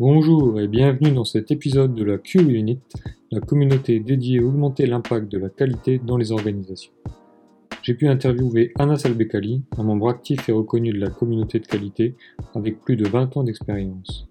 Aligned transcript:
Bonjour 0.00 0.58
et 0.58 0.66
bienvenue 0.66 1.10
dans 1.10 1.26
cet 1.26 1.50
épisode 1.50 1.94
de 1.94 2.04
la 2.04 2.16
Q-Unit, 2.16 2.80
la 3.30 3.40
communauté 3.40 4.00
dédiée 4.00 4.38
à 4.38 4.42
augmenter 4.42 4.86
l'impact 4.86 5.30
de 5.30 5.36
la 5.36 5.50
qualité 5.50 5.98
dans 5.98 6.16
les 6.16 6.32
organisations. 6.32 6.94
J'ai 7.82 7.92
pu 7.92 8.08
interviewer 8.08 8.72
Anas 8.78 9.02
Albekali, 9.04 9.62
un 9.76 9.82
membre 9.82 10.08
actif 10.08 10.48
et 10.48 10.52
reconnu 10.52 10.90
de 10.94 10.98
la 10.98 11.10
communauté 11.10 11.60
de 11.60 11.66
qualité 11.66 12.14
avec 12.54 12.80
plus 12.80 12.96
de 12.96 13.06
20 13.06 13.36
ans 13.36 13.44
d'expérience. 13.44 14.26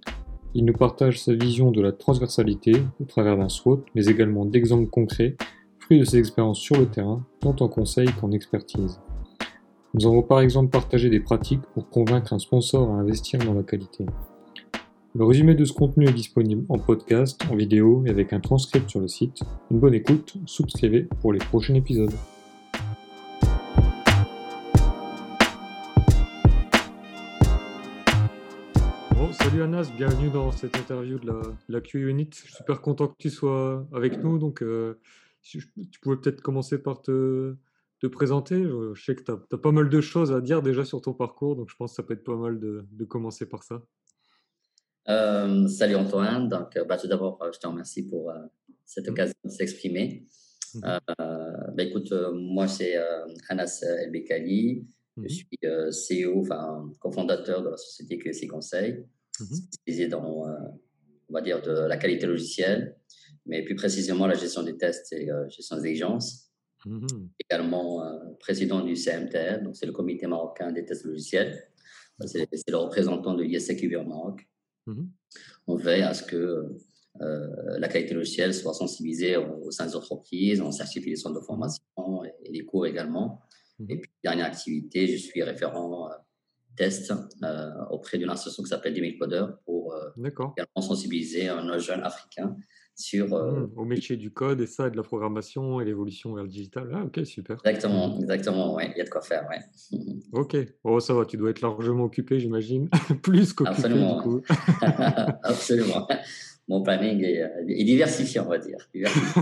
Il 0.55 0.65
nous 0.65 0.73
partage 0.73 1.21
sa 1.21 1.35
vision 1.35 1.69
de 1.69 1.81
la 1.83 1.91
transversalité 1.91 2.71
au 2.99 3.03
travers 3.03 3.37
d'un 3.37 3.49
SWOT, 3.49 3.85
mais 3.93 4.07
également 4.07 4.45
d'exemples 4.45 4.89
concrets, 4.89 5.35
fruits 5.77 5.99
de 5.99 6.03
ses 6.03 6.17
expériences 6.17 6.61
sur 6.61 6.79
le 6.79 6.87
terrain, 6.87 7.23
tant 7.41 7.55
en 7.59 7.67
conseil 7.67 8.07
qu'en 8.19 8.31
expertise. 8.31 8.99
Nous 9.93 10.07
avons 10.07 10.23
par 10.23 10.39
exemple 10.39 10.71
partagé 10.71 11.11
des 11.11 11.19
pratiques 11.19 11.61
pour 11.75 11.87
convaincre 11.91 12.33
un 12.33 12.39
sponsor 12.39 12.89
à 12.89 12.95
investir 12.95 13.39
dans 13.45 13.53
la 13.53 13.61
qualité. 13.61 14.07
Le 15.15 15.25
résumé 15.25 15.55
de 15.55 15.65
ce 15.65 15.73
contenu 15.73 16.07
est 16.07 16.13
disponible 16.13 16.67
en 16.69 16.77
podcast, 16.77 17.41
en 17.49 17.55
vidéo 17.55 18.03
et 18.05 18.11
avec 18.11 18.31
un 18.31 18.39
transcript 18.39 18.87
sur 18.87 18.99
le 18.99 19.07
site. 19.07 19.39
Une 19.71 19.79
bonne 19.79 19.95
écoute, 19.95 20.37
souscrivez 20.45 21.07
pour 21.21 21.33
les 21.33 21.39
prochains 21.39 21.73
épisodes. 21.73 22.13
Bon, 29.15 29.33
salut 29.33 29.63
Anas, 29.63 29.91
bienvenue 29.97 30.29
dans 30.29 30.51
cette 30.51 30.77
interview 30.77 31.17
de 31.17 31.25
la, 31.25 31.41
la 31.69 31.81
Q-Unit. 31.81 32.29
Je 32.31 32.41
suis 32.41 32.53
super 32.53 32.79
content 32.79 33.07
que 33.07 33.17
tu 33.17 33.31
sois 33.31 33.87
avec 33.91 34.23
nous. 34.23 34.37
Donc, 34.37 34.61
euh, 34.61 34.99
tu 35.41 35.59
pouvais 36.03 36.17
peut-être 36.17 36.41
commencer 36.41 36.77
par 36.77 37.01
te, 37.01 37.55
te 37.99 38.05
présenter. 38.05 38.63
Je, 38.93 39.01
sais 39.01 39.15
que 39.15 39.23
tu 39.23 39.31
as, 39.31 39.57
pas 39.57 39.71
mal 39.71 39.89
de 39.89 40.01
choses 40.01 40.31
à 40.31 40.39
dire 40.39 40.61
déjà 40.61 40.85
sur 40.85 41.01
ton 41.01 41.13
parcours, 41.13 41.55
donc 41.55 41.71
je 41.71 41.75
pense 41.75 41.93
que 41.93 41.95
ça 41.95 42.03
peut 42.03 42.13
être 42.13 42.23
pas 42.23 42.35
mal 42.37 42.59
de, 42.59 42.85
de 42.91 43.05
commencer 43.05 43.49
par 43.49 43.63
ça. 43.63 43.81
Euh, 45.07 45.67
salut 45.67 45.95
Antoine. 45.95 46.49
Donc, 46.49 46.75
euh, 46.75 46.83
bah, 46.83 46.97
tout 46.97 47.07
d'abord, 47.07 47.41
euh, 47.41 47.51
je 47.53 47.59
te 47.59 47.67
remercie 47.67 48.07
pour 48.07 48.33
cette 48.85 49.07
mmh. 49.07 49.11
occasion 49.11 49.35
de 49.43 49.49
s'exprimer. 49.49 50.27
Mmh. 50.75 50.81
Bah, 51.17 51.83
écoute, 51.83 52.11
moi, 52.33 52.67
c'est 52.67 52.95
Anas 53.47 53.83
Elbekali. 53.83 54.85
Je 55.17 55.23
mmh. 55.23 55.29
suis 55.29 56.25
CEO, 56.25 56.41
enfin, 56.41 56.91
cofondateur 56.99 57.63
de 57.63 57.69
la 57.69 57.77
société 57.77 58.17
QSI 58.17 58.47
Conseil, 58.47 59.05
spécialisée 59.33 60.07
dans, 60.07 60.45
on 61.29 61.33
va 61.33 61.41
dire, 61.41 61.61
de 61.61 61.71
la 61.71 61.97
qualité 61.97 62.25
logicielle, 62.25 62.95
mais 63.45 63.63
plus 63.63 63.75
précisément 63.75 64.27
la 64.27 64.35
gestion 64.35 64.63
des 64.63 64.77
tests 64.77 65.13
et 65.13 65.29
gestion 65.49 65.77
des 65.77 65.87
exigences. 65.87 66.49
Également 67.39 68.03
euh, 68.03 68.33
président 68.39 68.81
du 68.81 68.95
CMTR, 68.95 69.61
donc 69.63 69.75
c'est 69.75 69.85
le 69.85 69.91
comité 69.91 70.27
marocain 70.27 70.71
des 70.71 70.85
tests 70.85 71.05
logiciels. 71.05 71.69
C'est 72.25 72.47
le 72.69 72.77
représentant 72.77 73.33
de 73.33 73.43
l'ISCQB 73.43 73.95
au 73.95 74.03
Maroc. 74.03 74.47
Mmh 74.89 75.07
on 75.67 75.75
veille 75.75 76.01
à 76.01 76.15
ce 76.15 76.23
que 76.23 76.65
euh, 77.21 77.77
la 77.77 77.87
qualité 77.87 78.15
logicielle 78.15 78.55
soit 78.55 78.73
sensibilisée 78.73 79.37
au, 79.37 79.69
sein 79.69 79.85
des 79.85 79.95
entreprises, 79.95 80.61
on 80.61 80.71
certifie 80.71 81.11
les 81.11 81.15
centres 81.15 81.39
de 81.39 81.45
formation 81.45 81.83
et, 82.23 82.51
les 82.51 82.65
cours 82.65 82.87
également. 82.87 83.39
Mmh 83.77 83.85
et 83.89 83.97
puis, 83.97 84.11
dernière 84.23 84.47
activité, 84.47 85.05
je 85.07 85.17
suis 85.17 85.43
référent 85.43 86.09
euh, 86.09 86.15
test 86.75 87.13
auprès 87.91 88.17
d'une 88.17 88.29
association 88.29 88.63
qui 88.63 88.69
s'appelle 88.69 88.93
10 88.93 89.17
Codeurs 89.17 89.59
pour 89.65 89.93
également 90.17 90.81
sensibiliser 90.81 91.49
nos 91.63 91.77
jeunes 91.77 92.03
africains 92.03 92.55
sur, 92.99 93.33
euh, 93.33 93.51
mmh, 93.51 93.71
au 93.77 93.85
métier 93.85 94.17
du 94.17 94.29
code 94.29 94.59
et 94.59 94.67
ça, 94.67 94.87
et 94.87 94.91
de 94.91 94.97
la 94.97 95.03
programmation 95.03 95.79
et 95.79 95.85
l'évolution 95.85 96.33
vers 96.33 96.43
le 96.43 96.49
digital. 96.49 96.89
Ah, 96.93 97.05
ok, 97.05 97.25
super. 97.25 97.55
Exactement, 97.63 98.19
exactement, 98.19 98.75
ouais, 98.75 98.91
il 98.93 98.97
y 98.97 99.01
a 99.01 99.05
de 99.05 99.09
quoi 99.09 99.21
faire, 99.21 99.47
ouais. 99.49 99.59
ok, 100.33 100.57
oh, 100.83 100.99
ça 100.99 101.13
va, 101.13 101.25
tu 101.25 101.37
dois 101.37 101.51
être 101.51 101.61
largement 101.61 102.03
occupé, 102.03 102.39
j'imagine, 102.39 102.89
plus 103.23 103.53
qu'occupé 103.53 103.77
Absolument. 103.77 104.17
du 104.17 104.23
coup. 104.23 104.41
Absolument. 105.43 106.07
Mon 106.67 106.83
planning 106.83 107.23
est, 107.23 107.41
euh, 107.41 107.67
est, 107.67 107.83
diversifié, 107.85 108.41
on 108.41 108.49
va 108.49 108.57
dire. 108.57 108.77
Diversifié. 108.93 109.41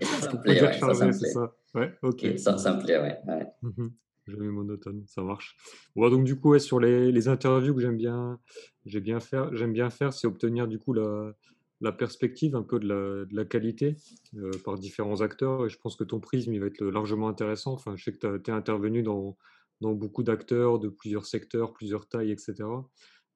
Et 0.00 0.04
ça, 0.04 0.20
ça 0.20 0.32
me 0.32 0.42
plaît, 0.42 0.60
ouais, 0.60 0.72
ça, 0.72 0.94
ça 0.94 1.06
me 1.06 1.18
plaît. 1.18 1.30
Ça. 1.30 1.54
Ouais, 1.74 1.92
ok. 2.02 2.26
ça, 2.36 2.58
ça 2.58 2.74
me 2.74 2.82
plaît, 2.82 2.98
ouais. 2.98 3.16
ouais. 3.28 3.46
Mmh 3.62 3.88
Jamais 4.26 4.48
monotone, 4.48 5.04
ça 5.06 5.22
marche. 5.22 5.56
Bon, 5.96 6.10
donc 6.10 6.24
du 6.24 6.36
coup, 6.36 6.50
ouais, 6.50 6.58
sur 6.58 6.80
les, 6.80 7.10
les 7.10 7.28
interviews 7.28 7.74
que 7.74 7.80
j'aime 7.80 7.96
bien, 7.96 8.38
bien 8.84 9.20
faire, 9.20 9.56
j'aime 9.56 9.72
bien 9.72 9.88
faire, 9.88 10.12
c'est 10.12 10.26
obtenir 10.26 10.68
du 10.68 10.78
coup 10.78 10.92
la, 10.92 11.32
la 11.80 11.92
perspective 11.92 12.56
un 12.56 12.62
peu 12.62 12.80
de 12.80 13.26
la, 13.30 13.44
qualité 13.44 13.96
euh, 14.36 14.50
par 14.64 14.78
différents 14.78 15.20
acteurs 15.20 15.66
et 15.66 15.68
je 15.68 15.78
pense 15.78 15.96
que 15.96 16.04
ton 16.04 16.20
prisme 16.20 16.52
il 16.52 16.60
va 16.60 16.66
être 16.66 16.84
largement 16.84 17.28
intéressant. 17.28 17.72
Enfin, 17.72 17.96
je 17.96 18.04
sais 18.04 18.12
que 18.12 18.38
tu 18.38 18.50
es 18.50 18.54
intervenu 18.54 19.02
dans, 19.02 19.36
dans 19.80 19.92
beaucoup 19.92 20.22
d'acteurs 20.22 20.78
de 20.78 20.88
plusieurs 20.88 21.26
secteurs, 21.26 21.72
plusieurs 21.72 22.08
tailles, 22.08 22.32
etc. 22.32 22.54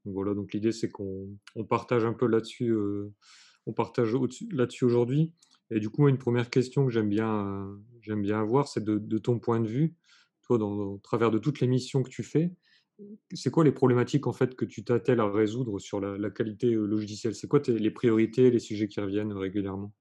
Donc 0.05 0.15
voilà, 0.15 0.35
donc 0.35 0.53
l'idée 0.53 0.73
c'est 0.73 0.91
qu'on 0.91 1.29
on 1.55 1.65
partage 1.65 2.05
un 2.05 2.13
peu 2.13 2.27
là-dessus, 2.27 2.71
euh, 2.71 3.13
on 3.67 3.73
partage 3.73 4.13
là-dessus 4.51 4.85
aujourd'hui. 4.85 5.33
Et 5.71 5.81
du 5.81 5.89
coup, 5.89 6.09
une 6.09 6.19
première 6.19 6.51
question 6.51 6.85
que 6.85 6.93
j'aime 6.93 7.09
bien, 7.09 7.67
j'aime 8.03 8.21
bien 8.21 8.41
avoir, 8.41 8.69
c'est 8.69 8.85
de, 8.85 9.19
ton 9.19 9.39
point 9.39 9.59
de 9.59 9.67
vue, 9.67 9.95
toi, 10.43 10.59
dans, 10.59 10.73
au 10.73 10.99
travers 10.99 11.31
de 11.31 11.39
toutes 11.39 11.61
les 11.61 11.67
missions 11.67 12.03
que 12.03 12.11
tu 12.11 12.23
fais, 12.23 12.53
c'est 13.33 13.51
quoi 13.51 13.65
les 13.65 13.73
problématiques 13.73 14.27
en 14.27 14.33
fait 14.33 14.55
que 14.55 14.65
tu 14.65 14.85
t'attelles 14.85 15.21
à 15.21 15.31
résoudre 15.31 15.79
sur 15.79 16.01
la, 16.01 16.31
qualité 16.31 16.75
euh, 16.75 16.85
logicielle? 16.85 17.35
C'est 17.35 17.47
quoi 17.47 17.61
les 17.67 17.91
priorités, 17.91 18.51
les 18.51 18.59
sujets 18.59 18.89
qui 18.89 19.01
reviennent 19.01 19.33
régulièrement? 19.33 19.93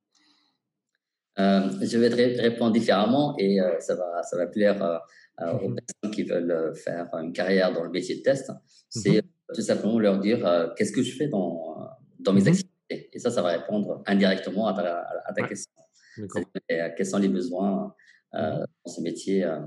Euh, 1.39 1.69
Je 1.81 1.97
vais 1.97 2.09
te 2.09 2.41
répondre 2.41 2.73
différemment 2.73 3.35
et 3.37 3.61
euh, 3.61 3.79
ça, 3.79 3.95
va, 3.95 4.23
ça 4.23 4.37
va 4.37 4.47
plaire 4.47 5.01
aux 5.39 5.69
mmh 5.69 5.75
personnes 5.75 6.15
qui 6.15 6.23
veulent 6.23 6.75
faire 6.75 7.09
une 7.13 7.33
carrière 7.33 7.73
dans 7.73 7.83
le 7.83 7.89
métier 7.89 8.17
de 8.17 8.21
test. 8.21 8.49
Mmh 8.49 8.55
C'est 8.89 9.23
tout 9.53 9.61
simplement 9.61 9.99
leur 9.99 10.19
dire 10.19 10.73
qu'est-ce 10.77 10.91
que 10.91 11.03
je 11.03 11.15
fais 11.15 11.27
dans, 11.27 11.77
dans 12.19 12.33
mes 12.33 12.41
mmh 12.41 12.47
activités? 12.47 13.09
Et 13.13 13.19
ça, 13.19 13.31
ça 13.31 13.41
va 13.41 13.49
répondre 13.49 14.03
indirectement 14.05 14.67
à 14.67 14.73
ta, 14.73 15.47
question. 15.47 15.71
Quels 16.67 17.05
sont 17.05 17.19
les 17.19 17.29
besoins 17.29 17.95
dans 18.33 18.91
ce 18.91 19.01
métier 19.01 19.43
euh, 19.43 19.59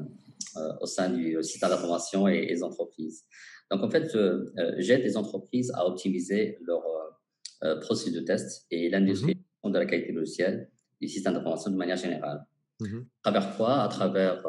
au 0.81 0.87
sein 0.87 1.11
du 1.11 1.43
système 1.43 1.71
d'information 1.71 2.29
et, 2.29 2.47
des 2.47 2.63
entreprises. 2.63 3.25
Donc, 3.71 3.83
en 3.83 3.91
fait, 3.91 4.15
euh, 4.15 4.53
j'aide 4.79 5.03
les 5.03 5.17
entreprises 5.17 5.73
à 5.75 5.87
optimiser 5.87 6.59
leur 6.67 6.83
euh, 7.63 7.81
processus 7.81 8.13
de 8.13 8.21
test 8.21 8.67
et 8.71 8.89
l'industrie 8.91 9.35
mmh 9.35 9.41
de 9.65 9.79
la 9.79 9.87
qualité 9.87 10.13
logicielle 10.13 10.69
du 11.01 11.09
système 11.09 11.33
d'information 11.33 11.71
de 11.71 11.77
manière 11.77 11.97
générale. 11.97 12.45
Mmh 12.81 13.01
à 13.23 13.31
travers 13.31 13.57
quoi? 13.57 13.83
À 13.83 13.89
travers 13.89 14.45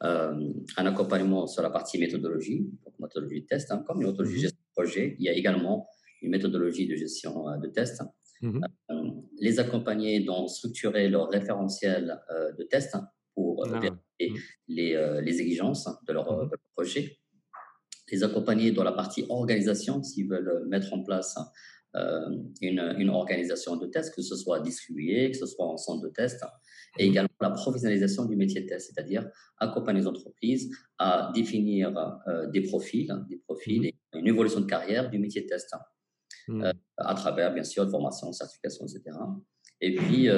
un 0.00 0.86
accompagnement 0.86 1.46
sur 1.46 1.62
la 1.62 1.70
partie 1.70 1.98
méthodologie, 1.98 2.68
donc 2.84 2.98
méthodologie 2.98 3.42
de 3.42 3.46
test, 3.46 3.70
hein, 3.70 3.84
comme 3.86 4.00
une 4.00 4.08
méthodologie 4.08 4.34
de 4.34 4.38
mmh 4.38 4.42
gestion 4.42 4.58
de 4.58 4.82
projet. 4.82 5.16
Il 5.20 5.24
y 5.24 5.28
a 5.28 5.32
également 5.32 5.88
une 6.20 6.30
méthodologie 6.30 6.88
de 6.88 6.96
gestion 6.96 7.44
de 7.58 7.68
test. 7.68 8.02
les 9.38 9.60
accompagner 9.60 10.24
dans 10.24 10.48
structurer 10.48 11.08
leur 11.08 11.28
référentiel 11.28 12.20
de 12.58 12.64
test 12.64 12.96
pour 13.36 13.64
ah, 13.66 13.78
vérifier 13.78 14.30
mmh. 14.30 14.34
les, 14.68 14.94
euh, 14.94 15.20
les, 15.20 15.40
exigences 15.40 15.88
de 16.08 16.12
leur, 16.12 16.32
mmh. 16.32 16.50
projet, 16.74 17.18
les 18.10 18.24
accompagner 18.24 18.72
dans 18.72 18.82
la 18.82 18.92
partie 18.92 19.24
organisation 19.28 20.02
s'ils 20.02 20.28
veulent 20.28 20.64
mettre 20.68 20.92
en 20.94 21.04
place 21.04 21.38
euh, 21.94 22.30
une, 22.62 22.80
une, 22.98 23.10
organisation 23.10 23.76
de 23.76 23.86
test, 23.86 24.14
que 24.14 24.22
ce 24.22 24.36
soit 24.36 24.60
distribué, 24.60 25.30
que 25.30 25.36
ce 25.36 25.46
soit 25.46 25.66
en 25.66 25.76
centre 25.76 26.02
de 26.02 26.08
test, 26.08 26.42
et 26.98 27.06
mmh. 27.06 27.10
également 27.10 27.38
la 27.40 27.50
professionnalisation 27.50 28.24
du 28.24 28.36
métier 28.36 28.62
de 28.62 28.66
test, 28.68 28.90
c'est-à-dire 28.92 29.28
accompagner 29.58 30.00
les 30.00 30.06
entreprises 30.06 30.74
à 30.98 31.30
définir 31.34 31.94
euh, 32.26 32.46
des 32.48 32.62
profils, 32.62 33.12
des 33.28 33.36
profils 33.36 33.84
et 33.84 33.94
une 34.14 34.26
évolution 34.26 34.60
de 34.60 34.66
carrière 34.66 35.10
du 35.10 35.18
métier 35.18 35.42
de 35.42 35.46
test, 35.46 35.74
à 36.96 37.14
travers 37.14 37.52
bien 37.52 37.64
sûr 37.64 37.90
formation, 37.90 38.32
certification, 38.32 38.86
etc. 38.86 39.18
Et 39.80 39.96
puis 39.96 40.28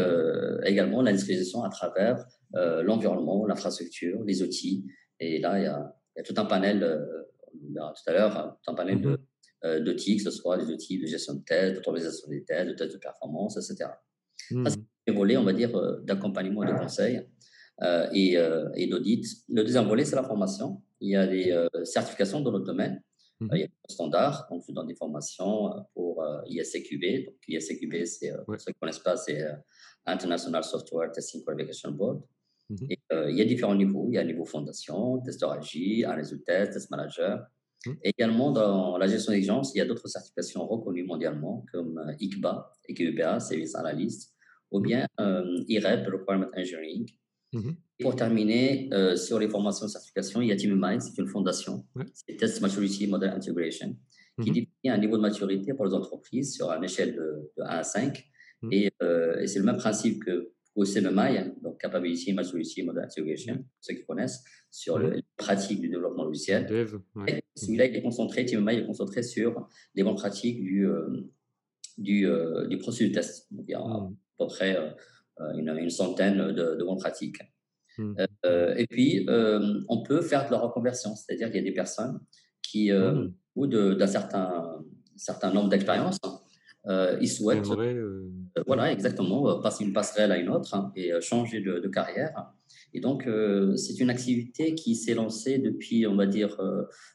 également 0.65 1.03
l'industrialisation 1.03 1.63
à 1.65 1.69
travers 1.69 2.25
euh, 2.55 2.83
l'environnement, 2.83 3.47
l'infrastructure, 3.47 4.23
les 4.25 4.43
outils. 4.43 4.87
Et 5.21 5.39
là, 5.39 5.59
il 5.59 5.65
y 5.65 5.67
a, 5.67 5.95
il 6.17 6.19
y 6.19 6.21
a 6.21 6.23
tout 6.23 6.35
un 6.41 6.47
panel, 6.47 6.83
euh, 6.83 7.25
on 7.53 7.75
verra 7.75 7.93
tout 7.93 8.11
à 8.11 8.13
l'heure, 8.15 8.37
hein, 8.37 8.57
tout 8.63 8.71
un 8.71 8.75
panel 8.75 8.99
mhm. 8.99 9.19
euh, 9.65 9.81
d'outils, 9.81 10.17
que 10.17 10.23
ce 10.23 10.31
soit 10.31 10.57
des 10.57 10.73
outils 10.73 10.99
de 10.99 11.07
gestion 11.07 11.35
de 11.35 11.45
tests, 11.45 11.75
d'autorisation 11.75 12.29
des 12.29 12.45
tests, 12.45 12.69
de 12.71 12.75
tests 12.75 12.95
de 12.95 12.99
performance, 12.99 13.59
etc. 13.59 13.91
C'est 14.39 15.13
volet, 15.13 15.37
on 15.37 15.45
va 15.45 15.53
dire, 15.53 15.71
d'accompagnement 16.05 16.63
et 16.65 16.73
de 16.73 16.79
conseil 16.79 17.23
et, 18.13 18.37
et 18.77 18.87
d'audit. 18.87 19.25
Le 19.49 19.65
deuxième 19.65 19.87
volet, 19.87 20.05
c'est 20.05 20.17
la 20.17 20.23
formation. 20.23 20.83
Il 21.01 21.11
y 21.11 21.17
a 21.17 21.27
des 21.27 21.67
certifications 21.85 22.41
dans 22.41 22.53
notre 22.53 22.67
domaine. 22.67 23.03
Mmh. 23.41 23.49
Il 23.53 23.61
y 23.61 23.63
a 23.65 23.67
des 23.67 23.73
standards, 23.89 24.47
donc 24.51 24.65
je 24.69 24.73
donne 24.73 24.87
des 24.87 24.95
formations 24.95 25.73
pour 25.95 26.25
ISCQB. 26.47 27.27
Donc 27.27 27.37
ISCQB, 27.49 28.05
c'est, 28.05 28.31
ceux 28.31 28.57
qui 28.57 28.69
ne 28.69 28.81
connaissent 28.81 28.99
pas, 28.99 29.17
c'est 29.17 29.43
International 30.07 30.63
Software 30.63 31.11
Testing 31.13 31.43
Qualification 31.45 31.93
Board. 31.93 32.23
Et, 32.91 32.99
euh, 33.13 33.31
il 33.31 33.37
y 33.37 33.41
a 33.41 33.45
différents 33.45 33.75
niveaux. 33.75 34.07
Il 34.11 34.15
y 34.15 34.19
a 34.19 34.23
le 34.23 34.29
niveau 34.29 34.45
fondation, 34.45 35.19
testeur 35.19 35.53
agile, 35.53 36.05
analyse 36.05 36.39
test, 36.45 36.73
test 36.73 36.91
manager. 36.91 37.47
Mhm. 37.87 37.97
Également, 38.03 38.51
dans 38.51 38.99
la 38.99 39.07
gestion 39.07 39.33
d'exigence, 39.33 39.75
il 39.75 39.79
y 39.79 39.81
a 39.81 39.87
d'autres 39.87 40.09
certifications 40.09 40.67
reconnues 40.67 41.05
mondialement, 41.05 41.65
comme 41.73 41.99
euh, 41.99 42.15
ICBA, 42.21 42.73
EQBA, 42.89 43.41
Service 43.41 43.75
Analyst, 43.75 44.35
ou 44.71 44.81
bien 44.81 45.07
euh, 45.21 45.65
IREP, 45.69 46.07
Requirement 46.09 46.51
Engineering. 46.57 47.09
Mhm. 47.51 47.77
pour 48.03 48.15
terminer, 48.15 48.91
sur 49.17 49.39
les 49.39 49.49
formations 49.49 49.87
de 49.87 49.91
certification, 49.91 50.43
il 50.43 50.49
y 50.49 50.53
a 50.53 50.57
TeamMind, 50.57 51.01
c'est 51.01 51.17
une 51.17 51.29
fondation. 51.29 51.87
C'est 52.13 52.37
Test 52.37 52.61
Maturity 52.61 53.07
Model 53.07 53.31
Integration, 53.31 53.97
qui 54.43 54.51
définit 54.51 54.91
un 54.91 54.99
niveau 54.99 55.17
de 55.17 55.23
maturité 55.23 55.73
pour 55.73 55.87
les 55.87 55.95
entreprises 55.95 56.57
sur 56.57 56.71
une 56.71 56.85
échelle 56.85 57.17
de, 57.17 57.51
1 57.57 57.65
à 57.65 57.83
5. 57.83 58.23
Et, 58.71 58.91
et 59.41 59.47
c'est 59.47 59.61
le 59.61 59.65
même 59.65 59.79
principe 59.79 60.23
que 60.23 60.53
au 60.79 60.85
CMMI, 60.85 61.61
donc 61.61 61.81
Capability, 61.81 62.33
Maturity, 62.33 62.85
Model 62.85 63.05
Integration, 63.05 63.65
ceux 63.81 63.95
qui 63.95 64.05
connaissent, 64.05 64.45
sur 64.71 64.99
les 64.99 65.23
pratiques 65.37 65.81
du 65.81 65.89
développement 65.89 66.25
logiciel. 66.25 66.67
Dev, 66.67 66.99
Celui-là, 67.57 67.87
il 67.87 67.97
est 67.97 68.03
concentré, 68.03 68.45
TMMI 68.45 68.77
est 68.77 68.87
concentré 68.87 69.25
sur 69.25 69.69
les 69.97 70.05
bonnes 70.05 70.15
pratiques 70.15 70.63
du, 70.63 70.87
euh, 70.87 71.29
du, 71.97 72.27
euh, 72.27 72.69
du, 72.69 72.79
processus 72.79 73.09
de 73.09 73.15
test. 73.15 73.49
Donc, 73.51 73.65
il 73.67 73.73
y 73.73 73.75
a 73.75 73.81
à 73.81 74.09
peu 74.39 74.47
près 74.47 74.77
euh, 74.77 75.53
une, 75.57 75.69
une, 75.69 75.91
centaine 75.91 76.37
de, 76.39 76.77
de, 76.77 76.85
bonnes 76.85 76.99
pratiques. 76.99 77.39
Hmm. 77.99 78.15
et 78.77 78.87
puis, 78.87 79.27
on 79.89 80.05
peut 80.05 80.23
faire 80.23 80.47
de 80.47 80.53
la 80.53 80.61
reconversion, 80.61 81.17
c'est-à-dire 81.17 81.49
qu'il 81.49 81.57
y 81.57 81.67
a 81.67 81.69
des 81.69 81.75
personnes 81.75 82.21
qui, 82.63 82.93
hmm. 82.93 83.35
au 83.57 83.63
bout 83.63 83.67
d'un 83.67 84.07
certain, 84.07 84.79
certain 85.17 85.53
nombre 85.53 85.71
d'expériences, 85.71 86.21
ils 87.21 87.29
souhaitent, 87.29 87.67
voilà, 88.67 88.93
exactement, 88.93 89.49
euh, 89.49 89.61
passer 89.61 89.85
une 89.85 89.93
passerelle 89.93 90.33
à 90.33 90.39
une 90.39 90.49
autre 90.49 90.75
hein, 90.75 90.93
et 90.97 91.13
changer 91.21 91.61
de, 91.61 91.89
carrière. 91.89 92.53
Et 92.95 93.01
donc, 93.01 93.29
c'est 93.77 94.01
une 94.01 94.11
activité 94.11 94.75
qui 94.75 94.95
s'est 94.95 95.15
lancée 95.15 95.59
depuis, 95.59 96.07
on 96.07 96.17
va 96.17 96.27
dire, 96.27 96.57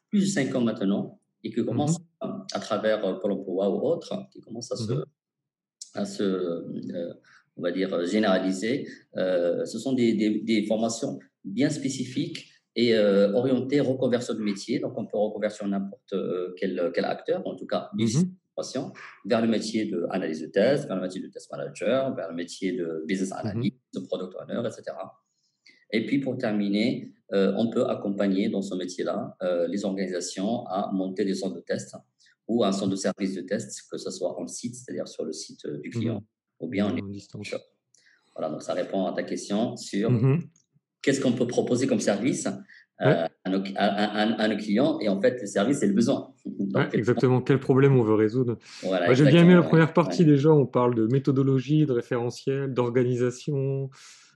plus 0.10 0.22
de 0.22 0.26
cinq 0.26 0.54
ans 0.56 0.62
maintenant 0.62 1.20
et 1.44 1.52
qui 1.52 1.66
commence 1.66 2.00
mhm. 2.00 2.46
à, 2.54 2.60
travers 2.60 3.20
Pôle 3.20 3.32
emploi 3.34 3.70
ou 3.70 3.88
autre, 3.88 4.28
qui 4.32 4.40
commence 4.40 4.72
à 4.72 4.76
se, 4.76 4.94
mhm. 4.94 5.04
à 5.96 6.06
se 6.06 7.14
on 7.56 7.62
va 7.62 7.72
dire, 7.72 8.06
généraliser. 8.06 8.88
ce 9.16 9.78
sont 9.80 9.94
des, 9.94 10.14
des, 10.14 10.66
formations 10.66 11.20
bien 11.44 11.70
spécifiques 11.70 12.50
et 12.76 12.98
orientées 12.98 13.80
reconversion 13.80 14.34
de 14.36 14.42
métier. 14.42 14.80
Donc, 14.80 14.94
on 14.98 15.06
peut 15.06 15.18
reconvertir 15.18 15.68
n'importe 15.68 16.14
quel, 16.58 16.92
quel, 16.94 17.06
acteur, 17.06 17.46
en 17.48 17.56
tout 17.56 17.68
cas, 17.68 17.90
du 17.96 18.08
vers 19.26 19.42
le 19.42 19.48
métier 19.48 19.90
d'analyse 19.90 20.42
de 20.42 20.48
test, 20.48 20.88
vers 20.88 20.96
le 20.96 21.02
métier 21.02 21.22
de 21.22 21.28
test 21.28 21.52
manager, 21.52 22.14
vers 22.16 22.30
le 22.30 22.36
métier 22.36 22.74
de 22.74 23.04
business 23.08 23.32
mhm. 23.32 23.38
analyst, 23.38 23.78
de 23.94 24.00
product 24.02 24.36
owner, 24.36 24.68
etc. 24.68 24.96
Et 25.92 26.06
puis 26.06 26.20
pour 26.20 26.38
terminer, 26.38 27.14
euh, 27.34 27.54
on 27.58 27.70
peut 27.70 27.86
accompagner 27.86 28.50
dans 28.50 28.62
ce 28.62 28.76
métier-là 28.76 29.36
euh, 29.42 29.68
les 29.68 29.86
organisations 29.86 30.66
à 30.68 30.92
monter 30.92 31.26
des 31.26 31.36
centres 31.36 31.56
de 31.56 31.62
test 31.62 31.96
ou 32.48 32.64
un 32.64 32.72
centre 32.72 32.92
de 32.92 32.96
service 32.96 33.36
de 33.36 33.42
test, 33.42 33.88
que 33.90 33.98
ce 33.98 34.12
soit 34.12 34.40
en 34.40 34.48
site, 34.48 34.76
c'est-à-dire 34.76 35.08
sur 35.08 35.24
le 35.24 35.32
site 35.34 35.66
euh, 35.66 35.80
du 35.80 35.90
client, 35.90 36.16
mhm. 36.16 36.26
ou 36.60 36.68
bien 36.68 36.86
en, 36.88 37.08
distance. 37.08 37.56
Voilà, 38.36 38.50
donc 38.50 38.64
ça 38.64 38.74
répond 38.74 39.06
à 39.06 39.14
ta 39.14 39.24
question 39.24 39.78
sur 39.78 40.10
mhm. 40.12 40.42
qu'est-ce 41.02 41.22
qu'on 41.22 41.34
peut 41.34 41.48
proposer 41.48 41.88
comme 41.88 42.00
service 42.00 42.48
à, 43.00 43.30
nos, 43.50 43.62
clients. 44.58 45.00
Et 45.00 45.10
en 45.10 45.20
fait, 45.20 45.42
le 45.42 45.48
service, 45.48 45.80
c'est 45.80 45.88
le 45.88 45.94
besoin. 45.94 46.34
exactement. 46.94 47.42
Quel 47.42 47.60
problème 47.60 47.98
on 47.98 48.04
veut 48.04 48.14
résoudre? 48.14 48.58
J'ai 49.12 49.26
bien 49.26 49.44
aimé 49.44 49.56
la 49.56 49.64
première 49.64 49.94
partie. 49.94 50.26
Déjà, 50.26 50.52
on 50.52 50.66
parle 50.66 50.96
de 50.96 51.08
méthodologie, 51.08 51.86
de 51.86 51.92
référentiel, 51.92 52.74
d'organisation, 52.74 53.90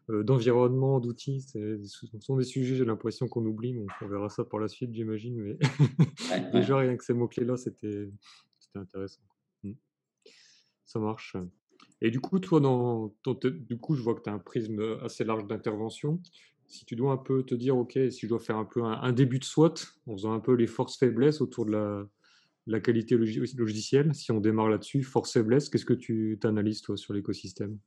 euh, 0.09 0.24
d'environnement, 0.24 1.00
d'outils. 1.00 1.42
Ce 1.42 2.07
sont 2.19 2.38
des 2.38 2.44
sujets, 2.44 2.75
j'ai 2.75 2.86
l'impression 2.86 3.27
qu'on 3.27 3.45
oublie. 3.45 3.74
Mais 3.74 3.86
on 4.01 4.07
verra 4.07 4.30
ça 4.30 4.44
par 4.44 4.59
la 4.59 4.68
suite, 4.68 4.94
j'imagine. 4.94 5.42
Mais 5.42 5.57
déjà, 6.54 6.77
rien 6.77 6.95
que 6.95 7.04
ces 7.04 7.13
mots-clés-là, 7.13 7.57
c'était 7.57 8.09
intéressant. 8.75 9.21
Hmm. 9.63 9.74
Ça 10.86 11.00
marche. 11.00 11.36
Et 12.00 12.12
du 12.12 12.19
coup, 12.19 12.39
toi, 12.39 12.59
dans, 12.59 13.12
du 13.42 13.77
coup, 13.77 13.95
je 13.95 14.04
vois 14.04 14.13
que 14.13 14.21
tu 14.21 14.30
as 14.30 14.33
un 14.33 14.39
prisme 14.39 15.00
assez 15.01 15.24
large 15.24 15.48
d'intervention 15.48 16.21
si 16.67 16.85
tu 16.85 16.95
dois 16.95 17.13
un 17.13 17.17
peu 17.17 17.43
te 17.43 17.55
dire, 17.55 17.77
OK, 17.77 17.93
si 18.09 18.19
je 18.21 18.27
dois 18.27 18.39
faire 18.39 18.57
un 18.57 18.65
peu 18.65 18.83
un, 18.83 19.11
début 19.13 19.39
de 19.39 19.43
SWOT, 19.43 19.73
en 20.05 20.13
faisant 20.13 20.33
un 20.33 20.39
peu 20.39 20.53
les 20.53 20.67
forces-faiblesses 20.67 21.41
autour 21.41 21.65
de 21.65 21.71
la, 21.71 22.07
la 22.67 22.79
qualité 22.79 23.15
logicielle, 23.15 24.13
si 24.13 24.31
on 24.31 24.39
démarre 24.39 24.69
là-dessus, 24.69 25.03
force-faiblesse, 25.03 25.69
qu'est-ce 25.69 25.85
que 25.85 25.93
tu 25.93 26.37
analyses, 26.43 26.81
toi, 26.81 26.97
sur 26.97 27.13
l'écosystème? 27.13 27.77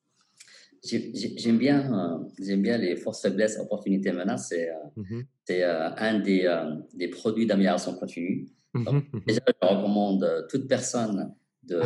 J'aime 0.82 1.58
bien, 1.58 1.92
euh, 1.92 2.24
j'aime 2.40 2.62
bien 2.62 2.78
les 2.78 2.96
forces-faiblesses, 2.96 3.58
opportunités, 3.58 4.12
menaces. 4.12 4.48
C'est 4.48 4.70
euh, 4.70 4.74
mmh 4.96 5.22
euh, 5.50 5.90
un 5.96 6.20
des, 6.20 6.64
des 6.94 7.08
produits 7.08 7.46
d'amélioration 7.46 7.94
continue. 7.94 8.48
Mmh 8.72 9.00
déjà, 9.26 9.40
je 9.46 9.66
recommande 9.66 10.24
à 10.24 10.42
toute 10.44 10.68
personne 10.68 11.34
de, 11.64 11.82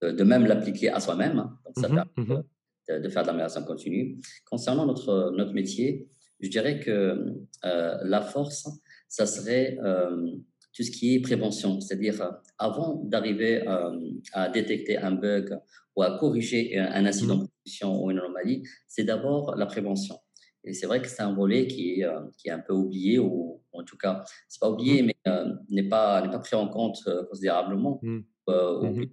de, 0.00 0.24
même 0.24 0.46
l'appliquer 0.46 0.88
à 0.88 1.00
soi-même. 1.00 1.34
Donc, 1.36 1.74
ça 1.76 1.88
permet 1.88 2.44
de, 2.88 2.98
de, 3.02 3.08
faire 3.10 3.22
de 3.22 3.26
l'amélioration 3.26 3.62
continue. 3.64 4.16
Concernant 4.46 4.86
notre, 4.86 5.30
notre 5.36 5.52
métier, 5.52 6.08
je 6.40 6.48
dirais 6.48 6.80
que 6.80 7.34
euh, 7.64 7.98
la 8.04 8.20
force, 8.20 8.68
ça 9.08 9.26
serait 9.26 9.78
euh, 9.82 10.30
tout 10.72 10.82
ce 10.82 10.90
qui 10.90 11.14
est 11.14 11.20
prévention, 11.20 11.80
c'est-à-dire 11.80 12.20
euh, 12.22 12.30
avant 12.58 13.02
d'arriver 13.04 13.64
à 14.32 14.48
détecter 14.48 14.96
un 14.98 15.12
bug 15.12 15.58
ou 15.96 16.02
à 16.02 16.16
corriger 16.18 16.78
un, 16.78 17.06
incident 17.06 17.36
de 17.36 17.42
mmh. 17.42 17.48
production 17.48 18.04
ou 18.04 18.10
une 18.10 18.18
anomalie, 18.18 18.62
c'est 18.86 19.04
d'abord 19.04 19.56
la 19.56 19.66
prévention. 19.66 20.16
Et 20.64 20.74
c'est 20.74 20.86
vrai 20.86 21.00
que 21.00 21.08
c'est 21.08 21.22
un 21.22 21.34
volet 21.34 21.66
qui 21.66 22.00
est, 22.00 22.06
qui 22.36 22.48
est 22.48 22.52
un 22.52 22.58
peu 22.58 22.74
oublié, 22.74 23.18
ou, 23.18 23.62
en 23.72 23.84
tout 23.84 23.96
cas, 23.96 24.24
c'est 24.48 24.60
pas 24.60 24.70
oublié, 24.70 25.02
mmh. 25.02 25.06
mais 25.06 25.32
n'est 25.70 25.88
pas, 25.88 26.22
pas 26.28 26.38
pris 26.38 26.56
en 26.56 26.68
compte 26.68 26.98
considérablement. 27.28 28.00
Mmh. 28.02 28.18
ou 28.48 29.06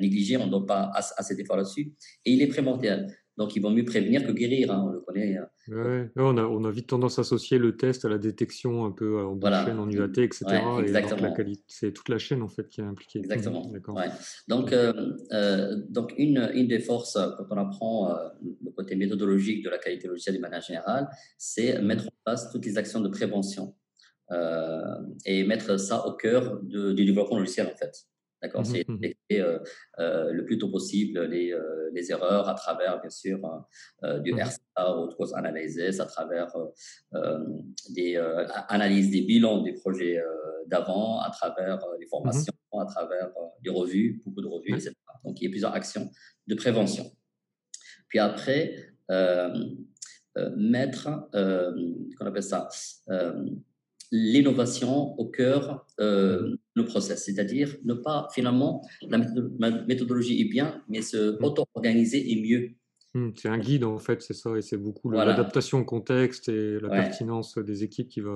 négligé, 0.00 0.36
on 0.36 0.46
ne 0.46 0.50
doit 0.50 0.66
pas 0.66 0.90
assez 0.94 1.36
d'efforts 1.36 1.58
là-dessus. 1.58 1.92
Et 2.24 2.32
il 2.32 2.42
est 2.42 2.48
primordial. 2.48 3.14
Donc, 3.36 3.56
il 3.56 3.62
vaut 3.62 3.70
mieux 3.70 3.84
prévenir 3.84 4.24
que 4.24 4.30
guérir, 4.30 4.70
hein, 4.70 4.84
on 4.86 4.92
le 4.92 5.00
connaît. 5.00 5.36
Hein. 5.36 5.48
Ouais, 5.68 6.10
on, 6.16 6.36
a, 6.36 6.44
on, 6.44 6.64
a, 6.64 6.70
vite 6.70 6.88
tendance 6.88 7.18
à 7.18 7.22
associer 7.22 7.58
le 7.58 7.76
test 7.76 8.04
à 8.04 8.08
la 8.08 8.18
détection 8.18 8.84
un 8.84 8.92
peu 8.92 9.24
en 9.24 9.40
chaîne, 9.40 9.78
en 9.78 9.90
UAT, 9.90 10.22
etc. 10.22 10.44
exactement. 10.82 11.34
c'est 11.66 11.92
toute 11.92 12.08
la 12.08 12.18
chaîne 12.18 12.42
en 12.42 12.48
fait 12.48 12.68
qui 12.68 12.80
est 12.80 12.84
impliquée. 12.84 13.20
Exactement. 13.20 13.72
Donc, 14.46 14.72
euh, 14.72 14.92
euh, 15.32 15.82
donc 15.88 16.14
une, 16.16 16.50
une 16.54 16.68
des 16.68 16.80
forces 16.80 17.14
quand 17.14 17.46
on 17.50 17.56
apprend 17.56 18.10
euh, 18.10 18.28
le 18.64 18.70
côté 18.70 18.94
méthodologique 18.94 19.64
de 19.64 19.70
la 19.70 19.78
qualité 19.78 20.06
logicielle 20.06 20.36
de 20.36 20.40
manière 20.40 20.62
générale, 20.62 21.08
c'est 21.38 21.80
mettre 21.80 22.06
en 22.06 22.14
place 22.24 22.50
toutes 22.52 22.66
les 22.66 22.78
actions 22.78 23.00
de 23.00 23.08
prévention 23.08 23.74
et 25.26 25.44
mettre 25.44 25.78
ça 25.78 26.06
au 26.06 26.12
cœur 26.12 26.60
du 26.62 26.94
développement 26.94 27.38
logiciel 27.38 27.70
en 27.72 27.76
fait. 27.76 28.06
D'accord 28.42 28.62
mmh 28.62 28.64
C'est 28.64 28.88
mmh 28.88 28.98
détecter 28.98 29.40
euh, 29.40 29.58
euh, 29.98 30.32
le 30.32 30.44
plus 30.44 30.58
tôt 30.58 30.68
possible 30.68 31.22
les, 31.24 31.52
euh, 31.52 31.90
les, 31.92 32.10
erreurs 32.10 32.48
à 32.48 32.54
travers, 32.54 33.00
bien 33.00 33.10
sûr, 33.10 33.38
du 34.22 34.32
mmh 34.32 34.42
RSA 34.42 34.96
ou 34.96 35.04
autres 35.04 35.34
analyses, 35.34 36.00
à 36.00 36.06
travers 36.06 36.52
des 37.90 38.16
analyses 38.68 39.10
des 39.10 39.22
bilans 39.22 39.62
des 39.62 39.72
projets 39.72 40.22
d'avant, 40.66 41.20
à 41.20 41.30
travers 41.30 41.80
les 41.98 42.06
formations, 42.06 42.52
à 42.78 42.86
travers 42.86 43.30
des 43.62 43.70
revues, 43.70 44.22
beaucoup 44.24 44.42
de 44.42 44.48
revues, 44.48 44.74
etc. 44.74 44.94
Donc, 45.24 45.40
il 45.40 45.44
y 45.44 45.46
a 45.46 45.50
plusieurs 45.50 45.74
actions 45.74 46.10
de 46.46 46.54
prévention. 46.54 47.10
Puis 48.08 48.18
après, 48.18 48.76
mettre, 50.56 51.08
qu'on 51.32 52.26
appelle 52.26 52.42
ça, 52.42 52.68
l'innovation 54.12 55.18
au 55.18 55.28
cœur 55.28 55.86
euh, 56.00 56.42
de 56.42 56.60
nos 56.76 56.84
process, 56.84 57.24
c'est-à-dire 57.24 57.76
ne 57.84 57.94
pas 57.94 58.28
finalement, 58.32 58.82
la 59.08 59.18
méthodologie 59.86 60.40
est 60.40 60.48
bien, 60.48 60.82
mais 60.88 61.02
se 61.02 61.38
mmh. 61.38 61.44
auto-organiser 61.44 62.32
est 62.32 62.40
mieux. 62.40 62.70
Mmh, 63.14 63.30
c'est 63.36 63.48
un 63.48 63.58
guide 63.58 63.84
en 63.84 63.98
fait, 63.98 64.22
c'est 64.22 64.34
ça, 64.34 64.56
et 64.56 64.62
c'est 64.62 64.76
beaucoup 64.76 65.10
l'adaptation 65.10 65.78
au 65.78 65.84
contexte 65.84 66.48
et 66.48 66.80
la 66.80 66.88
pertinence 66.88 67.58
des 67.58 67.84
équipes 67.84 68.08
qui 68.08 68.20
va. 68.20 68.30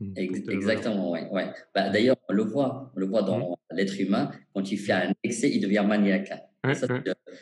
Mmh, 0.00 0.12
exactement, 0.16 1.12
oui. 1.12 1.20
Ouais. 1.30 1.50
Bah, 1.74 1.90
D'ailleurs, 1.90 2.16
on 2.28 2.32
le 2.32 2.42
voit, 2.42 2.92
on 2.96 3.00
le 3.00 3.06
voit 3.06 3.22
dans 3.22 3.56
l'être 3.70 4.00
humain, 4.00 4.30
quand 4.54 4.70
il 4.70 4.76
fait 4.76 4.92
un 4.92 5.12
excès, 5.22 5.50
il 5.50 5.60
devient 5.60 5.84
maniaque. 5.86 6.32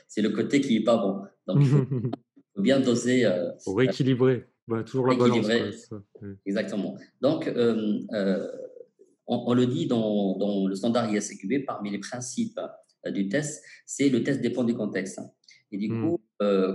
c'est 0.06 0.22
le 0.22 0.30
côté 0.30 0.60
qui 0.60 0.78
n'est 0.78 0.84
pas 0.84 0.98
bon. 0.98 1.22
Donc, 1.46 1.58
il 1.62 1.66
faut, 1.66 1.86
bien 2.62 2.80
doser. 2.80 3.24
Euh, 3.24 3.50
pour 3.64 3.78
rééquilibrer. 3.78 4.46
Bah, 4.68 4.82
toujours 4.84 5.08
la 5.08 5.16
balance. 5.16 5.90
Exactement. 6.46 6.96
Donc, 7.20 7.48
euh, 7.48 7.98
euh, 8.12 8.48
on, 9.26 9.54
le 9.54 9.66
dit 9.66 9.86
dans, 9.86 10.36
dans, 10.38 10.66
le 10.66 10.74
standard 10.74 11.12
ISQB, 11.12 11.64
parmi 11.66 11.90
les 11.90 11.98
principes 11.98 12.60
euh, 13.06 13.10
du 13.10 13.28
test, 13.28 13.64
c'est 13.86 14.08
le 14.08 14.22
test 14.22 14.40
dépend 14.40 14.64
du 14.64 14.74
contexte. 14.74 15.20
Et 15.72 15.78
du 15.78 15.88
hmm. 15.88 16.10
coup, 16.10 16.20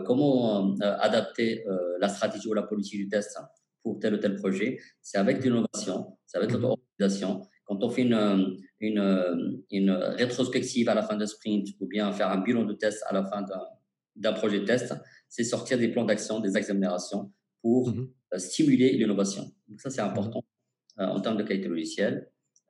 comment 0.06 0.76
adapter 0.80 1.66
la 2.00 2.08
stratégie 2.08 2.48
ou 2.48 2.54
la 2.54 2.64
politique 2.64 3.00
du 3.00 3.08
test 3.08 3.38
pour 3.84 4.00
tel 4.00 4.16
ou 4.16 4.18
tel 4.18 4.36
projet 4.36 4.80
C'est 5.02 5.18
avec 5.18 5.44
l'innovation, 5.44 6.18
c'est 6.26 6.38
avec 6.38 6.52
l'autorisation. 6.52 7.42
Quand 7.66 7.84
on 7.84 7.90
fait 7.90 8.04
une, 8.04 8.58
une, 8.80 9.62
une, 9.70 9.92
rétrospective 9.92 10.90
à 10.90 10.96
la 10.96 11.04
fin 11.04 11.16
de 11.16 11.26
sprint 11.26 11.68
ou 11.80 11.86
bien 11.86 12.12
faire 12.12 12.32
un 12.32 12.38
bilan 12.38 12.64
de 12.64 12.74
test 12.74 13.04
à 13.08 13.14
la 13.14 13.24
fin 13.26 13.46
d'un 14.16 14.34
projet 14.34 14.62
de 14.62 14.66
test, 14.66 14.96
c'est 15.28 15.44
sortir 15.44 15.78
des 15.78 15.90
plans 15.90 16.06
d'action, 16.06 16.40
des 16.40 16.56
accélérations 16.56 17.32
pour 17.68 17.90
mmh 17.90 18.08
euh, 18.34 18.40
stimuler 18.40 18.92
l'innovation. 19.00 19.44
Donc 19.68 19.80
ça, 19.82 19.90
c'est 19.90 20.02
mmh 20.02 20.12
important 20.12 20.44
euh, 21.00 21.16
en 21.16 21.20
termes 21.22 21.38
de 21.38 21.44
qualité 21.44 21.68
logicielle. 21.68 22.18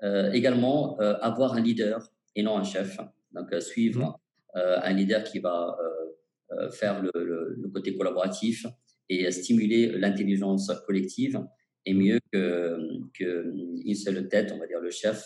Euh, 0.04 0.32
également, 0.40 0.98
avoir 1.30 1.54
un 1.54 1.62
leader 1.62 1.98
et 2.36 2.42
non 2.44 2.56
un 2.58 2.68
chef. 2.74 2.92
Donc, 3.36 3.50
suivre 3.62 4.02
mmh 4.02 4.16
un 4.90 4.94
leader 5.00 5.22
qui 5.30 5.40
va 5.48 5.56
faire 6.80 6.96
le, 7.06 7.12
le, 7.64 7.68
côté 7.76 7.96
collaboratif 7.96 8.66
et 9.08 9.20
stimuler 9.30 9.82
l'intelligence 10.04 10.72
collective 10.88 11.38
est 11.86 11.94
mieux 11.94 12.20
qu'une 13.14 13.96
seule 14.04 14.28
tête, 14.30 14.52
on 14.56 14.58
va 14.58 14.66
dire 14.66 14.82
le 14.88 14.90
chef, 15.02 15.20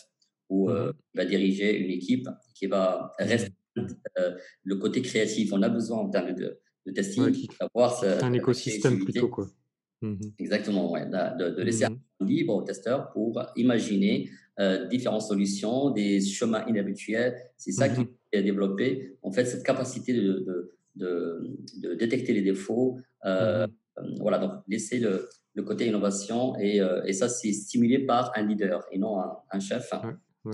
où 0.49 0.69
mmh 0.69 0.93
il 1.13 1.17
va 1.21 1.25
diriger 1.33 1.69
une 1.83 1.91
équipe 1.99 2.27
qui 2.55 2.65
va 2.67 3.13
rester 3.19 3.53
le 4.71 4.75
côté 4.83 5.01
créatif. 5.01 5.53
On 5.53 5.61
a 5.61 5.69
besoin 5.69 5.99
en 5.99 6.09
termes 6.09 6.33
de, 6.33 6.59
de 6.85 6.91
testing 6.91 7.47
d'avoir 7.57 7.91
un 8.03 8.33
écosystème 8.33 8.99
plutôt 9.05 9.29
quoi. 9.29 9.47
Exactement, 10.39 10.91
ouais, 10.91 11.05
de, 11.05 11.49
de 11.55 11.61
laisser 11.61 11.85
libre 12.19 12.55
aux 12.55 12.61
testeurs 12.61 13.11
pour 13.11 13.41
imaginer 13.55 14.29
différentes 14.89 15.23
solutions, 15.23 15.89
des 15.91 16.21
chemins 16.21 16.65
inhabituels. 16.67 17.35
C'est 17.57 17.71
ça 17.71 17.89
qui 17.89 18.07
est 18.31 18.43
développé. 18.43 19.17
En 19.21 19.31
fait, 19.31 19.45
cette 19.45 19.63
capacité 19.63 20.13
de, 20.13 20.71
de, 20.95 21.57
de 21.81 21.93
détecter 21.95 22.33
les 22.33 22.41
défauts. 22.41 22.99
Voilà, 24.19 24.39
donc 24.39 24.51
laisser 24.67 24.99
le, 24.99 25.29
le 25.53 25.63
côté 25.63 25.87
innovation 25.87 26.57
et, 26.59 26.81
et 27.05 27.13
ça, 27.13 27.29
c'est 27.29 27.53
stimulé 27.53 27.99
par 27.99 28.31
un 28.35 28.45
leader 28.45 28.83
et 28.91 28.97
non 28.97 29.17
un, 29.51 29.59
chef 29.59 29.91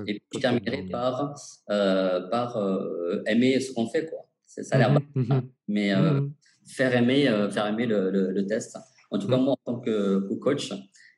et 0.06 0.14
puis 0.14 0.22
je 0.36 0.40
terminerai 0.40 0.84
par, 0.84 1.36
euh, 1.70 2.28
par 2.30 2.58
euh, 2.58 3.22
aimer 3.26 3.60
ce 3.60 3.74
qu'on 3.74 3.88
fait. 3.88 4.06
Quoi. 4.06 4.28
Ça 4.46 4.62
a 4.76 4.78
l'air 4.78 4.92
mmh 4.92 5.00
mmh 5.16 5.42
mais 5.68 5.94
euh, 5.94 6.22
mmh 6.22 6.34
faire 6.66 6.94
aimer, 6.96 7.24
faire 7.50 7.68
aimer 7.68 7.86
le, 7.86 8.10
le, 8.12 8.46
test. 8.46 8.78
En 9.10 9.20
tout 9.20 9.28
cas, 9.28 9.38
moi, 9.38 9.54
en 9.54 9.74
tant 9.74 9.80
que, 9.80 10.20
coach 10.40 10.72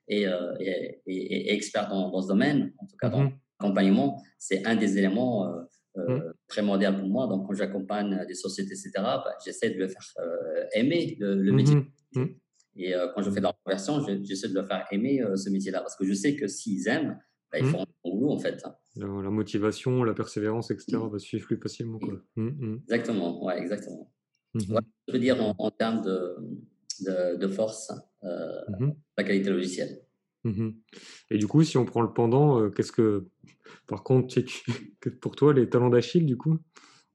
et, 0.07 0.23
et, 0.59 1.01
et, 1.07 1.53
expert 1.53 1.89
dans, 1.89 2.09
dans, 2.11 2.21
ce 2.21 2.27
domaine, 2.27 2.73
en 2.77 2.85
tout 2.85 2.97
cas 2.97 3.09
dans 3.09 3.31
l'accompagnement, 3.59 4.21
c'est 4.37 4.65
un 4.65 4.75
des 4.75 4.97
éléments 4.97 5.51
primordiaux 6.47 6.93
pour 6.93 7.09
moi. 7.09 7.27
Donc, 7.27 7.47
quand 7.47 7.53
j'accompagne 7.53 8.25
des 8.27 8.35
sociétés, 8.35 8.73
etc., 8.73 8.91
bah, 8.95 9.35
j'essaie 9.43 9.71
de 9.71 9.79
le 9.79 9.87
faire 9.87 10.03
aimer 10.73 11.17
le, 11.19 11.51
métier. 11.51 11.77
Et 12.75 12.93
quand 13.13 13.21
je 13.21 13.29
fais 13.29 13.39
de 13.39 13.45
la 13.45 13.55
conversion, 13.63 14.05
j'essaie 14.23 14.49
de 14.49 14.55
le 14.55 14.63
faire 14.63 14.85
aimer 14.91 15.21
ce 15.35 15.49
métier-là 15.49 15.81
parce 15.81 15.95
que 15.95 16.05
je 16.05 16.13
sais 16.13 16.35
que 16.35 16.47
s'ils 16.47 16.87
aiment, 16.87 17.19
bah, 17.51 17.59
ils 17.59 17.65
font 17.65 17.85
en 18.03 18.37
fait. 18.39 18.63
La, 18.95 19.07
motivation, 19.07 20.03
la 20.03 20.13
persévérance, 20.13 20.71
etc. 20.71 20.97
Va 21.11 21.19
suivre 21.19 21.45
plus 21.45 21.57
facilement. 21.57 21.99
Quoi. 21.99 22.21
Exactement, 22.83 23.43
ouais, 23.45 23.57
exactement. 23.59 24.11
je 24.55 24.73
veux 25.11 25.19
dire 25.19 25.37
en, 25.57 25.71
termes 25.71 26.01
de, 26.01 26.35
de, 27.03 27.47
force, 27.47 27.91
euh, 28.23 28.61
la 29.17 29.23
qualité 29.23 29.49
logicielle. 29.49 30.01
Et 31.29 31.37
du 31.37 31.47
coup, 31.47 31.63
si 31.63 31.77
on 31.77 31.85
prend 31.85 32.01
le 32.01 32.13
pendant, 32.13 32.61
euh, 32.61 32.69
qu'est-ce 32.69 32.91
que, 32.91 33.27
par 33.87 34.03
contre, 34.03 34.35
pour 35.21 35.35
toi, 35.35 35.53
les 35.53 35.69
talents 35.69 35.89
d'Achille, 35.89 36.25
du 36.25 36.37
coup, 36.37 36.57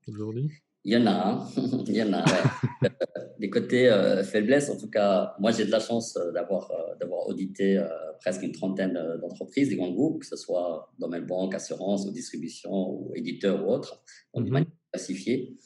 aujourd'hui? 0.08 0.50
Il 0.86 0.92
y 0.92 0.96
en 0.98 1.06
a, 1.06 1.12
hein. 1.12 1.48
il 1.86 1.94
y 1.94 2.02
en 2.02 2.12
a. 2.12 2.22
Ouais. 2.22 2.90
des 3.38 3.48
côtés 3.48 3.88
euh, 3.88 4.22
faiblesses, 4.22 4.68
en 4.68 4.76
tout 4.76 4.90
cas, 4.90 5.34
moi 5.40 5.50
j'ai 5.50 5.64
de 5.64 5.70
la 5.70 5.80
chance 5.80 6.16
euh, 6.16 6.30
d'avoir 6.30 6.70
d'avoir 7.00 7.26
audité 7.26 7.82
presque 8.20 8.42
une 8.42 8.52
trentaine 8.52 8.98
d'entreprises, 9.20 9.70
des 9.70 9.76
grands 9.76 9.90
groupes, 9.90 10.20
que 10.20 10.26
ce 10.26 10.36
soit 10.36 10.92
domaine 10.98 11.24
banque, 11.24 11.54
assurance 11.54 12.06
ou 12.06 12.12
distribution 12.12 12.90
ou 12.90 13.12
éditeur 13.14 13.66
ou 13.66 13.72
autre, 13.72 14.02
donc 14.34 14.48
mm 14.48 14.64
classifié. 14.92 15.56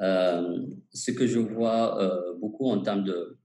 ce 0.00 1.10
que 1.10 1.26
je 1.26 1.38
vois 1.38 2.34
beaucoup 2.40 2.70
en 2.70 2.80
termes 2.80 3.04
de, 3.04 3.37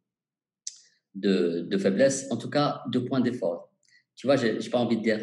de, 1.15 1.61
de 1.61 1.77
faiblesses, 1.77 2.27
en 2.31 2.37
tout 2.37 2.49
cas 2.49 2.81
deux 2.89 3.05
points 3.05 3.21
d'effort. 3.21 3.69
Tu 4.15 4.27
vois, 4.27 4.35
j'ai 4.35 4.57
pas 4.69 4.77
envie 4.77 4.97
de 4.97 5.01
dire 5.01 5.19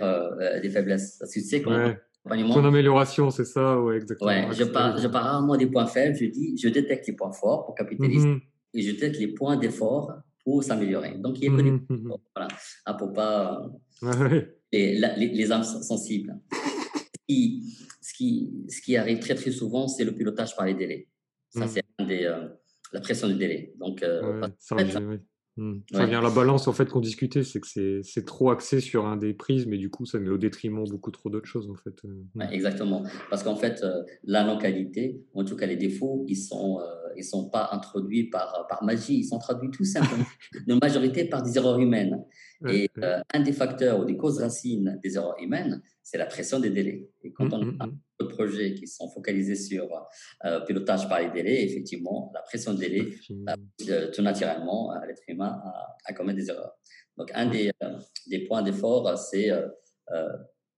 des 0.61 0.69
faiblesses, 0.69 1.17
parce 1.19 1.33
que 1.33 1.41
tu 1.41 1.47
sais 1.47 1.63
comment 1.63 1.95
ton 2.29 2.65
amélioration, 2.65 3.31
c'est 3.31 3.45
ça, 3.45 3.81
ouais, 3.81 3.97
exactement. 3.97 4.31
Ouais, 4.31 4.49
je 4.53 4.65
parle, 4.65 5.01
je 5.01 5.09
parle 5.09 5.25
rarement 5.25 5.57
des 5.57 5.67
points 5.67 5.87
faibles, 5.87 6.17
je 6.17 6.27
dis, 6.27 6.57
je 6.57 6.69
détecte 6.69 7.07
les 7.07 7.15
points 7.15 7.33
forts 7.33 7.65
pour 7.65 7.75
capitaliser 7.75 8.29
mhm. 8.29 8.41
et 8.75 8.83
je 8.83 8.93
détecte 8.93 9.19
les 9.19 9.29
points 9.29 9.57
d'effort 9.57 10.13
pour 10.45 10.63
s'améliorer. 10.63 11.17
Donc, 11.17 11.41
il 11.41 11.51
que 11.51 11.57
des 11.57 11.71
mhm, 11.71 11.87
mhm. 11.89 12.13
voilà, 12.35 12.49
ah, 12.85 12.95
pour 12.95 13.13
pas. 13.13 13.71
les, 14.73 15.01
les, 15.17 15.53
âmes 15.53 15.65
sensibles. 15.65 16.39
Ce 16.53 17.19
qui, 17.27 17.77
ce, 18.03 18.15
qui, 18.15 18.51
ce 18.69 18.83
qui 18.83 18.97
arrive 18.97 19.19
très, 19.21 19.35
très 19.35 19.51
souvent, 19.51 19.89
c'est 19.89 20.05
le 20.05 20.13
pilotage 20.13 20.55
par 20.55 20.67
les 20.67 20.75
délais. 20.75 21.09
Ça, 21.49 21.67
c'est 21.67 21.83
des, 22.07 22.25
euh, 22.27 22.49
la 22.93 23.01
pression 23.01 23.29
du 23.29 23.35
délai. 23.35 23.73
Donc, 23.79 24.03
euh, 24.03 24.47
ça, 24.59 24.77
Mmh. 25.61 25.81
Ça 25.93 26.07
vient 26.07 26.23
la 26.23 26.31
balance 26.31 26.69
en 26.69 26.73
fait 26.73 26.89
qu'on 26.89 27.01
discutait, 27.01 27.45
c'est 27.45 27.61
que 27.61 28.01
c'est 28.03 28.25
trop 28.25 28.51
axé 28.51 28.81
sur 28.81 29.05
un 29.05 29.19
des 29.19 29.35
prismes 29.35 29.75
et 29.75 29.77
du 29.77 29.91
coup 29.91 30.07
ça 30.07 30.19
met 30.19 30.31
au 30.31 30.39
détriment 30.39 30.83
beaucoup 30.85 31.11
trop 31.11 31.29
d'autres 31.29 31.49
choses 31.49 31.69
en 31.69 31.75
fait. 31.75 31.95
Euh, 32.07 32.49
exactement, 32.51 33.03
parce 33.29 33.43
qu'en 33.43 33.57
fait 33.57 33.83
euh, 33.83 34.03
la 34.25 34.43
non-qualité, 34.43 35.21
en 35.35 35.45
tout 35.45 35.57
cas 35.57 35.67
les 35.67 35.77
défauts, 35.77 36.25
ils 36.29 36.37
sont 36.37 36.81
euh, 36.81 36.85
ils 37.15 37.25
sont 37.25 37.51
pas 37.51 37.69
introduits 37.73 38.31
par 38.31 38.69
par 38.71 38.83
magie, 38.85 39.19
ils 39.19 39.25
sont 39.25 39.39
traduits 39.39 39.71
tout 39.71 39.85
simplement 39.85 40.25
de 40.67 40.79
majorité 40.81 41.27
par 41.27 41.43
des 41.43 41.55
erreurs 41.59 41.79
humaines. 41.79 42.25
Et 42.67 42.91
un 43.33 43.41
des 43.41 43.53
facteurs 43.53 44.01
ou 44.01 44.05
des 44.07 44.17
causes 44.17 44.39
racines 44.39 44.99
des 45.03 45.17
erreurs 45.17 45.37
humaines, 45.43 45.83
c'est 46.03 46.19
la 46.19 46.27
pression 46.27 46.59
des 46.59 46.71
délais. 46.71 47.09
Et 47.23 47.33
quand 47.33 47.49
mmh, 47.49 47.77
on 47.81 47.85
a 47.85 47.89
de 48.21 48.27
projets 48.27 48.75
qui 48.75 48.87
sont 48.87 49.09
focalisés 49.09 49.57
sur 49.57 49.89
euh, 50.45 50.61
pilotage 50.61 51.09
par 51.09 51.21
les 51.21 51.31
délais, 51.31 51.65
effectivement, 51.65 52.31
la 52.35 52.43
pression 52.43 52.75
de 52.75 52.79
délai, 52.79 53.15
bah, 53.31 53.55
tout 54.13 54.23
naturellement, 54.23 54.93
euh, 54.95 55.07
l'être 55.07 55.23
humain 55.29 55.61
a, 55.65 55.97
a, 56.05 56.13
commis 56.13 56.35
des 56.35 56.49
erreurs. 56.49 56.75
Donc, 57.17 57.31
un 57.35 57.47
des, 57.47 57.71
euh, 57.83 57.99
des 58.27 58.41
points 58.41 58.63
d'effort, 58.63 59.19
c'est, 59.19 59.51
euh, 59.51 59.69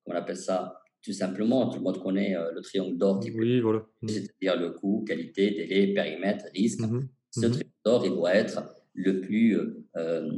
on 0.06 0.14
appelle 0.14 0.37
ça, 0.37 0.78
tout 1.02 1.12
simplement, 1.12 1.68
tout 1.68 1.78
le 1.78 1.84
monde 1.84 2.00
connaît 2.00 2.37
le 2.54 2.61
triangle 2.61 2.96
d'or, 2.96 3.20
oui, 3.34 3.61
voilà. 3.61 3.84
Mmh. 4.02 4.08
c'est-à-dire 4.08 4.61
le 4.61 4.70
coût, 4.70 5.04
qualité, 5.06 5.50
délai, 5.50 5.92
périmètre, 5.92 6.44
risque. 6.54 6.80
Mmh 6.80 7.08
Ce 7.30 7.40
mmh 7.40 7.50
triangle 7.50 7.70
d'or, 7.84 8.06
il 8.06 8.12
doit 8.12 8.34
être 8.34 8.62
le 8.94 9.20
plus 9.20 9.58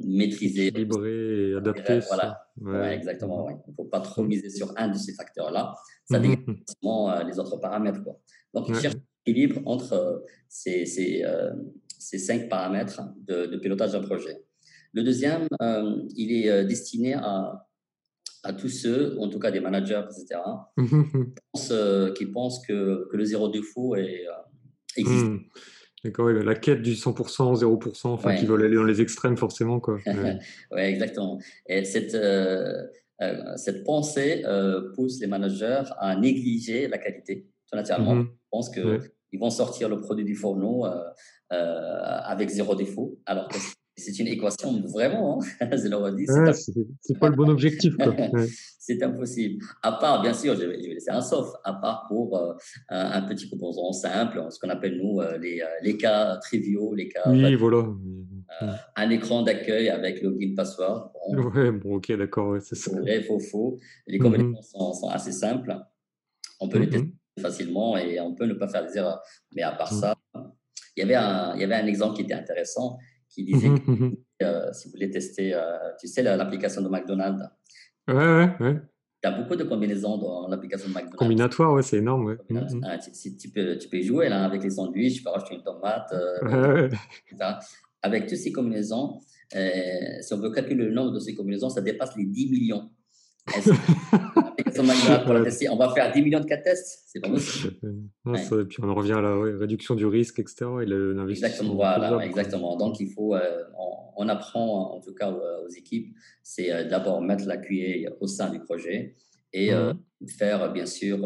maîtrisé. 0.04 0.66
Équilibré 0.68 1.50
et 1.50 1.54
adapté. 1.54 2.00
Voilà, 2.08 2.46
ouais. 2.60 2.94
exactement. 2.94 3.48
Il 3.50 3.70
ne 3.70 3.74
faut 3.76 3.84
pas 3.84 4.00
trop 4.00 4.22
miser 4.22 4.50
sur 4.50 4.72
un 4.76 4.88
de 4.88 4.96
ces 4.96 5.14
facteurs-là 5.14 5.74
ça 6.10 6.18
dégage 6.18 6.38
euh, 6.84 7.22
les 7.24 7.38
autres 7.38 7.56
paramètres. 7.56 8.02
Quoi. 8.02 8.20
Donc, 8.52 8.68
il 8.68 8.74
cherche 8.76 8.96
l'équilibre 9.26 9.60
entre 9.64 9.92
euh, 9.92 10.18
ces, 10.48 10.86
ces, 10.86 11.22
euh, 11.24 11.52
ces, 11.98 12.18
cinq 12.18 12.48
paramètres 12.48 13.02
de, 13.26 13.56
pilotage 13.56 13.92
d'un 13.92 14.02
projet. 14.02 14.42
Le 14.92 15.02
deuxième, 15.02 15.48
il 16.16 16.30
est 16.30 16.64
destiné 16.66 17.14
à, 17.14 17.66
à 18.44 18.52
tous 18.52 18.68
ceux, 18.68 19.18
en 19.18 19.28
tout 19.28 19.40
cas 19.40 19.50
des 19.50 19.58
managers, 19.58 20.02
etc., 20.04 20.40
qui, 20.78 21.42
pensent, 21.52 21.72
qui 22.16 22.26
pensent 22.26 22.64
que, 22.64 23.08
que 23.10 23.16
le 23.16 23.24
zéro 23.24 23.48
défaut 23.48 23.96
est, 23.96 24.24
existe. 24.96 25.26
Mmh. 25.26 25.40
D'accord, 26.04 26.28
la 26.28 26.54
quête 26.54 26.82
du 26.82 26.92
100%, 26.92 27.60
0%, 27.60 28.06
enfin, 28.08 28.36
qui 28.36 28.44
veulent 28.44 28.62
aller 28.62 28.76
dans 28.76 28.84
les 28.84 29.00
extrêmes 29.00 29.38
forcément. 29.38 29.80
Quoi. 29.80 29.98
Oui, 30.70 30.80
exactement. 30.80 31.38
Et 31.66 31.84
cette, 31.84 32.14
euh, 33.22 33.56
cette 33.56 33.84
pensée 33.84 34.42
euh, 34.44 34.92
pousse 34.94 35.20
les 35.20 35.26
managers 35.26 35.84
à 35.98 36.16
négliger 36.16 36.88
la 36.88 36.98
qualité. 36.98 37.46
Tout 37.70 37.76
naturellement, 37.76 38.16
mmh 38.16 38.28
je 38.28 38.58
pense 38.58 38.70
qu'ils 38.70 39.40
vont 39.40 39.50
sortir 39.50 39.88
le 39.88 40.00
produit 40.00 40.24
du 40.24 40.36
fourneau 40.36 40.86
euh, 40.86 41.00
avec 41.50 42.50
zéro 42.50 42.76
défaut, 42.76 43.18
alors 43.26 43.48
que 43.48 43.56
c'est 43.96 44.18
une 44.18 44.26
équation 44.26 44.80
vraiment, 44.82 45.40
hein, 45.40 45.68
c'est 45.76 46.72
c'est 47.00 47.18
pas 47.18 47.28
le 47.28 47.36
bon 47.36 47.48
objectif. 47.48 47.94
c'est 48.78 49.02
impossible. 49.02 49.64
À 49.82 49.92
part, 49.92 50.20
bien 50.22 50.34
sûr, 50.34 50.54
je 50.56 50.64
vais, 50.64 50.76
laisser 50.76 51.10
un 51.10 51.20
sauf, 51.20 51.48
à 51.64 51.74
part 51.74 52.06
pour 52.08 52.58
un, 52.88 53.22
petit 53.22 53.48
composant 53.48 53.92
simple, 53.92 54.44
ce 54.50 54.58
qu'on 54.58 54.68
appelle 54.68 54.98
nous 54.98 55.20
les, 55.40 55.62
les, 55.82 55.96
cas 55.96 56.36
triviaux, 56.38 56.94
les 56.94 57.08
cas. 57.08 57.22
Oui, 57.26 57.54
voilà. 57.54 57.86
Euh, 58.62 58.72
un 58.96 59.10
écran 59.10 59.42
d'accueil 59.42 59.88
avec 59.88 60.22
login 60.22 60.54
password. 60.54 61.12
Bon, 61.32 61.50
ouais, 61.50 61.70
bon, 61.72 61.96
ok, 61.96 62.16
d'accord, 62.16 62.56
c'est 62.60 62.74
ça. 62.74 62.90
Vrai, 63.00 63.22
faux, 63.22 63.40
faux. 63.40 63.78
Les 64.06 64.18
combinaisons 64.18 64.92
sont, 64.92 65.08
assez 65.08 65.32
simples. 65.32 65.76
On 66.60 66.68
peut 66.68 66.78
les 66.78 66.88
tester 66.88 67.12
facilement 67.40 67.96
et 67.96 68.20
on 68.20 68.34
peut 68.34 68.46
ne 68.46 68.54
pas 68.54 68.68
faire 68.68 68.86
des 68.86 68.96
erreurs. 68.96 69.22
Mais 69.54 69.62
à 69.62 69.72
part 69.72 69.92
ça, 69.92 70.14
il 70.96 71.00
y 71.00 71.02
avait 71.02 71.16
un, 71.16 71.54
il 71.54 71.60
y 71.60 71.64
avait 71.64 71.74
un 71.74 71.86
exemple 71.86 72.16
qui 72.16 72.22
était 72.22 72.34
intéressant 72.34 72.98
qui 73.34 73.44
disait 73.44 73.68
que 73.68 74.42
euh, 74.42 74.72
si 74.72 74.88
vous 74.88 74.92
voulez 74.92 75.10
tester, 75.10 75.54
euh, 75.54 75.60
tu 76.00 76.06
sais, 76.06 76.22
l'application 76.22 76.82
de 76.82 76.88
McDonald's. 76.88 77.42
Ouais, 78.08 78.14
ouais, 78.14 78.50
ouais. 78.60 78.76
Il 79.22 79.30
y 79.30 79.32
a 79.32 79.38
beaucoup 79.40 79.56
de 79.56 79.64
combinaisons 79.64 80.18
dans 80.18 80.48
l'application 80.48 80.88
de 80.88 80.92
McDonald's. 80.92 81.18
Combinatoire, 81.18 81.72
ouais, 81.72 81.82
c'est 81.82 81.96
énorme. 81.98 82.26
Ouais. 82.26 82.36
Ah, 82.82 82.98
tu, 82.98 83.36
tu, 83.36 83.48
peux, 83.48 83.78
tu 83.78 83.88
peux 83.88 84.00
jouer 84.02 84.28
là, 84.28 84.44
avec 84.44 84.62
les 84.62 84.70
sandwichs, 84.70 85.16
tu 85.16 85.22
peux 85.22 85.30
rajouter 85.30 85.54
une 85.54 85.62
tomate, 85.62 86.14
ouais, 86.42 86.90
avec 88.02 88.26
toutes 88.26 88.38
ces 88.38 88.52
combinaisons, 88.52 89.18
euh, 89.56 90.20
si 90.20 90.34
on 90.34 90.38
veut 90.38 90.50
calculer 90.50 90.84
le 90.84 90.92
nombre 90.92 91.12
de 91.12 91.20
ces 91.20 91.34
combinaisons, 91.34 91.70
ça 91.70 91.80
dépasse 91.80 92.16
les 92.16 92.26
10 92.26 92.50
millions. 92.50 92.90
on 94.78 95.76
va 95.76 95.94
faire 95.94 96.12
10 96.12 96.22
millions 96.22 96.40
de 96.40 96.46
cas 96.46 96.58
tests, 96.58 97.04
c'est 97.06 97.20
pas 97.20 97.28
possible. 97.28 97.74
et 98.26 98.64
puis 98.64 98.78
on 98.82 98.94
revient 98.94 99.12
à 99.12 99.20
la 99.20 99.36
réduction 99.58 99.94
du 99.94 100.06
risque, 100.06 100.38
etc. 100.38 100.66
Et 100.82 101.30
exactement, 101.30 101.74
voilà, 101.74 102.24
exactement. 102.24 102.76
Donc 102.76 103.00
il 103.00 103.12
faut, 103.12 103.34
euh, 103.34 103.64
on, 104.16 104.28
apprend 104.28 104.94
en 104.94 105.00
tout 105.00 105.14
cas 105.14 105.30
aux, 105.30 105.68
équipes, 105.68 106.14
c'est 106.42 106.72
euh, 106.72 106.88
d'abord 106.88 107.20
mettre 107.20 107.46
la 107.46 107.56
QA 107.56 108.10
au 108.20 108.26
sein 108.26 108.50
du 108.50 108.60
projet 108.60 109.16
et 109.52 109.72
mmh 109.72 109.94
faire 110.38 110.72
bien 110.72 110.86
sûr 110.86 111.18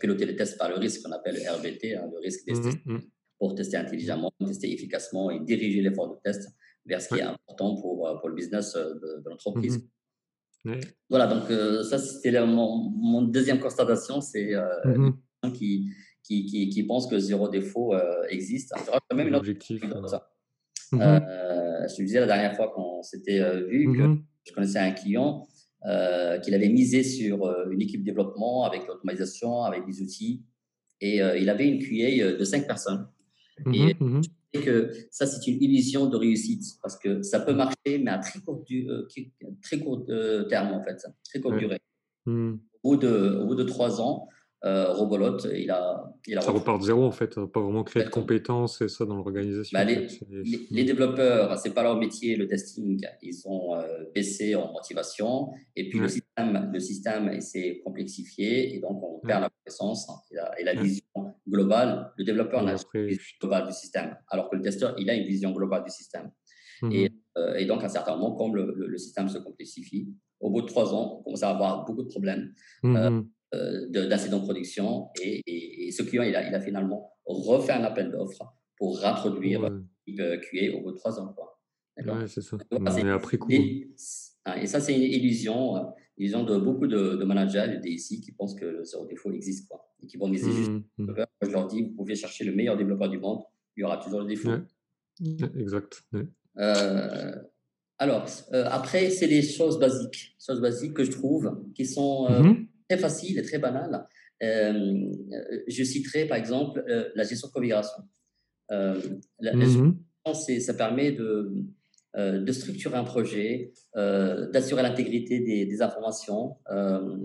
piloter 0.00 0.24
les 0.24 0.34
tests 0.34 0.56
par 0.56 0.70
le 0.70 0.76
risque 0.76 1.02
qu'on 1.02 1.12
appelle 1.12 1.34
le 1.34 1.42
RBT, 1.42 1.94
hein, 1.94 2.08
le 2.10 2.20
risque 2.20 2.46
des 2.46 2.54
mmh 2.54 3.00
pour 3.40 3.54
tester 3.54 3.78
intelligemment, 3.78 4.32
tester 4.46 4.72
efficacement 4.72 5.30
et 5.30 5.40
diriger 5.40 5.80
l'effort 5.80 6.14
de 6.14 6.20
test 6.22 6.50
vers 6.86 7.00
ce 7.00 7.08
qui 7.08 7.20
est 7.20 7.22
important 7.22 7.74
pour, 7.80 8.06
euh, 8.06 8.18
pour 8.18 8.28
le 8.28 8.34
business 8.34 8.76
euh, 8.76 8.94
de, 8.94 9.28
l'entreprise. 9.28 9.82
Voilà, 11.08 11.26
donc 11.26 11.44
ça, 11.84 11.98
c'était 11.98 12.44
mon, 12.44 12.90
mon, 12.90 13.22
deuxième 13.22 13.60
constatation, 13.60 14.20
c'est 14.20 14.54
mmh 14.84 15.12
qui, 15.54 15.90
qui, 16.22 16.44
qui, 16.44 16.68
qui, 16.68 16.82
pensent 16.82 17.08
que 17.08 17.18
zéro 17.18 17.48
défaut 17.48 17.94
existe. 18.28 18.72
Il 18.76 18.86
y 18.86 18.88
aura 18.90 19.00
quand 19.08 19.16
même 19.16 19.28
une 19.28 19.34
objectif. 19.34 19.82
Ça. 20.06 20.30
Mmh 20.92 20.98
je 21.88 21.96
te 21.96 22.02
disais 22.02 22.20
la 22.20 22.26
dernière 22.26 22.54
fois 22.54 22.68
qu'on 22.74 23.02
s'était 23.02 23.40
vu 23.66 23.90
que 23.96 24.18
je 24.46 24.52
connaissais 24.52 24.78
un 24.78 24.92
client 24.92 25.48
euh, 25.86 26.38
qu'il 26.40 26.54
avait 26.54 26.68
misé 26.68 27.02
sur 27.02 27.46
euh, 27.46 27.70
une 27.70 27.80
équipe 27.80 28.04
développement 28.04 28.64
avec 28.64 28.86
l'automatisation, 28.86 29.62
avec 29.62 29.86
des 29.86 30.02
outils. 30.02 30.44
Et 31.00 31.22
euh, 31.22 31.38
il 31.38 31.48
avait 31.48 31.66
une 31.66 31.78
QA 31.78 32.36
de 32.36 32.44
cinq 32.44 32.66
personnes. 32.66 33.08
Et 33.72 33.96
que 34.52 34.90
ça, 35.10 35.26
c'est 35.26 35.46
une 35.50 35.62
illusion 35.62 36.06
de 36.06 36.16
réussite 36.16 36.64
parce 36.82 36.98
que 36.98 37.22
ça 37.22 37.40
peut 37.40 37.54
marcher, 37.54 37.98
mais 37.98 38.10
à 38.10 38.18
très 38.18 38.40
court, 38.40 38.64
très 39.62 39.78
court 39.78 40.04
terme, 40.48 40.72
en 40.72 40.82
fait, 40.82 40.96
très 41.24 41.40
courte 41.40 41.58
durée. 41.58 41.80
Au, 42.26 42.58
bout 42.82 42.96
de, 42.96 43.38
au 43.42 43.46
bout 43.46 43.54
de 43.54 43.64
trois 43.64 44.00
ans, 44.00 44.28
euh, 44.62 44.92
Robolote, 44.92 45.48
il 45.54 45.70
a, 45.70 46.12
il 46.26 46.36
a 46.36 46.42
ça 46.42 46.50
repart 46.50 46.78
de 46.78 46.84
zéro 46.84 47.04
en 47.04 47.12
fait, 47.12 47.34
pas 47.46 47.60
vraiment 47.60 47.82
créer 47.82 48.04
de 48.04 48.10
compétences 48.10 48.82
et 48.82 48.88
ça 48.88 49.06
dans 49.06 49.16
l'organisation. 49.16 49.78
Bah, 49.78 49.84
les, 49.84 50.06
les, 50.70 50.84
développeurs, 50.84 51.58
c'est 51.58 51.72
pas 51.72 51.82
leur 51.82 51.96
métier, 51.96 52.36
le 52.36 52.46
testing, 52.46 53.00
ils 53.22 53.40
ont 53.46 53.74
euh, 53.74 54.04
baissé 54.14 54.54
en 54.54 54.70
motivation. 54.70 55.48
Et 55.76 55.88
puis 55.88 55.98
le 55.98 56.08
système, 56.08 56.70
le 56.70 56.78
système 56.78 57.40
s'est 57.40 57.80
complexifié 57.82 58.74
et 58.74 58.80
donc 58.80 59.02
on 59.02 59.26
perd 59.26 59.42
la 59.42 59.50
connaissance 59.64 60.06
et 60.58 60.64
la, 60.64 60.74
vision 60.74 61.04
globale. 61.48 62.12
Le 62.18 62.24
développeur 62.24 62.62
n'a 62.62 62.74
pas 62.74 62.80
une 62.92 63.06
vision 63.06 63.22
globale 63.40 63.66
du 63.66 63.72
système, 63.72 64.14
alors 64.28 64.50
que 64.50 64.56
le 64.56 64.62
testeur, 64.62 64.94
il 64.98 65.08
a 65.08 65.14
une 65.14 65.26
vision 65.26 65.52
globale 65.52 65.84
du 65.84 65.90
système. 65.90 66.30
Mmh 66.82 66.92
et, 66.92 67.10
euh, 67.36 67.54
et, 67.56 67.66
donc 67.66 67.82
à 67.82 67.86
un 67.86 67.90
certain 67.90 68.16
moment, 68.16 68.36
comme 68.36 68.56
le, 68.56 68.74
le, 68.74 68.98
système 68.98 69.28
se 69.28 69.36
complexifie, 69.38 70.14
au 70.40 70.48
bout 70.50 70.62
de 70.62 70.66
trois 70.66 70.94
ans, 70.94 71.18
on 71.18 71.22
commence 71.22 71.42
à 71.42 71.50
avoir 71.50 71.84
beaucoup 71.84 72.02
de 72.02 72.08
problèmes. 72.08 72.54
Mmh 72.82 73.22
euh, 73.52 73.88
d'incidents 73.88 74.38
de 74.38 74.44
production. 74.44 75.08
Et, 75.20 75.90
ce 75.90 76.04
client, 76.04 76.22
il 76.22 76.36
a, 76.36 76.48
il 76.48 76.54
a, 76.54 76.60
finalement 76.60 77.12
refait 77.26 77.72
un 77.72 77.82
appel 77.82 78.12
d'offres 78.12 78.44
pour 78.76 79.04
introduire 79.04 79.62
ouais. 79.62 80.40
QA 80.40 80.76
au 80.76 80.82
bout 80.82 80.92
de 80.92 80.96
trois 80.96 81.18
ans. 81.18 81.32
Quoi. 81.32 81.58
Ouais, 81.98 82.28
c'est 82.28 82.42
ça. 82.42 82.56
Mais 82.80 83.10
après 83.10 83.38
coup. 83.38 83.50
Et, 83.50 83.90
et 84.56 84.66
ça, 84.66 84.80
c'est 84.80 84.94
une 84.94 85.02
illusion, 85.02 85.76
euh, 85.76 85.80
illusion 86.16 86.44
de 86.44 86.58
beaucoup 86.58 86.86
de, 86.86 87.16
de 87.16 87.24
managers, 87.24 87.76
de 87.76 87.80
DSI 87.80 88.20
qui 88.20 88.30
pensent 88.30 88.54
que 88.54 88.64
le 88.64 88.84
zéro 88.84 89.04
défaut 89.06 89.32
existe. 89.32 89.68
Quoi, 89.68 89.84
et 90.00 90.06
qui 90.06 90.16
vont 90.16 90.28
miser 90.28 90.52
juste. 90.52 90.70
Mmh, 90.70 90.84
mmh. 90.98 91.14
je 91.42 91.50
leur 91.50 91.66
dis, 91.66 91.82
vous 91.82 91.90
pouvez 91.90 92.14
chercher 92.14 92.44
le 92.44 92.54
meilleur 92.54 92.76
développeur 92.76 93.08
du 93.08 93.18
monde, 93.18 93.42
il 93.76 93.80
y 93.80 93.84
aura 93.84 93.96
toujours 93.96 94.20
le 94.20 94.26
défaut. 94.26 94.50
Exact. 95.58 96.04
Euh, 96.56 97.34
alors, 97.98 98.26
après, 98.52 99.10
c'est 99.10 99.26
les 99.26 99.42
choses 99.42 99.78
basiques, 99.80 100.36
choses 100.38 100.60
basiques 100.60 100.94
que 100.94 101.04
je 101.04 101.10
trouve 101.10 101.64
qui 101.74 101.84
sont 101.84 102.30
mmh 102.30 102.66
très 102.90 102.98
facile 102.98 103.38
et 103.38 103.42
très 103.42 103.58
banal. 103.58 104.06
Euh, 104.42 105.12
je 105.68 105.84
citerai 105.84 106.26
par 106.26 106.38
exemple 106.38 106.82
euh, 106.88 107.08
la 107.14 107.24
gestion 107.24 107.48
de 107.48 107.52
configuration. 107.52 108.02
Euh, 108.72 109.00
la, 109.38 109.54
mmh 109.54 109.96
ça 110.34 110.74
permet 110.74 111.12
de, 111.12 111.50
de 112.14 112.52
structurer 112.52 112.96
un 112.96 113.04
projet, 113.04 113.72
d'assurer 113.96 114.82
l'intégrité 114.82 115.40
des, 115.40 115.82
informations 115.82 116.56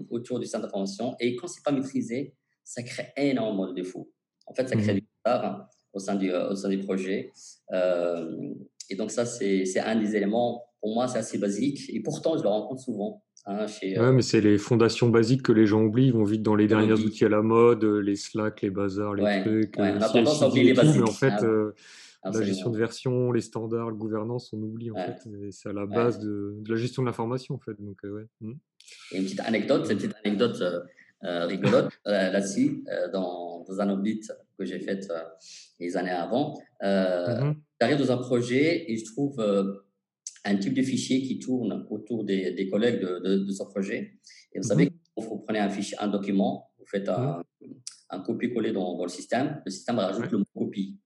autour 0.09 0.39
du 0.39 0.47
centre 0.47 0.63
d'information. 0.63 1.13
Et 1.19 1.35
quand 1.35 1.45
c'est 1.47 1.61
pas 1.61 1.73
maîtrisé, 1.73 2.33
ça 2.63 2.81
crée 2.81 3.11
énormément 3.17 3.67
de 3.67 3.75
défauts. 3.75 4.09
En 4.47 4.55
fait, 4.55 4.67
ça 4.67 4.75
crée 4.75 4.93
mmh 4.93 4.99
du 5.01 5.07
retard 5.23 5.69
au 5.91 5.99
sein 5.99 6.15
du, 6.15 6.33
au 6.33 6.55
sein 6.55 6.69
du 6.69 6.79
projet. 6.79 7.31
et 8.89 8.95
donc 8.95 9.11
ça, 9.11 9.25
c'est 9.25 9.79
un 9.79 9.99
des 9.99 10.15
éléments, 10.15 10.63
pour 10.79 10.95
moi, 10.95 11.07
c'est 11.09 11.19
assez 11.19 11.37
basique. 11.37 11.81
Et 11.89 11.99
pourtant, 11.99 12.37
je 12.37 12.43
le 12.43 12.49
rencontre 12.49 12.81
souvent. 12.81 13.21
Hein, 13.47 13.67
euh, 13.83 14.11
mais 14.11 14.23
c'est 14.23 14.41
les 14.41 14.57
fondations 14.57 15.09
basiques 15.09 15.43
que 15.43 15.51
les 15.51 15.67
gens 15.67 15.83
oublient. 15.83 16.07
Ils 16.07 16.13
vont 16.13 16.23
vite 16.23 16.41
dans 16.41 16.55
les 16.55 16.67
derniers 16.67 16.93
outils 16.93 17.25
à 17.25 17.29
la 17.29 17.43
mode, 17.43 17.83
euh, 17.83 17.99
les 17.99 18.15
Slack, 18.15 18.61
les 18.61 18.71
bazars, 18.71 19.13
les 19.13 19.41
trucs. 19.41 19.77
Ouais, 19.77 19.93
on 19.95 20.01
a 20.01 20.09
tendance 20.09 20.41
à 20.41 20.49
oublier 20.49 20.65
les 20.65 20.73
basiques. 20.73 21.01
Mais 21.01 21.09
en 21.09 21.13
fait, 21.13 21.43
euh, 21.43 21.73
la 22.23 22.41
gestion 22.41 22.71
de 22.71 22.77
version, 22.77 23.31
les 23.31 23.41
standards, 23.41 23.91
la 23.91 23.95
gouvernance, 23.95 24.51
on 24.51 24.57
oublie 24.57 24.89
en 24.89 24.95
fait. 24.95 25.29
C'est 25.51 25.69
à 25.69 25.73
la 25.73 25.85
base 25.85 26.17
de, 26.17 26.55
de, 26.57 26.71
la 26.71 26.77
gestion 26.77 27.03
de 27.03 27.07
l'information 27.07 27.53
en 27.55 27.59
fait. 27.59 27.79
Donc, 27.79 27.97
ouais. 28.03 28.25
Hmm. 28.41 28.53
Et 29.11 29.17
une 29.17 29.25
petite 29.25 29.41
anecdote, 29.41 29.85
cette 29.85 29.97
petite 29.97 30.15
anecdote 30.23 30.63
rigolote 31.21 31.91
là-dessus, 32.05 32.83
dans, 33.13 33.63
dans, 33.67 33.79
un 33.79 33.89
audit 33.91 34.31
que 34.57 34.65
j'ai 34.65 34.79
fait 34.79 35.07
les 35.79 35.97
années 35.97 36.09
avant. 36.09 36.59
Mmh 36.81 37.53
J'arrive 37.81 37.97
dans 37.97 38.11
un 38.13 38.17
projet 38.17 38.89
et 38.89 38.95
je 38.95 39.03
trouve 39.03 39.35
un 40.45 40.57
type 40.57 40.73
de 40.73 40.81
fichier 40.83 41.21
qui 41.21 41.39
tourne 41.39 41.85
autour 41.89 42.23
des, 42.23 42.51
des 42.51 42.69
collègues 42.69 43.01
de, 43.01 43.43
de, 43.43 43.51
ce 43.51 43.63
projet. 43.63 44.13
Et 44.53 44.59
vous 44.59 44.63
savez, 44.63 44.85
mhm. 44.85 44.91
quand 45.15 45.23
vous 45.23 45.39
prenez 45.39 45.59
un 45.59 45.69
fichier, 45.69 45.97
un 45.99 46.07
document, 46.07 46.69
vous 46.79 46.85
faites 46.85 47.09
un, 47.09 47.43
mhm. 47.61 47.73
un 48.11 48.19
copier-coller 48.19 48.71
dans, 48.71 48.95
dans, 48.95 49.03
le 49.03 49.09
système, 49.09 49.61
le 49.65 49.71
système 49.71 49.97
rajoute 49.97 50.31
le 50.31 50.37
mot 50.39 50.45
copie. 50.55 50.97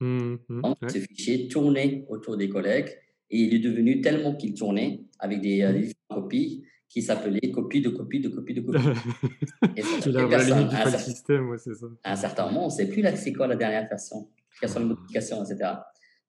Mhm. 0.00 0.38
Donc, 0.62 0.76
ce 0.88 0.98
fichier 0.98 1.48
tournait 1.48 2.04
autour 2.08 2.36
des 2.36 2.48
collègues 2.48 2.90
et 3.30 3.38
il 3.38 3.54
est 3.54 3.60
devenu 3.60 4.00
tellement 4.00 4.34
qu'il 4.34 4.54
tournait 4.54 5.04
avec 5.18 5.40
des, 5.40 5.62
euh, 5.62 5.82
copies 6.08 6.64
qui 6.88 7.02
s'appelait 7.02 7.52
copie 7.52 7.80
de 7.80 7.90
copie 7.90 8.18
de 8.18 8.28
copie 8.28 8.54
de 8.54 8.62
copie. 8.62 8.78
et 9.76 9.82
ça, 9.82 10.10
personne, 10.28 10.68
à, 10.72 10.88
un, 10.88 10.98
système, 10.98 11.48
ouais, 11.48 11.58
ça. 11.58 11.70
à 12.02 12.12
un 12.12 12.16
certain 12.16 12.46
moment, 12.46 12.64
on 12.64 12.66
ne 12.66 12.72
sait 12.72 12.88
plus 12.88 13.04
c'est 13.14 13.32
quoi 13.32 13.46
la 13.46 13.54
dernière 13.54 13.88
version, 13.88 14.28
quelles 14.60 14.70
sont 14.70 14.80
les 14.80 14.86
modifications, 14.86 15.44
etc. 15.44 15.70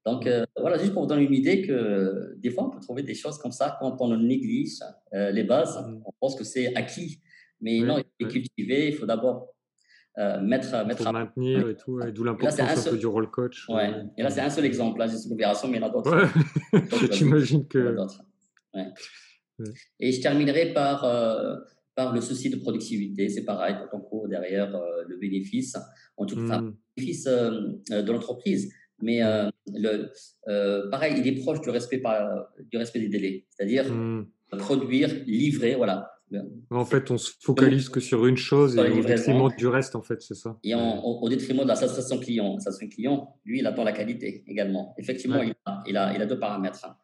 Donc 0.05 0.25
euh, 0.25 0.45
voilà, 0.59 0.77
juste 0.77 0.93
pour 0.93 1.03
vous 1.03 1.07
donner 1.07 1.23
une 1.23 1.33
idée 1.33 1.61
que 1.61 2.33
des 2.37 2.49
fois 2.49 2.65
on 2.65 2.69
peut 2.71 2.79
trouver 2.79 3.03
des 3.03 3.13
choses 3.13 3.37
comme 3.37 3.51
ça 3.51 3.77
quand 3.79 3.97
on 3.99 4.17
néglige 4.17 4.79
euh, 5.13 5.31
les 5.31 5.43
bases, 5.43 5.77
mmh. 5.77 6.01
on 6.05 6.11
pense 6.19 6.35
que 6.35 6.43
c'est 6.43 6.75
acquis, 6.75 7.19
mais 7.59 7.79
non, 7.81 7.99
il 7.99 8.25
faut 8.25 8.31
cultiver, 8.31 8.87
il 8.87 8.95
faut 8.95 9.05
d'abord 9.05 9.53
euh, 10.17 10.41
mettre, 10.41 10.85
mettre 10.87 11.05
à 11.05 11.11
maintenir 11.11 11.69
et 11.69 11.75
tout, 11.75 12.01
et 12.01 12.11
d'où 12.11 12.23
l'importance 12.23 12.91
du 12.93 13.05
rôle 13.05 13.29
coach. 13.29 13.69
Ouais. 13.69 13.91
Et 14.17 14.23
là 14.23 14.31
c'est 14.31 14.41
un 14.41 14.49
seul 14.49 14.65
exemple, 14.65 14.97
là, 14.97 15.07
une 15.07 15.33
opération, 15.33 15.67
mais 15.67 15.77
il 15.77 15.81
y 15.81 15.83
en 15.83 15.87
a 15.87 15.91
d'autres. 15.91 16.27
J'imagine 17.11 17.67
que. 17.67 17.95
Ouais. 18.73 18.87
Et 19.99 20.11
je 20.11 20.19
terminerai 20.19 20.73
par 20.73 21.05
par 21.93 22.15
le 22.15 22.21
souci 22.21 22.49
de 22.49 22.55
productivité. 22.55 23.29
C'est 23.29 23.43
pareil, 23.43 23.75
quand 23.75 23.99
on 23.99 24.01
court 24.01 24.27
derrière 24.27 24.71
le 25.07 25.17
bénéfice, 25.17 25.77
en 26.17 26.25
tout 26.25 26.47
cas, 26.47 26.59
mmh. 26.59 26.65
le 26.65 26.73
bénéfice 26.97 27.25
de 27.25 28.11
l'entreprise. 28.11 28.73
Mais 29.01 29.23
euh, 29.23 29.49
le, 29.73 30.11
euh, 30.47 30.89
pareil, 30.89 31.15
il 31.17 31.27
est 31.27 31.41
proche 31.41 31.61
du 31.61 31.69
respect, 31.69 31.99
par, 31.99 32.47
du 32.59 32.77
respect 32.77 32.99
des 32.99 33.09
délais, 33.09 33.45
c'est-à-dire 33.49 33.91
mmh. 33.91 34.27
produire, 34.57 35.09
livrer, 35.25 35.75
voilà. 35.75 36.11
En 36.69 36.85
fait, 36.85 37.11
on 37.11 37.17
se 37.17 37.31
focalise 37.41 37.89
que 37.89 37.99
sur 37.99 38.25
une 38.25 38.37
chose 38.37 38.77
et 38.77 38.89
au 38.89 39.03
détriment 39.03 39.49
du 39.57 39.67
reste, 39.67 39.95
en 39.95 40.01
fait, 40.01 40.21
c'est 40.21 40.35
ça. 40.35 40.57
Et 40.63 40.73
au, 40.75 41.27
détriment 41.27 41.63
de 41.63 41.67
la 41.67 41.75
satisfaction 41.75 42.19
client. 42.19 42.53
La 42.53 42.59
satisfaction 42.61 42.95
client, 42.95 43.35
lui, 43.43 43.59
il 43.59 43.67
attend 43.67 43.83
la 43.83 43.91
qualité 43.91 44.43
également. 44.47 44.95
Effectivement, 44.97 45.41
il, 45.41 45.53
a, 45.65 45.83
il, 45.85 45.97
a, 45.97 46.15
il, 46.15 46.21
a, 46.21 46.25
deux 46.25 46.39
paramètres. 46.39 46.85
Hein. 46.85 46.95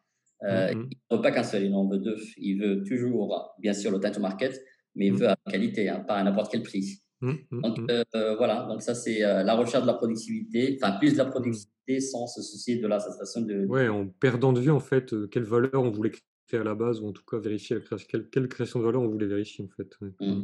Euh, 0.44 0.74
mmh, 0.74 0.78
mmh. 0.78 0.88
Il 0.90 0.98
ne 1.10 1.16
veut 1.16 1.22
pas 1.22 1.30
qu'un 1.30 1.42
seul, 1.42 1.64
il 1.64 1.74
en 1.74 1.86
veut 1.86 1.98
deux. 1.98 2.16
Il 2.38 2.60
veut 2.60 2.82
toujours, 2.84 3.54
bien 3.58 3.74
sûr, 3.74 3.90
le 3.90 4.00
time 4.00 4.12
to 4.12 4.20
market, 4.20 4.58
mais 4.94 5.08
il 5.08 5.14
veut 5.14 5.28
à 5.28 5.36
la 5.44 5.52
qualité, 5.52 5.88
hein, 5.88 6.00
pas 6.00 6.14
à 6.14 6.24
n'importe 6.24 6.50
quel 6.50 6.62
prix. 6.62 7.02
Donc 7.22 7.78
voilà, 8.38 8.66
donc 8.68 8.82
ça 8.82 8.94
c'est 8.94 9.20
la 9.20 9.54
recherche 9.54 9.82
de 9.82 9.88
la 9.88 9.94
productivité, 9.94 10.78
enfin 10.80 10.98
plus 10.98 11.12
de 11.12 11.18
la 11.18 11.24
productivité 11.24 11.78
sans 11.98 12.26
se 12.26 12.42
soucier 12.42 12.76
de 12.76 12.86
la 12.86 13.00
sensation 13.00 13.40
de. 13.40 13.64
Ouais, 13.66 13.88
en 13.88 14.06
perdant 14.06 14.52
de 14.52 14.60
vue 14.60 14.70
en 14.70 14.80
fait 14.80 15.12
euh, 15.12 15.26
quelle 15.26 15.44
valeur 15.44 15.82
on 15.82 15.90
voulait 15.90 16.10
créer 16.10 16.60
à 16.60 16.64
la 16.64 16.74
base, 16.74 17.00
ou 17.00 17.08
en 17.08 17.12
tout 17.12 17.22
cas 17.28 17.38
vérifier 17.38 17.76
la 17.76 17.82
création, 17.82 18.06
quelle, 18.30 18.48
création 18.48 18.80
de 18.80 18.84
valeur 18.84 19.02
on 19.02 19.08
voulait 19.08 19.26
vérifier 19.26 19.64
en 19.64 19.68
fait. 19.68 19.96
Mmh. 20.20 20.42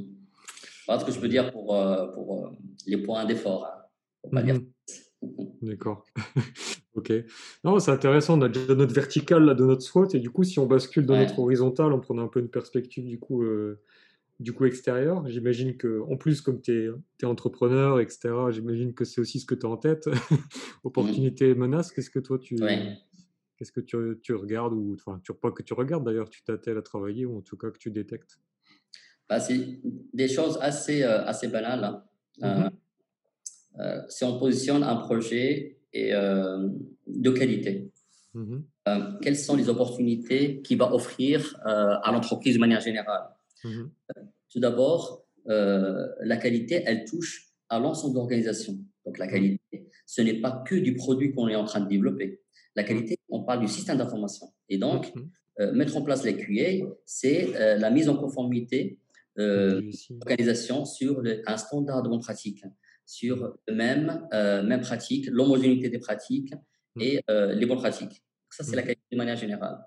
Voilà 0.87 1.01
ce 1.01 1.07
que 1.07 1.13
je 1.13 1.21
peux 1.21 1.29
dire 1.29 1.51
pour, 1.51 1.77
euh, 1.77 2.07
pour 2.09 2.47
euh, 2.47 2.51
les 2.87 2.99
points 2.99 3.25
d'effort. 3.25 3.67
Hein, 4.33 4.43
mmh 4.43 4.61
D'accord. 5.63 6.05
ok. 6.95 7.11
Non, 7.65 7.79
c'est 7.79 7.91
intéressant. 7.91 8.39
On 8.39 8.43
a 8.43 8.49
déjà 8.51 8.75
notre 8.75 8.93
verticale 8.93 9.43
là, 9.45 9.55
de 9.55 9.65
notre 9.65 9.81
SWOT 9.81 10.09
et 10.13 10.21
du 10.21 10.29
coup, 10.29 10.45
si 10.45 10.59
on 10.59 10.67
bascule 10.67 11.07
dans 11.07 11.17
notre 11.17 11.39
horizontale, 11.39 11.95
on 11.95 12.01
prend 12.01 12.19
un 12.19 12.29
peu 12.29 12.41
une 12.41 12.51
perspective 12.51 13.07
du 13.07 13.19
coup 13.19 13.43
du 14.41 14.53
coup 14.53 14.65
extérieur. 14.65 15.27
J'imagine 15.29 15.77
que, 15.77 16.03
en 16.11 16.17
plus, 16.17 16.41
comme 16.41 16.61
tu 16.61 16.93
es, 17.23 17.25
entrepreneur, 17.25 18.01
etc., 18.01 18.35
j'imagine 18.51 18.95
que 18.95 19.05
c'est 19.05 19.21
aussi 19.21 19.41
ce 19.41 19.47
que 19.47 19.55
tu 19.55 19.67
as 19.67 19.69
en 19.69 19.77
tête. 19.77 20.09
Opportunité, 20.85 21.55
menace, 21.55 21.93
qu'est-ce 21.93 22.11
que 22.11 22.19
toi 22.19 22.39
tu. 22.39 22.57
Qu'est-ce 23.57 23.71
que 23.71 23.81
tu, 23.81 23.97
tu, 24.21 24.35
regardes 24.35 24.73
ou 24.73 24.95
enfin, 24.95 25.21
tu, 25.23 25.33
pas 25.33 25.53
que 25.53 25.63
tu 25.63 25.75
regardes 25.75 26.05
d'ailleurs, 26.05 26.29
tu 26.29 26.43
t'attelles 26.43 26.77
à 26.77 26.83
travailler 26.83 27.25
ou 27.25 27.39
en 27.39 27.41
tout 27.41 27.57
cas 27.57 27.71
que 27.71 27.79
tu 27.79 27.91
détectes? 27.93 28.41
Bah, 29.29 29.39
C'est 29.39 29.81
des 30.13 30.29
choses 30.29 30.59
assez, 30.61 31.03
euh, 31.03 31.25
assez 31.25 31.49
banales. 31.49 31.85
Hein. 31.85 32.03
Euh, 32.43 32.69
mmh 32.69 32.71
euh, 33.81 34.01
si 34.09 34.23
on 34.23 34.39
positionne 34.39 34.85
un 34.85 34.95
projet 34.95 35.79
et, 35.93 36.13
de 36.13 37.31
qualité, 37.31 37.91
mmh 38.35 38.59
quelles 39.21 39.37
sont 39.37 39.57
les 39.57 39.69
opportunités 39.69 40.63
qu'il 40.63 40.79
va 40.79 40.93
offrir 40.95 41.57
à 41.65 42.13
l'entreprise 42.13 42.55
de 42.55 42.61
manière 42.61 42.81
générale? 42.81 43.34
Mmh 43.65 43.85
Tout 44.51 44.61
d'abord, 44.61 45.27
euh, 45.49 46.07
la 46.21 46.37
qualité, 46.37 46.83
elle 46.87 47.05
touche 47.05 47.49
à 47.69 47.79
l'ensemble 47.81 48.15
de 48.15 48.19
l'organisation. 48.21 48.79
Donc 49.05 49.19
la 49.19 49.27
qualité, 49.27 49.89
ce 50.07 50.23
n'est 50.23 50.41
pas 50.41 50.63
que 50.67 50.75
du 50.77 50.95
produit 50.95 51.33
qu'on 51.33 51.49
est 51.49 51.57
en 51.57 51.65
train 51.65 51.81
de 51.81 51.89
développer. 51.89 52.41
La 52.77 52.83
Mmh. 52.83 52.87
qualité, 52.87 53.19
on 53.29 53.43
parle 53.45 53.61
du 53.61 53.69
système 53.69 53.99
d'information. 53.99 54.47
Et 54.69 54.79
donc, 54.79 55.13
euh, 55.61 55.73
mettre 55.73 55.97
en 55.97 56.03
place 56.03 56.25
les 56.25 56.37
QA, 56.37 56.87
c'est 57.07 57.55
euh, 57.57 57.77
la 57.79 57.91
mise 57.91 58.09
en 58.09 58.17
conformité 58.17 58.99
euh, 59.39 59.81
SI. 59.93 60.15
l'organisation 60.15 60.85
sur 60.85 61.21
le- 61.21 61.43
un 61.49 61.57
standard 61.57 62.03
de 62.03 62.09
bonne 62.09 62.21
pratique, 62.21 62.65
sur 63.07 63.57
le 63.69 63.75
même, 63.75 64.27
même 64.33 64.81
pratique, 64.81 65.27
l'homogénéité 65.27 65.89
des 65.91 65.99
pratiques 65.99 66.55
et 67.01 67.21
les 67.29 67.67
bonnes 67.67 67.79
pratiques. 67.79 68.23
Ça, 68.51 68.63
c'est 68.65 68.77
la 68.77 68.83
qualité 68.83 69.03
de 69.13 69.17
manière 69.17 69.37
générale. 69.37 69.79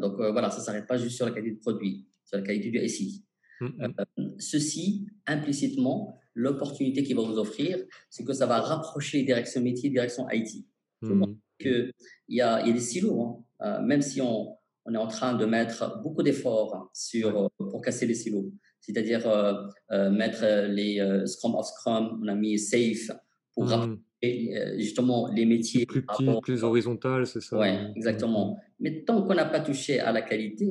Donc 0.00 0.14
voilà, 0.16 0.50
ça 0.50 0.58
ne 0.60 0.64
s'arrête 0.64 0.86
pas 0.86 0.96
juste 0.96 1.16
sur 1.16 1.26
la 1.26 1.32
qualité 1.32 1.52
du 1.54 1.60
produit, 1.60 2.08
sur 2.30 2.38
la 2.38 2.44
qualité 2.44 2.70
du 2.70 2.88
SI. 2.88 3.24
Mmh 3.60 3.66
mh. 3.66 4.30
Ceci, 4.38 5.06
implicitement, 5.26 6.14
l'opportunité 6.34 7.02
qu'il 7.02 7.16
va 7.16 7.22
vous 7.22 7.38
offrir, 7.38 7.78
c'est 8.08 8.24
que 8.24 8.32
ça 8.32 8.46
va 8.46 8.60
rapprocher 8.60 9.22
direction 9.22 9.60
métier, 9.60 9.90
direction 9.90 10.26
IT. 10.32 10.64
Mmh. 11.02 11.24
Que 11.58 11.92
il 12.28 12.36
y 12.36 12.40
a, 12.40 12.60
il 12.62 12.68
y 12.68 12.70
a 12.70 12.72
des 12.72 12.80
silos, 12.80 13.20
hein. 13.20 13.44
Euh, 13.62 13.80
même 13.82 14.00
si 14.00 14.22
on, 14.22 14.56
on 14.86 14.94
est 14.94 14.96
en 14.96 15.08
train 15.08 15.34
de 15.34 15.44
mettre 15.44 16.00
beaucoup 16.02 16.22
d'efforts 16.22 16.90
sur, 16.94 17.28
euh, 17.44 17.48
pour 17.58 17.82
casser 17.82 18.06
les 18.06 18.14
silos. 18.14 18.50
C'est-à-dire 18.80 19.28
euh, 19.28 19.52
euh, 19.90 20.10
mettre 20.10 20.42
euh, 20.42 20.66
les 20.68 20.98
euh, 21.00 21.26
Scrum 21.26 21.54
of 21.56 21.66
Scrum, 21.66 22.20
on 22.22 22.28
a 22.28 22.34
mis 22.34 22.58
Safe 22.58 23.10
pour 23.52 23.64
Mmh. 23.64 23.68
rapprocher 23.68 24.56
euh, 24.56 24.78
justement 24.78 25.28
les 25.34 25.44
métiers. 25.44 25.84
Plus 25.84 26.02
par 26.02 26.16
petit, 26.16 26.26
rapport- 26.26 26.40
plus 26.42 26.64
horizontal, 26.64 27.26
c'est 27.26 27.40
ça? 27.42 27.58
Ouais, 27.58 27.76
Mmh. 27.88 27.92
exactement. 27.96 28.58
Mais 28.78 29.02
tant 29.04 29.22
qu'on 29.26 29.34
n'a 29.34 29.44
pas 29.44 29.60
touché 29.60 30.00
à 30.00 30.12
la 30.12 30.22
qualité. 30.22 30.70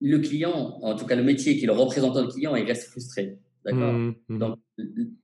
Le 0.00 0.18
client, 0.18 0.78
en 0.82 0.94
tout 0.96 1.06
cas 1.06 1.16
le 1.16 1.22
métier 1.24 1.56
qui 1.56 1.64
est 1.64 1.66
le 1.66 1.72
représentant 1.72 2.22
du 2.22 2.28
client, 2.28 2.54
il 2.56 2.64
reste 2.64 2.88
frustré. 2.90 3.38
D'accord 3.64 3.92
Mmh. 3.92 4.14
Mmh. 4.28 4.38
Donc, 4.38 4.58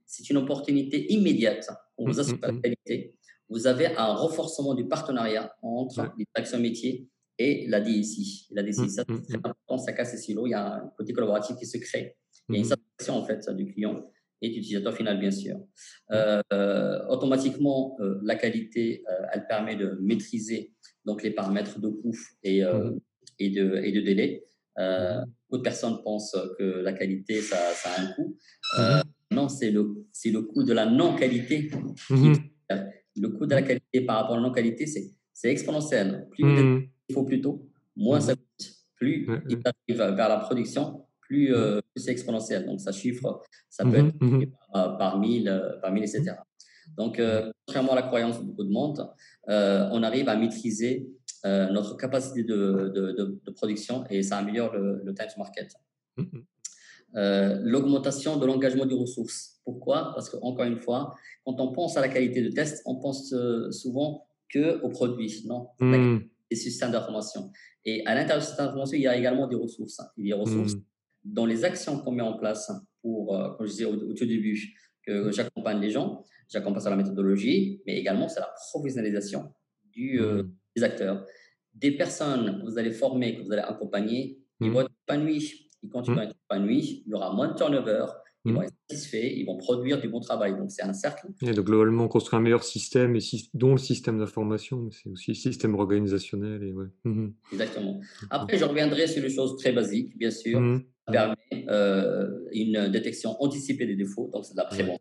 c'est 0.07 0.29
une 0.31 0.37
opportunité 0.39 1.13
immédiate. 1.13 1.69
On 1.97 2.07
vous 2.07 2.19
assure 2.21 2.39
la 2.43 2.53
qualité. 2.53 3.15
Vous 3.49 3.67
avez 3.67 3.87
un 3.97 4.13
renforcement 4.15 4.75
du 4.75 4.87
partenariat 4.89 5.55
entre 5.63 6.01
Ouais. 6.03 6.09
les 6.19 6.27
directions 6.35 6.59
métiers 6.59 7.09
et 7.39 7.67
la 7.69 7.81
DSI. 7.81 8.49
La 8.51 8.63
DSI, 8.63 8.83
Mm, 8.83 8.89
ça, 8.89 9.05
c'est 9.09 9.33
mm. 9.35 9.37
important, 9.37 9.79
ça 9.79 9.93
casse 9.93 10.13
les 10.13 10.19
silos. 10.19 10.47
Il 10.47 10.51
y 10.51 10.55
a 10.55 10.75
un 10.75 10.93
côté 10.97 11.13
collaboratif 11.13 11.57
qui 11.57 11.67
se 11.67 11.79
crée. 11.79 12.17
Il 12.49 12.55
y 12.55 12.57
a 12.57 12.61
une 12.61 12.67
Mmh. 12.67 12.69
satisfaction, 12.71 13.15
en 13.17 13.25
fait, 13.25 13.49
du 13.55 13.67
client 13.73 14.03
et 14.43 14.51
de 14.51 14.55
l'utilisateur 14.57 14.95
final, 14.95 15.19
bien 15.21 15.31
sûr. 15.31 15.57
Euh, 16.13 17.07
automatiquement, 17.09 17.97
euh, 18.01 18.19
la 18.25 18.35
qualité, 18.35 19.03
euh, 19.09 19.27
elle 19.33 19.47
permet 19.47 19.77
de 19.77 19.97
maîtriser 20.03 20.73
donc, 21.05 21.23
les 21.23 21.31
paramètres 21.31 21.79
de 21.81 21.89
coût 21.89 22.17
et, 22.43 22.65
euh, 22.65 22.91
et, 23.39 23.51
de, 23.51 23.77
et 23.83 23.93
de 23.93 24.01
délai. 24.01 24.45
Euh, 24.79 25.21
Mhm. 25.21 25.25
Beaucoup 25.49 25.59
de 25.59 25.63
personnes 25.63 26.03
pensent 26.03 26.37
que 26.59 26.65
la 26.83 26.93
qualité, 26.93 27.41
ça, 27.41 27.57
ça 27.75 27.91
a 27.91 28.01
un 28.03 28.07
coût. 28.15 28.37
Euh, 28.79 29.01
non, 29.31 29.49
c'est 29.49 29.71
le, 29.71 30.05
c'est 30.13 30.31
le 30.31 30.43
coût 30.43 30.65
de 30.65 30.73
la 30.73 30.87
non-qualité. 30.87 31.71
Mmh. 32.11 32.33
Le 33.17 33.29
coût 33.29 33.47
de 33.47 33.55
la 33.55 33.63
qualité 33.63 34.01
par 34.01 34.17
rapport 34.17 34.35
à 34.35 34.41
la 34.41 34.43
non-qualité, 34.49 34.87
c'est, 34.87 35.11
c'est 35.33 35.51
exponentiel. 35.51 36.27
Plus 36.33 36.45
il 37.09 37.15
faut 37.15 37.23
plus 37.25 37.41
tôt, 37.41 37.69
moins 37.97 38.21
ça 38.21 38.35
coûte. 38.35 38.71
Plus 38.97 39.29
il 39.49 39.61
arrive 39.65 40.15
vers 40.17 40.29
la 40.29 40.39
production, 40.39 41.05
plus, 41.21 41.55
euh, 41.55 41.81
plus 41.95 42.03
c'est 42.03 42.11
exponentiel. 42.13 42.67
Donc, 42.67 42.81
ça 42.81 42.91
chiffre, 42.91 43.43
ça 43.71 43.85
peut 43.85 43.99
Mhm, 43.99 44.09
être 44.09 44.21
mhm. 44.23 44.47
par, 44.73 44.99
par 44.99 45.19
mille, 45.21 45.79
par 45.83 45.93
mille, 45.93 46.05
etc. 46.05 46.35
Donc, 46.97 47.21
contrairement 47.67 47.93
à 47.93 47.97
la 47.97 48.03
croyance 48.03 48.41
de 48.41 48.45
beaucoup 48.45 48.65
de 48.65 48.71
monde, 48.71 49.09
on 49.47 50.03
arrive 50.03 50.29
à 50.29 50.37
maîtriser 50.37 51.07
euh, 51.45 51.69
notre 51.71 51.97
capacité 51.97 52.43
de, 52.45 52.91
de, 52.95 53.13
de- 53.13 53.41
de 53.45 53.51
production 53.51 54.05
et 54.11 54.23
ça 54.23 54.39
améliore 54.39 54.73
le, 54.75 55.03
le 55.05 55.15
time 55.15 55.27
to 55.33 55.39
market. 55.39 55.73
Mhm. 56.17 56.45
Euh, 57.17 57.61
L'augmentation 57.63 58.37
de 58.39 58.47
l'engagement 58.47 58.87
des 58.87 58.95
ressources. 58.95 59.61
Pourquoi? 59.65 60.13
Parce 60.15 60.29
que 60.31 60.37
encore 60.43 60.67
une 60.67 60.79
fois, 60.79 61.15
quand 61.45 61.61
on 61.61 61.73
pense 61.73 61.97
à 61.97 62.01
la 62.01 62.09
qualité 62.09 62.43
de 62.43 62.51
test, 62.51 62.83
on 62.87 62.97
pense 62.97 63.33
euh, 63.33 63.71
souvent 63.71 64.27
que 64.49 64.81
au 64.83 64.89
produit, 64.89 65.45
non? 65.47 65.69
Mmh. 65.81 66.19
des 66.51 66.57
systèmes 66.57 66.91
d'information. 66.93 67.51
Et 67.85 68.05
à 68.07 68.15
l'intérieur 68.15 68.41
du 68.41 68.47
système 68.47 68.67
d'information, 68.67 68.97
il 68.97 69.03
y 69.03 69.07
a 69.09 69.17
également 69.17 69.47
des 69.47 69.57
ressources. 69.57 70.01
Il 70.17 70.27
y 70.27 70.33
a 70.33 70.37
des 70.37 70.43
ressources 70.43 70.75
Mmh. 70.75 70.83
dans 71.25 71.47
les 71.47 71.65
actions 71.65 71.99
qu'on 72.01 72.13
met 72.13 72.23
en 72.23 72.37
place 72.37 72.71
pour, 73.01 73.35
euh, 73.37 73.51
comme 73.57 73.67
je 73.67 73.73
disais 73.73 73.85
au, 73.85 73.95
au 73.95 74.13
tout 74.15 74.27
début, 74.27 74.59
que 75.07 75.31
j'accompagne 75.31 75.81
les 75.81 75.91
gens, 75.91 76.25
j'accompagne 76.49 76.81
sur 76.83 76.91
la 76.91 76.97
méthodologie, 76.97 77.81
mais 77.87 77.97
également 77.99 78.29
sur 78.29 78.41
la 78.41 78.51
professionnalisation 78.71 79.53
du, 79.93 80.21
Mmh. 80.21 80.51
Des 80.77 80.83
acteurs. 80.85 81.25
Des 81.75 81.93
personnes 81.93 82.61
que 82.61 82.71
vous 82.71 82.79
allez 82.79 82.93
former, 82.93 83.37
que 83.37 83.43
vous 83.43 83.53
allez 83.53 83.63
accompagner, 83.63 84.39
ils 84.61 84.69
Mmh. 84.71 84.73
vont 84.73 84.81
être 84.83 84.91
épanouis. 85.09 85.71
Ils 85.83 85.91
continuent 85.91 86.19
à 86.21 86.25
être 86.25 86.37
épanouis, 86.51 87.03
il 87.07 87.11
y 87.11 87.15
aura 87.15 87.33
moins 87.35 87.49
de 87.49 87.55
turnover, 87.55 88.07
ils 88.47 88.53
Mmh. 88.53 88.55
vont 88.55 88.63
être 88.63 88.73
satisfaits, 88.89 89.33
ils 89.37 89.45
vont 89.45 89.57
produire 89.59 90.01
du 90.01 90.09
bon 90.09 90.21
travail. 90.21 90.53
Donc, 90.57 90.71
c'est 90.71 90.83
un 90.83 90.93
cercle. 90.95 91.27
Et 91.43 91.53
donc 91.53 91.67
globalement, 91.67 92.09
construire 92.09 92.39
un 92.41 92.43
meilleur 92.43 92.63
système, 92.65 93.17
et 93.17 93.21
dont 93.55 93.73
le 93.73 93.79
système 93.79 94.19
d'information, 94.19 94.79
mais 94.79 94.91
c'est 94.93 95.09
aussi 95.11 95.31
le 95.33 95.35
système 95.35 95.75
organisationnel. 95.75 96.63
Et 96.63 96.73
ouais. 96.73 96.87
Mhm. 97.05 97.35
Exactement. 97.53 98.01
Après, 98.31 98.57
je 98.57 98.65
reviendrai 98.65 99.07
sur 99.09 99.23
les 99.23 99.31
choses 99.31 99.57
très 99.59 99.73
basiques, 99.73 100.17
bien 100.17 100.31
sûr. 100.31 100.61
Mhm. 100.61 100.85
Ça 101.07 101.13
permet 101.13 101.67
euh, 101.69 102.39
une 102.53 102.89
détection 102.89 103.37
anticipée 103.43 103.85
des 103.85 103.97
défauts, 103.97 104.31
donc 104.33 104.47
c'est 104.47 104.53
de 104.55 104.59
la 104.59 104.65
prévention. 104.65 104.99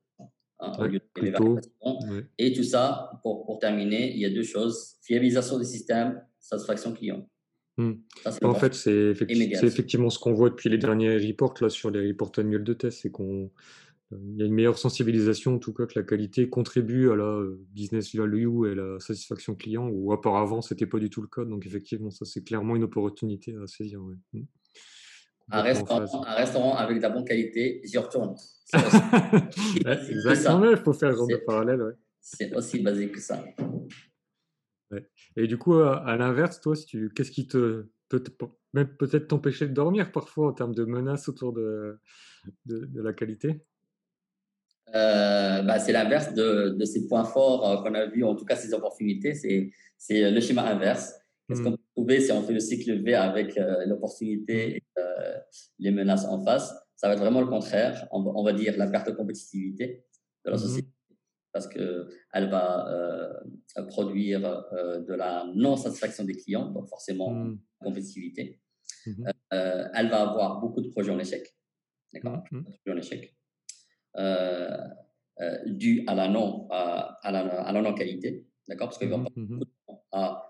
Hein, 0.64 0.72
au 0.78 0.82
Ouais, 0.82 0.88
lieu 0.90 1.00
de 1.00 1.04
plus 1.14 1.26
l'évaluation. 1.26 1.72
Ouais. 2.10 2.26
Et 2.38 2.54
tout 2.54 2.64
ça, 2.64 3.20
pour, 3.22 3.46
pour 3.46 3.60
terminer, 3.60 4.12
il 4.14 4.20
y 4.20 4.26
a 4.26 4.30
deux 4.30 4.44
choses 4.44 4.96
fiabilisation 5.02 5.60
des 5.60 5.66
systèmes, 5.66 6.22
satisfaction 6.40 6.94
client. 6.94 7.28
Hmm. 7.78 7.94
Ça, 8.24 8.32
En 8.44 8.54
fait, 8.54 8.74
c'est 8.76 9.12
effecti- 9.14 9.66
effectivement 9.66 10.10
ce 10.10 10.20
qu'on 10.20 10.34
voit 10.34 10.50
depuis 10.50 10.70
les 10.70 10.78
derniers 10.78 11.18
reports 11.18 11.56
là, 11.62 11.70
sur 11.70 11.90
les 11.92 12.08
reports 12.08 12.32
annuels 12.38 12.64
de 12.64 12.74
test, 12.74 13.02
c'est 13.02 13.12
qu'on 13.12 13.50
il 14.12 14.38
y 14.38 14.44
a 14.44 14.46
une 14.46 14.54
meilleure 14.54 14.78
sensibilisation, 14.78 15.56
en 15.56 15.58
tout 15.58 15.74
cas 15.74 15.88
que 15.88 15.98
la 15.98 16.06
qualité 16.06 16.48
contribue 16.48 17.10
à 17.10 17.16
la 17.16 17.24
euh, 17.24 17.60
business 17.74 18.16
value 18.16 18.68
et 18.72 18.76
la 18.76 19.00
satisfaction 19.00 19.56
client, 19.56 19.88
où 19.90 20.14
auparavant, 20.14 20.62
c'était 20.62 20.86
pas 20.86 21.00
du 21.00 21.10
tout 21.10 21.22
le 21.24 21.28
cas. 21.28 21.44
Donc 21.46 21.66
effectivement, 21.66 22.12
ça 22.12 22.24
c'est 22.26 22.44
clairement 22.44 22.76
une 22.76 22.84
opportunité 22.84 23.56
à 23.56 23.66
saisir. 23.66 24.04
ouais. 24.04 24.44
Hmm. 25.50 25.54
un, 25.56 25.62
restaurant, 25.62 26.24
un 26.26 26.36
restaurant 26.36 26.76
avec 26.76 26.98
de 26.98 27.02
la 27.02 27.10
bonne 27.10 27.26
qualité, 27.26 27.82
j'y 27.84 27.98
retourne. 27.98 28.36
Exactement, 30.10 30.70
il 30.72 30.78
faut 30.78 30.94
faire 30.94 31.14
genre 31.16 31.28
de 31.28 31.36
parallèle. 31.46 31.82
ouais. 31.82 31.94
c'est 32.22 32.56
aussi 32.56 32.82
basique 32.82 33.12
que 33.14 33.20
ça. 33.22 33.44
Et 35.36 35.48
du 35.48 35.58
coup, 35.58 35.74
à, 35.76 35.98
à 36.08 36.16
l'inverse, 36.18 36.62
toi, 36.62 36.76
si 36.76 36.86
tu, 36.86 37.10
qu'est-ce 37.14 37.32
qui 37.32 37.48
te 37.48 37.88
peut 38.10 38.22
te- 38.22 38.46
même 38.74 38.88
peut-être 38.96 39.28
t'empêcher 39.28 39.68
de 39.68 39.74
dormir 39.74 40.12
parfois 40.12 40.48
en 40.50 40.54
termes 40.54 40.76
de 40.76 40.86
menaces 40.86 41.28
autour 41.30 41.52
de, 41.54 42.00
de, 42.66 42.86
de 42.86 43.02
la 43.02 43.12
qualité? 43.14 43.66
Euh, 44.94 45.62
bah, 45.64 45.80
c'est 45.80 45.92
l'inverse 45.94 46.34
de, 46.36 46.70
de 46.78 46.86
ces 46.86 47.08
points 47.08 47.24
forts 47.24 47.68
euh, 47.68 47.78
qu'on 47.82 47.96
a 47.96 48.06
vus, 48.06 48.24
en 48.24 48.36
tout 48.36 48.46
cas 48.46 48.56
ces 48.56 48.74
opportunités, 48.74 49.34
c'est, 49.34 49.72
c'est 49.98 50.30
le 50.30 50.40
schéma 50.40 50.64
inverse. 50.70 51.14
Qu'est-ce 51.48 51.62
Mm. 51.62 51.64
qu'on 51.66 51.72
peut 51.72 51.83
si 52.20 52.32
on 52.32 52.42
fait 52.44 52.54
le 52.54 52.60
cycle 52.60 53.02
V 53.04 53.14
avec 53.16 53.58
euh, 53.58 53.86
l'opportunité 53.86 54.78
et 54.78 54.84
euh, 54.98 55.38
les 55.80 55.92
menaces 55.92 56.26
en 56.26 56.44
face 56.44 56.74
Ça 56.96 57.08
va 57.08 57.14
être 57.16 57.20
vraiment 57.20 57.42
le 57.42 57.48
contraire. 57.48 58.08
On, 58.12 58.24
va- 58.24 58.32
on 58.36 58.44
va 58.44 58.54
dire 58.54 58.78
la 58.78 58.88
perte 58.88 59.08
de 59.08 59.14
compétitivité 59.14 60.06
de 60.46 60.50
la 60.52 60.58
Mhm. 60.58 60.64
société 60.64 60.88
parce 61.52 61.68
qu'elle 61.68 62.50
va 62.50 62.88
euh, 62.90 63.84
produire 63.90 64.40
de 65.10 65.14
la 65.14 65.46
non-satisfaction 65.54 66.24
des 66.24 66.34
clients, 66.42 66.72
donc 66.72 66.88
forcément 66.90 67.30
Mm. 67.32 67.60
compétitivité. 67.80 68.60
Mhm. 69.06 69.26
Euh, 69.54 69.88
elle 69.94 70.10
va 70.10 70.22
avoir 70.30 70.60
beaucoup 70.62 70.82
de 70.82 70.90
projets 70.90 71.12
en 71.12 71.20
échec. 71.20 71.44
D'accord? 72.14 72.44
Mhm. 72.52 72.64
Projets 72.64 72.92
en 72.96 72.98
échec. 72.98 73.22
Dû 75.66 76.04
à 76.08 76.14
la 76.16 76.28
non 76.30 76.68
à, 76.72 77.20
à 77.22 77.32
la, 77.32 77.40
à 77.70 77.72
la 77.72 77.82
non 77.82 77.94
qualité, 77.94 78.48
d'accord? 78.68 78.88
Parce 78.88 78.98
qu'il 79.00 79.10
va 79.10 79.18
pas 79.18 79.24
beaucoup 79.36 79.58
de 79.66 79.66
temps 79.88 80.06
à 80.12 80.43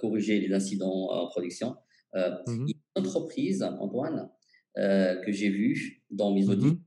corriger 0.00 0.40
les 0.40 0.52
incidents 0.54 1.10
en 1.10 1.26
production. 1.28 1.76
Euh, 2.14 2.30
Mhm. 2.46 2.66
Il 2.68 2.70
y 2.70 2.74
a 2.74 3.00
une 3.00 3.06
entreprise, 3.06 3.62
Antoine, 3.62 4.30
euh, 4.78 5.16
que 5.24 5.32
j'ai 5.32 5.48
vu 5.50 6.02
dans 6.10 6.32
mes 6.34 6.48
audits, 6.48 6.66
Mhm. 6.66 6.80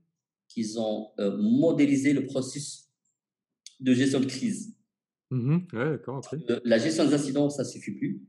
qu'ils 0.48 0.78
ont 0.80 1.10
euh, 1.20 1.36
modélisé 1.36 2.12
le 2.12 2.24
processus 2.26 2.88
de 3.80 3.92
gestion 3.92 4.20
de 4.20 4.26
crise. 4.26 4.74
Ouais. 5.74 5.98
Euh, 6.50 6.60
La 6.64 6.78
gestion 6.78 7.04
des 7.06 7.14
incidents, 7.14 7.50
ça 7.50 7.62
ne 7.64 7.68
suffit 7.68 7.92
plus. 7.92 8.22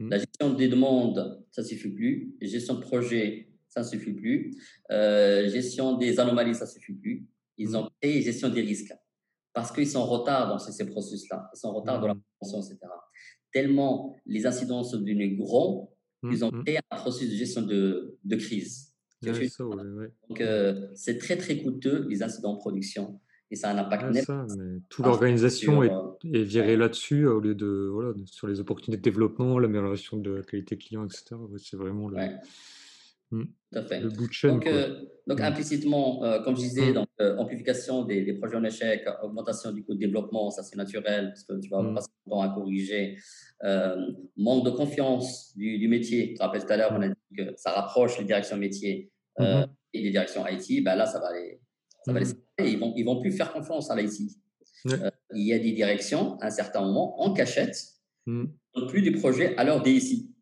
La 0.00 0.16
gestion 0.18 0.54
des 0.54 0.68
demandes, 0.68 1.44
ça 1.50 1.60
ne 1.62 1.66
suffit 1.66 1.90
plus. 1.90 2.34
La 2.40 2.48
gestion 2.48 2.74
de 2.76 2.80
projet, 2.80 3.50
ça 3.68 3.80
ne 3.82 3.86
suffit 3.86 4.14
plus. 4.14 4.56
Euh, 4.90 5.46
gestion 5.50 5.98
des 5.98 6.18
anomalies, 6.18 6.54
ça 6.54 6.64
ne 6.64 6.70
suffit 6.70 6.94
plus. 6.94 7.26
Ils 7.58 7.76
ont 7.76 7.86
créé 8.00 8.22
gestion 8.22 8.48
des 8.48 8.62
risques 8.62 8.94
parce 9.52 9.70
qu'ils 9.70 9.86
sont 9.86 9.98
en 10.00 10.06
retard 10.06 10.48
dans 10.48 10.58
ces, 10.58 10.72
ces 10.72 10.86
processus-là. 10.86 11.50
Ils 11.54 11.58
sont 11.58 11.68
en 11.68 11.74
retard 11.80 12.00
dans 12.00 12.06
la 12.08 12.14
prévention, 12.40 12.60
etc. 12.62 12.78
Tellement 13.52 14.16
les 14.26 14.46
incidents 14.46 14.84
sont 14.84 14.98
devenus 15.00 15.36
grands, 15.38 15.90
ils 16.30 16.44
ont 16.44 16.50
Mhm. 16.52 16.64
créé 16.64 16.78
un 16.90 16.96
processus 16.96 17.30
de 17.30 17.34
gestion 17.36 17.62
de, 17.62 18.16
de 18.24 18.36
crise. 18.36 18.88
Ça, 19.22 19.32
ouais, 19.66 19.76
ouais. 19.82 20.10
Donc, 20.28 20.40
euh, 20.40 20.88
c'est 20.94 21.18
très, 21.18 21.36
très 21.36 21.58
coûteux, 21.62 22.06
les 22.08 22.22
incidents 22.22 22.52
en 22.52 22.56
production. 22.56 23.20
Et 23.50 23.56
ça 23.56 23.68
a 23.70 23.74
un 23.74 23.78
impact 23.78 24.12
net 24.14 24.24
ça, 24.24 24.46
mais 24.56 24.78
toute 24.88 25.04
l'organisation 25.04 25.82
est, 25.82 25.90
euh, 25.90 26.32
est 26.32 26.42
virée 26.44 26.76
là-dessus 26.76 27.26
au 27.26 27.40
lieu 27.40 27.54
de, 27.54 27.88
voilà, 27.92 28.12
de- 28.12 28.24
sur 28.26 28.46
les 28.46 28.60
opportunités 28.60 28.98
de 28.98 29.02
développement, 29.02 29.58
l'amélioration 29.58 30.16
de 30.18 30.30
la 30.30 30.42
qualité 30.42 30.78
client, 30.78 31.04
etc. 31.04 31.34
C'est 31.58 31.76
vraiment 31.76 32.08
le. 32.08 32.16
Mmh. 33.30 33.44
Tout 33.72 33.78
à 33.78 33.82
fait. 33.84 34.00
Le 34.00 34.08
bout 34.08 34.26
de 34.26 34.32
chaîne. 34.32 34.50
Donc, 34.52 34.66
euh, 34.66 35.02
donc 35.26 35.38
Mmh. 35.40 35.42
implicitement, 35.44 36.24
euh, 36.24 36.40
comme 36.42 36.56
je 36.56 36.62
disais, 36.62 36.90
Mmh. 36.90 36.94
donc, 36.94 37.08
euh, 37.20 37.36
amplification 37.36 38.04
des, 38.04 38.22
des 38.22 38.34
projets 38.34 38.56
en 38.56 38.64
échec, 38.64 39.06
augmentation 39.22 39.70
du 39.72 39.84
coût 39.84 39.94
de 39.94 40.00
développement, 40.00 40.50
ça 40.50 40.62
c'est 40.64 40.76
naturel, 40.76 41.28
parce 41.28 41.44
que 41.44 41.60
tu 41.60 41.68
vas 41.70 41.82
Mmh. 41.82 41.94
passer 41.94 42.08
ton 42.24 42.30
temps 42.32 42.40
à 42.42 42.48
corriger. 42.48 43.16
Manque 44.36 44.64
de 44.64 44.70
confiance 44.70 45.52
du, 45.56 45.78
du 45.78 45.86
métier. 45.88 46.28
Tu 46.30 46.34
te 46.34 46.42
rappelles 46.42 46.64
tout 46.64 46.72
à 46.72 46.76
l'heure, 46.76 46.92
on 46.96 47.02
a 47.02 47.08
dit 47.08 47.14
que 47.36 47.54
ça 47.56 47.70
rapproche 47.72 48.18
les 48.18 48.24
directions 48.24 48.56
métiers 48.56 49.10
Mhm. 49.38 49.66
et 49.94 50.02
les 50.02 50.10
directions 50.10 50.44
IT. 50.46 50.82
Ben 50.82 50.96
là, 50.96 51.06
ça 51.06 51.20
va 51.20 51.32
les, 51.32 51.60
ça 52.04 52.12
va 52.12 52.18
les 52.18 52.24
séparer. 52.26 52.70
Ils 52.72 52.78
vont, 52.78 52.92
ils 52.96 53.04
vont 53.04 53.20
plus 53.20 53.30
faire 53.32 53.52
confiance 53.52 53.90
à 53.90 53.96
l'IT. 53.96 54.32
Il 55.34 55.46
y 55.46 55.52
a 55.52 55.58
des 55.58 55.72
directions, 55.72 56.38
à 56.40 56.46
un 56.46 56.50
certain 56.50 56.80
moment, 56.80 57.20
en 57.22 57.32
cachette, 57.32 57.76
n'ont 58.26 58.86
plus 58.88 59.02
du 59.02 59.12
projet 59.12 59.56
à 59.56 59.64
leur 59.64 59.82
DSI. 59.82 60.34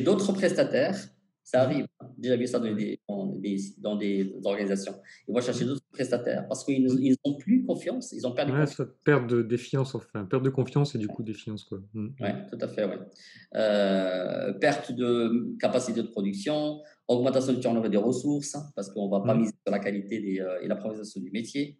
D'autres 0.00 0.32
prestataires, 0.32 0.96
ça 1.44 1.62
arrive. 1.62 1.86
hein. 2.00 2.06
J'ai 2.16 2.22
déjà 2.30 2.36
vu 2.36 2.46
ça 2.46 2.58
dans 2.60 2.72
des, 2.74 3.00
dans 3.08 3.26
des, 3.36 3.56
dans 3.78 3.96
des 3.96 4.34
organisations. 4.44 4.94
Ils 5.28 5.34
vont 5.34 5.40
chercher 5.40 5.64
d'autres 5.64 5.82
prestataires 5.92 6.46
parce 6.48 6.64
qu'ils 6.64 7.16
n'ont 7.26 7.36
plus 7.36 7.64
confiance. 7.64 8.12
Ils 8.12 8.26
ont 8.26 8.32
perdu 8.32 8.52
Ouais, 8.52 8.60
confiance. 8.60 8.88
perte 9.04 9.26
de 9.28 9.42
défiance, 9.42 9.94
enfin, 9.94 10.24
perte 10.24 10.42
de 10.44 10.50
confiance 10.50 10.94
et 10.94 10.98
du 10.98 11.08
coup 11.08 11.22
défiance, 11.22 11.64
quoi. 11.64 11.78
Mmh. 11.94 12.08
Oui, 12.20 12.28
tout 12.50 12.58
à 12.60 12.68
fait. 12.68 12.84
Ouais. 12.84 12.98
Euh, 13.56 14.52
perte 14.54 14.92
de 14.92 15.56
capacité 15.58 16.02
de 16.02 16.08
production, 16.08 16.80
augmentation 17.08 17.52
du 17.52 17.60
turnover 17.60 17.88
des 17.90 17.96
ressources, 17.98 18.54
hein, 18.54 18.64
parce 18.74 18.88
qu'on 18.90 19.06
ne 19.06 19.10
va 19.10 19.20
pas 19.20 19.34
Mm. 19.34 19.40
miser 19.40 19.52
sur 19.66 19.72
la 19.72 19.78
qualité 19.78 20.20
des, 20.20 20.40
euh, 20.40 20.60
et 20.62 20.68
la 20.68 20.76
progression 20.76 21.20
du 21.20 21.30
métier. 21.30 21.78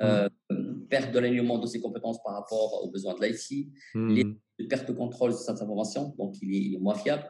Euh, 0.00 0.28
Perte 0.88 1.12
de 1.12 1.18
l'alignement 1.20 1.58
de 1.58 1.66
ses 1.66 1.80
compétences 1.80 2.20
par 2.24 2.34
rapport 2.34 2.82
aux 2.84 2.90
besoins 2.90 3.14
de 3.14 3.22
l'IT. 3.24 3.68
Les- 3.94 4.66
Perte 4.68 4.88
de 4.88 4.92
contrôle 4.92 5.30
de 5.30 5.36
cette 5.36 5.50
information, 5.50 6.14
donc 6.18 6.34
il 6.42 6.54
est, 6.54 6.58
il 6.58 6.74
est 6.74 6.78
moins 6.78 6.94
fiable. 6.94 7.24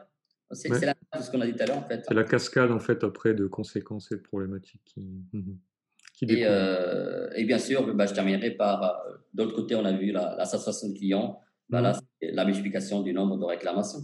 C'est 0.53 0.69
Ouais. 0.71 0.79
la 0.85 0.95
chose 1.15 1.29
qu'on 1.29 1.41
a 1.41 1.45
dit 1.45 1.53
tout 1.53 1.63
à 1.63 1.65
l'heure, 1.65 1.77
en 1.77 1.87
fait. 1.87 2.03
C'est 2.07 2.13
la 2.13 2.23
cascade 2.23 2.71
en 2.71 2.79
fait 2.79 3.03
après 3.03 3.33
de 3.33 3.47
conséquences 3.47 4.11
et 4.11 4.15
de 4.15 4.21
problématiques 4.21 4.81
qui, 4.85 5.01
qui 6.13 6.25
Et, 6.25 6.27
découlent. 6.27 6.45
euh, 6.49 7.29
et 7.35 7.45
bien 7.45 7.57
sûr, 7.59 7.93
bah, 7.95 8.05
je 8.05 8.13
terminerai 8.13 8.51
par, 8.51 8.83
euh, 8.83 9.13
de 9.33 9.43
l'autre 9.43 9.55
côté, 9.55 9.75
on 9.75 9.85
a 9.85 9.93
vu 9.93 10.11
la, 10.11 10.35
la 10.37 10.45
satisfaction 10.45 10.89
du 10.89 10.95
client. 10.95 11.39
Bah, 11.69 11.79
là, 11.81 11.93
c'est 12.21 12.31
la 12.31 12.43
multiplication 12.45 13.01
du 13.01 13.13
nombre 13.13 13.37
de 13.37 13.45
réclamations, 13.45 13.99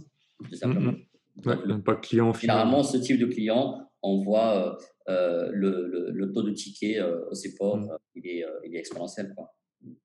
tout 0.48 0.54
simplement. 0.54 0.92
Mhm. 0.92 1.02
Ouais, 1.46 1.56
l'impact 1.66 2.04
client 2.04 2.32
généralement, 2.32 2.82
ce 2.82 2.96
type 2.96 3.20
de 3.20 3.26
client, 3.26 3.88
on 4.02 4.22
voit 4.24 4.80
euh, 5.08 5.48
le, 5.52 5.86
le- 5.86 6.10
le 6.10 6.32
taux 6.32 6.42
de 6.42 6.50
ticket 6.50 7.00
au 7.30 7.34
support, 7.34 7.78
il, 8.16 8.26
est, 8.26 8.44
il 8.64 8.74
est 8.74 8.78
exponentiel. 8.78 9.32
Quoi. 9.36 9.54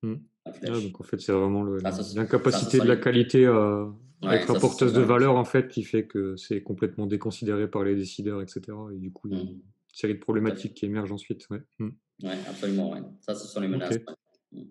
Ouais, 0.04 0.20
donc 0.62 1.00
en 1.00 1.04
fait, 1.04 1.20
c'est 1.20 1.32
vraiment 1.32 1.64
l'incapacité 1.64 2.78
de 2.78 2.84
la 2.84 2.96
qualité 2.96 3.46
à 3.46 3.86
Ouais, 4.22 4.36
être 4.36 4.46
ça, 4.46 4.56
apporteuse 4.56 4.92
ça, 4.92 4.98
de 4.98 5.04
valeur 5.04 5.36
en 5.36 5.44
fait 5.44 5.68
qui 5.68 5.82
fait 5.82 6.06
que 6.06 6.36
c'est 6.36 6.62
complètement 6.62 7.06
déconsidéré 7.06 7.68
par 7.68 7.82
les 7.84 7.94
décideurs, 7.94 8.40
etc. 8.40 8.62
Et 8.94 8.98
du 8.98 9.12
coup, 9.12 9.28
il 9.28 9.36
y 9.36 9.40
a 9.40 9.44
Mm. 9.44 9.48
une 9.48 9.60
série 9.92 10.14
de 10.14 10.18
problématiques 10.20 10.74
qui 10.74 10.86
émergent 10.86 11.12
ensuite. 11.12 11.46
Ouais. 11.50 11.60
Mm. 11.78 11.88
Oui, 12.22 12.30
absolument. 12.48 12.92
Ouais. 12.92 13.02
Ça, 13.20 13.34
ce 13.34 13.46
sont 13.46 13.60
les 13.60 13.68
menaces. 13.68 13.90
Ouais. 13.96 14.04
Mm. 14.52 14.62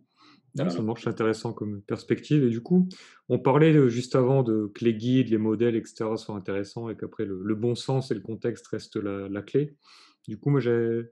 Ouais, 0.60 0.69
ça 0.69 0.82
marche 0.84 1.08
intéressant 1.08 1.51
comme 1.53 1.82
perspective. 1.82 2.43
Et 2.45 2.49
du 2.49 2.62
coup, 2.62 2.88
on 3.29 3.39
parlait 3.39 3.73
euh, 3.75 3.89
juste 3.89 4.15
avant 4.15 4.43
de 4.43 4.71
que 4.73 4.86
les 4.86 4.93
guides, 4.93 5.29
les 5.29 5.38
modèles, 5.39 5.75
etc. 5.75 6.15
sont 6.17 6.36
intéressants 6.36 6.89
et 6.89 6.95
qu'après 6.95 7.25
le, 7.25 7.41
le 7.43 7.56
bon 7.56 7.73
sens 7.75 8.12
et 8.12 8.13
le 8.13 8.21
contexte 8.21 8.67
restent 8.67 8.97
la, 8.97 9.27
la 9.29 9.41
clé. 9.41 9.75
Du 10.27 10.38
coup, 10.38 10.49
moi, 10.51 10.60
j'ai- 10.62 11.03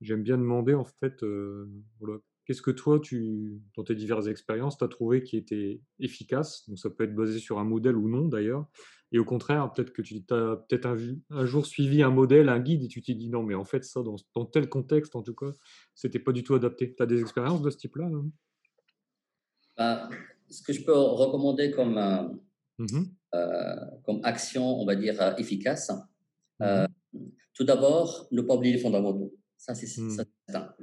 j'aime 0.00 0.22
bien 0.22 0.38
demander 0.38 0.74
en 0.74 0.84
fait, 0.84 1.22
euh, 1.22 1.68
voilà, 2.00 2.18
qu'est-ce 2.44 2.62
que 2.62 2.70
toi, 2.70 3.00
tu, 3.00 3.60
dans 3.76 3.84
tes 3.84 3.94
diverses 3.94 4.26
expériences, 4.26 4.78
tu 4.78 4.84
as 4.84 4.88
trouvé 4.88 5.22
qui 5.22 5.36
était 5.36 5.80
efficace? 5.98 6.68
Donc, 6.68 6.78
ça 6.78 6.90
peut 6.90 7.04
être 7.04 7.14
basé 7.14 7.38
sur 7.38 7.58
un 7.58 7.64
modèle 7.64 7.96
ou 7.96 8.08
non 8.08 8.28
d'ailleurs. 8.28 8.66
Et 9.12 9.18
au 9.18 9.24
contraire, 9.24 9.70
peut-être 9.72 9.92
que 9.92 10.02
tu 10.02 10.16
as 10.30 10.56
peut-être 10.68 10.86
un, 11.30 11.46
jour 11.46 11.66
suivi 11.66 12.02
un 12.02 12.10
modèle, 12.10 12.48
un 12.48 12.58
guide, 12.58 12.82
et 12.82 12.88
tu 12.88 13.00
t'es 13.00 13.14
dit 13.14 13.28
non, 13.28 13.42
mais 13.42 13.54
en 13.54 13.64
fait, 13.64 13.84
ça, 13.84 14.02
dans, 14.02 14.16
dans 14.34 14.44
tel 14.44 14.68
contexte, 14.68 15.14
en 15.14 15.22
tout 15.22 15.34
cas, 15.34 15.52
c'était 15.94 16.18
pas 16.18 16.32
du 16.32 16.42
tout 16.42 16.54
adapté. 16.54 16.94
Tu 16.94 17.02
as 17.02 17.06
des 17.06 17.20
expériences 17.20 17.62
de 17.62 17.70
ce 17.70 17.76
type-là 17.76 18.08
là? 18.08 18.18
Bah, 19.76 20.08
ce 20.50 20.62
que 20.62 20.72
je 20.72 20.84
peux 20.84 20.92
recommander 20.96 21.70
comme, 21.70 21.98
euh, 21.98 22.28
Mhm. 22.78 23.14
euh, 23.34 23.76
comme 24.04 24.20
action, 24.24 24.80
on 24.80 24.84
va 24.84 24.96
dire, 24.96 25.20
euh, 25.20 25.36
efficace, 25.36 25.92
euh, 26.62 26.86
tout 27.54 27.64
d'abord, 27.64 28.26
ne 28.32 28.42
pas 28.42 28.54
oublier 28.54 28.74
les 28.74 28.80
fondamentaux. 28.80 29.32
Ça, 29.56 29.74
c'est 29.74 30.00
Mm. 30.00 30.10
certain. 30.48 30.74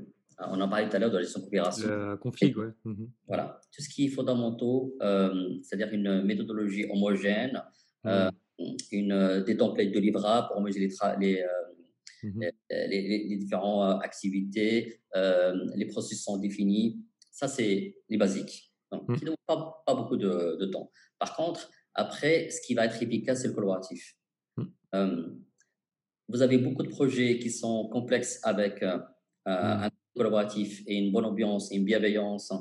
On 0.49 0.59
en 0.61 0.69
parlait 0.69 0.89
tout 0.89 0.95
à 0.95 0.99
l'heure 0.99 1.11
de 1.11 1.17
la 1.17 1.21
gestion 1.23 1.39
de 1.39 1.45
coopération. 1.45 1.87
La 1.89 2.17
config, 2.17 2.57
ouais. 2.57 2.69
Mhm. 2.85 3.09
Voilà, 3.27 3.59
tout 3.75 3.81
ce 3.81 3.89
qui 3.89 4.05
est 4.05 4.09
fondamentaux, 4.09 4.95
euh, 5.01 5.57
c'est-à-dire 5.63 5.93
une 5.93 6.23
méthodologie 6.23 6.85
homogène, 6.89 7.61
euh, 8.05 8.29
Mhm. 8.59 8.75
une, 8.91 9.11
euh, 9.11 9.43
des 9.43 9.57
templates 9.57 9.91
de 9.91 9.99
livrables 9.99 10.47
pour 10.47 10.57
homogénéiser 10.57 10.87
les, 10.89 10.95
tra- 10.95 11.19
les, 11.19 11.41
euh, 11.41 11.47
Mhm. 12.23 12.41
les, 12.69 12.87
les- 12.87 13.27
les 13.29 13.35
différentes 13.37 14.03
activités, 14.03 15.01
les 15.75 15.85
processus 15.87 16.23
sont 16.23 16.37
définis. 16.37 16.99
Ça, 17.31 17.47
c'est 17.47 17.95
les 18.09 18.17
basiques. 18.17 18.71
Donc, 18.91 19.07
Mhm. 19.09 19.17
qui 19.17 19.25
ne 19.25 19.31
pas, 19.47 19.83
pas 19.85 19.95
beaucoup 19.95 20.17
de, 20.17 20.57
de 20.59 20.65
temps. 20.65 20.91
Par 21.17 21.35
contre, 21.35 21.71
après, 21.95 22.49
ce 22.49 22.61
qui 22.65 22.73
va 22.75 22.85
être 22.85 23.01
efficace, 23.01 23.41
c'est 23.41 23.47
le 23.47 23.53
collaboratif. 23.53 24.15
Vous 26.27 26.41
avez 26.41 26.57
beaucoup 26.59 26.83
de 26.83 26.89
projets 26.89 27.39
qui 27.39 27.49
sont 27.49 27.89
complexes 27.89 28.39
avec 28.43 28.81
euh, 28.83 28.99
un 29.45 29.89
collaboratif 30.15 30.83
et 30.87 30.95
une 30.95 31.11
bonne 31.11 31.25
ambiance 31.25 31.71
et 31.71 31.75
une 31.75 31.85
bienveillance 31.85 32.51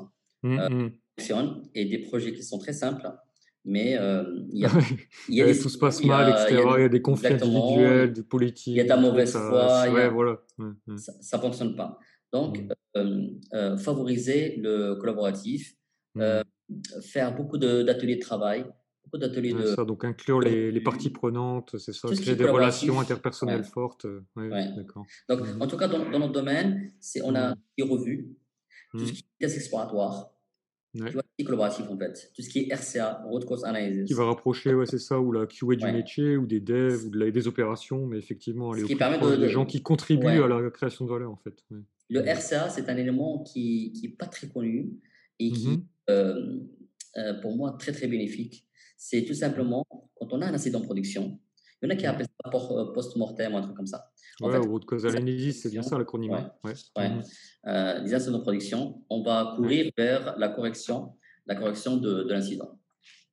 Mhm. 0.43 0.91
fonctionne 1.19 1.63
et 1.75 1.85
des 1.85 1.99
projets 1.99 2.33
qui 2.33 2.41
sont 2.43 2.57
très 2.57 2.73
simples, 2.73 3.07
mais 3.63 3.95
euh, 3.97 4.23
il 4.51 4.59
y 4.59 4.65
a, 4.65 4.69
y 5.29 5.41
a 5.41 5.45
des 5.45 5.59
tout 5.59 5.69
se 5.69 5.77
passe 5.77 6.03
mal, 6.03 6.29
etc. 6.29 6.47
il 6.49 6.55
y 6.55 6.59
a 6.59 6.77
Il 6.77 6.81
y 6.81 6.85
a 6.85 6.89
des 6.89 7.01
conflits 7.01 7.33
individuels, 7.33 8.13
des 8.13 8.23
politiques. 8.23 8.67
il 8.67 8.77
y 8.77 8.79
a 8.79 8.83
de 8.83 8.89
la 8.89 8.97
mauvaise 8.97 9.31
ça- 9.31 9.47
foi, 9.47 9.91
Ouais, 9.93 10.03
a- 10.03 10.09
voilà. 10.09 10.37
Ouais, 10.57 10.65
ouais. 10.87 10.97
ça 10.97 11.37
ne 11.37 11.41
fonctionne 11.41 11.75
pas. 11.75 11.99
Donc, 12.33 12.59
Mm. 12.59 12.67
euh, 12.97 13.27
euh, 13.53 13.77
favoriser 13.77 14.55
le 14.57 14.95
collaboratif, 14.95 15.75
euh, 16.17 16.41
faire 17.01 17.35
beaucoup 17.35 17.57
de- 17.57 17.83
d'ateliers 17.83 18.15
de, 18.15 18.21
travail, 18.21 18.65
beaucoup 19.11 19.17
d'ateliers 19.21 19.53
Ouais, 19.53 19.61
de... 19.63 19.67
ça, 19.67 19.85
donc 19.85 20.03
inclure 20.05 20.39
les, 20.39 20.71
les 20.71 20.81
parties 20.81 21.09
prenantes, 21.09 21.77
c'est 21.77 21.93
ça, 21.93 22.07
ce 22.07 22.21
créer 22.21 22.35
des 22.35 22.45
relations 22.45 22.99
interpersonnelles 22.99 23.61
ouais. 23.61 23.67
fortes. 23.67 24.05
euh, 24.05 24.21
Ouais, 24.35 24.49
d'accord. 24.75 25.05
Donc, 25.29 25.41
Mhm. 25.41 25.61
en 25.61 25.67
tout 25.67 25.77
cas, 25.77 25.87
dans, 25.87 26.09
dans 26.09 26.19
notre 26.19 26.33
domaine, 26.33 26.91
c'est, 26.99 27.21
on 27.23 27.35
a 27.35 27.51
Mm. 27.51 27.55
des 27.77 27.83
revues, 27.83 28.29
tout 28.91 28.99
ce 29.05 29.11
Mm. 29.11 29.13
qui 29.15 29.19
est 29.39 29.43
test 29.45 29.57
exploratoire, 29.57 30.31
Ouais. 30.95 31.07
tu 31.07 31.13
vois, 31.13 31.23
collaboratif 31.45 31.85
en 31.89 31.97
fait, 31.97 32.31
tout 32.35 32.41
ce 32.41 32.49
qui 32.49 32.59
est 32.59 32.73
RCA, 32.73 33.23
Root 33.25 33.39
Cause 33.45 33.63
Analysis. 33.63 34.05
Qui 34.07 34.13
va 34.13 34.25
rapprocher, 34.25 34.73
ouais, 34.73 34.85
c'est 34.85 34.99
ça, 34.99 35.19
ou 35.19 35.31
la 35.31 35.45
QA 35.45 35.75
du 35.75 35.85
Ouais. 35.85 35.93
métier, 35.93 36.37
ou 36.37 36.45
des 36.45 36.59
devs, 36.59 37.05
ou 37.05 37.09
de 37.09 37.17
la- 37.19 37.31
des 37.31 37.47
opérations, 37.47 38.05
mais 38.07 38.17
effectivement, 38.17 38.71
aller 38.71 38.81
Ce 38.81 38.85
au 38.85 38.87
qui 38.87 38.93
plus 38.95 38.99
permet 38.99 39.17
proche 39.17 39.31
de- 39.31 39.35
des 39.37 39.43
de- 39.43 39.47
gens 39.47 39.65
qui 39.65 39.81
contribuent 39.81 40.25
Ouais. 40.25 40.43
à 40.43 40.47
la 40.47 40.69
création 40.69 41.05
de 41.05 41.09
valeur, 41.09 41.31
en 41.31 41.37
fait. 41.37 41.63
Le 42.09 42.21
Mhm. 42.21 42.27
RCA, 42.27 42.69
c'est 42.69 42.89
un 42.89 42.97
élément 42.97 43.39
qui 43.43 43.93
n'est 44.03 44.09
pas 44.09 44.25
très 44.27 44.47
connu 44.49 44.89
et 45.39 45.51
qui, 45.53 45.79
euh, 46.09 46.59
euh, 47.17 47.33
pour 47.41 47.55
moi, 47.55 47.75
très 47.79 47.93
très 47.93 48.07
bénéfique. 48.07 48.67
C'est 49.03 49.23
tout 49.25 49.33
simplement 49.33 49.83
quand 50.13 50.31
on 50.31 50.41
a 50.43 50.45
un 50.45 50.53
accident 50.53 50.79
de 50.79 50.85
production, 50.85 51.39
il 51.81 51.89
y 51.89 51.91
en 51.91 51.95
a 51.95 51.97
qui 51.97 52.05
appellent 52.05 52.27
ça 52.45 52.51
euh, 52.53 52.93
post-mortem 52.93 53.51
ou 53.55 53.57
un 53.57 53.61
truc 53.63 53.75
comme 53.75 53.87
ça. 53.87 54.11
En 54.39 54.45
Ouais, 54.47 54.53
fait, 54.53 54.59
ou 54.59 54.69
root 54.69 54.81
causal 54.81 55.13
c'est 55.53 55.69
bien 55.71 55.81
ça 55.81 55.97
l'acronyme. 55.97 56.33
Ouais. 56.33 56.43
Ouais. 56.63 56.73
ouais, 56.97 57.09
Mhm. 57.09 57.23
euh, 57.65 57.99
les 58.03 58.13
accidents 58.13 58.37
de 58.37 58.43
production, 58.43 59.01
on 59.09 59.23
va 59.23 59.53
courir 59.55 59.91
vers 59.97 60.37
la 60.37 60.49
correction, 60.49 61.15
la 61.47 61.55
correction 61.55 61.97
de, 61.97 62.11
de 62.25 62.31
l'incident. 62.31 62.77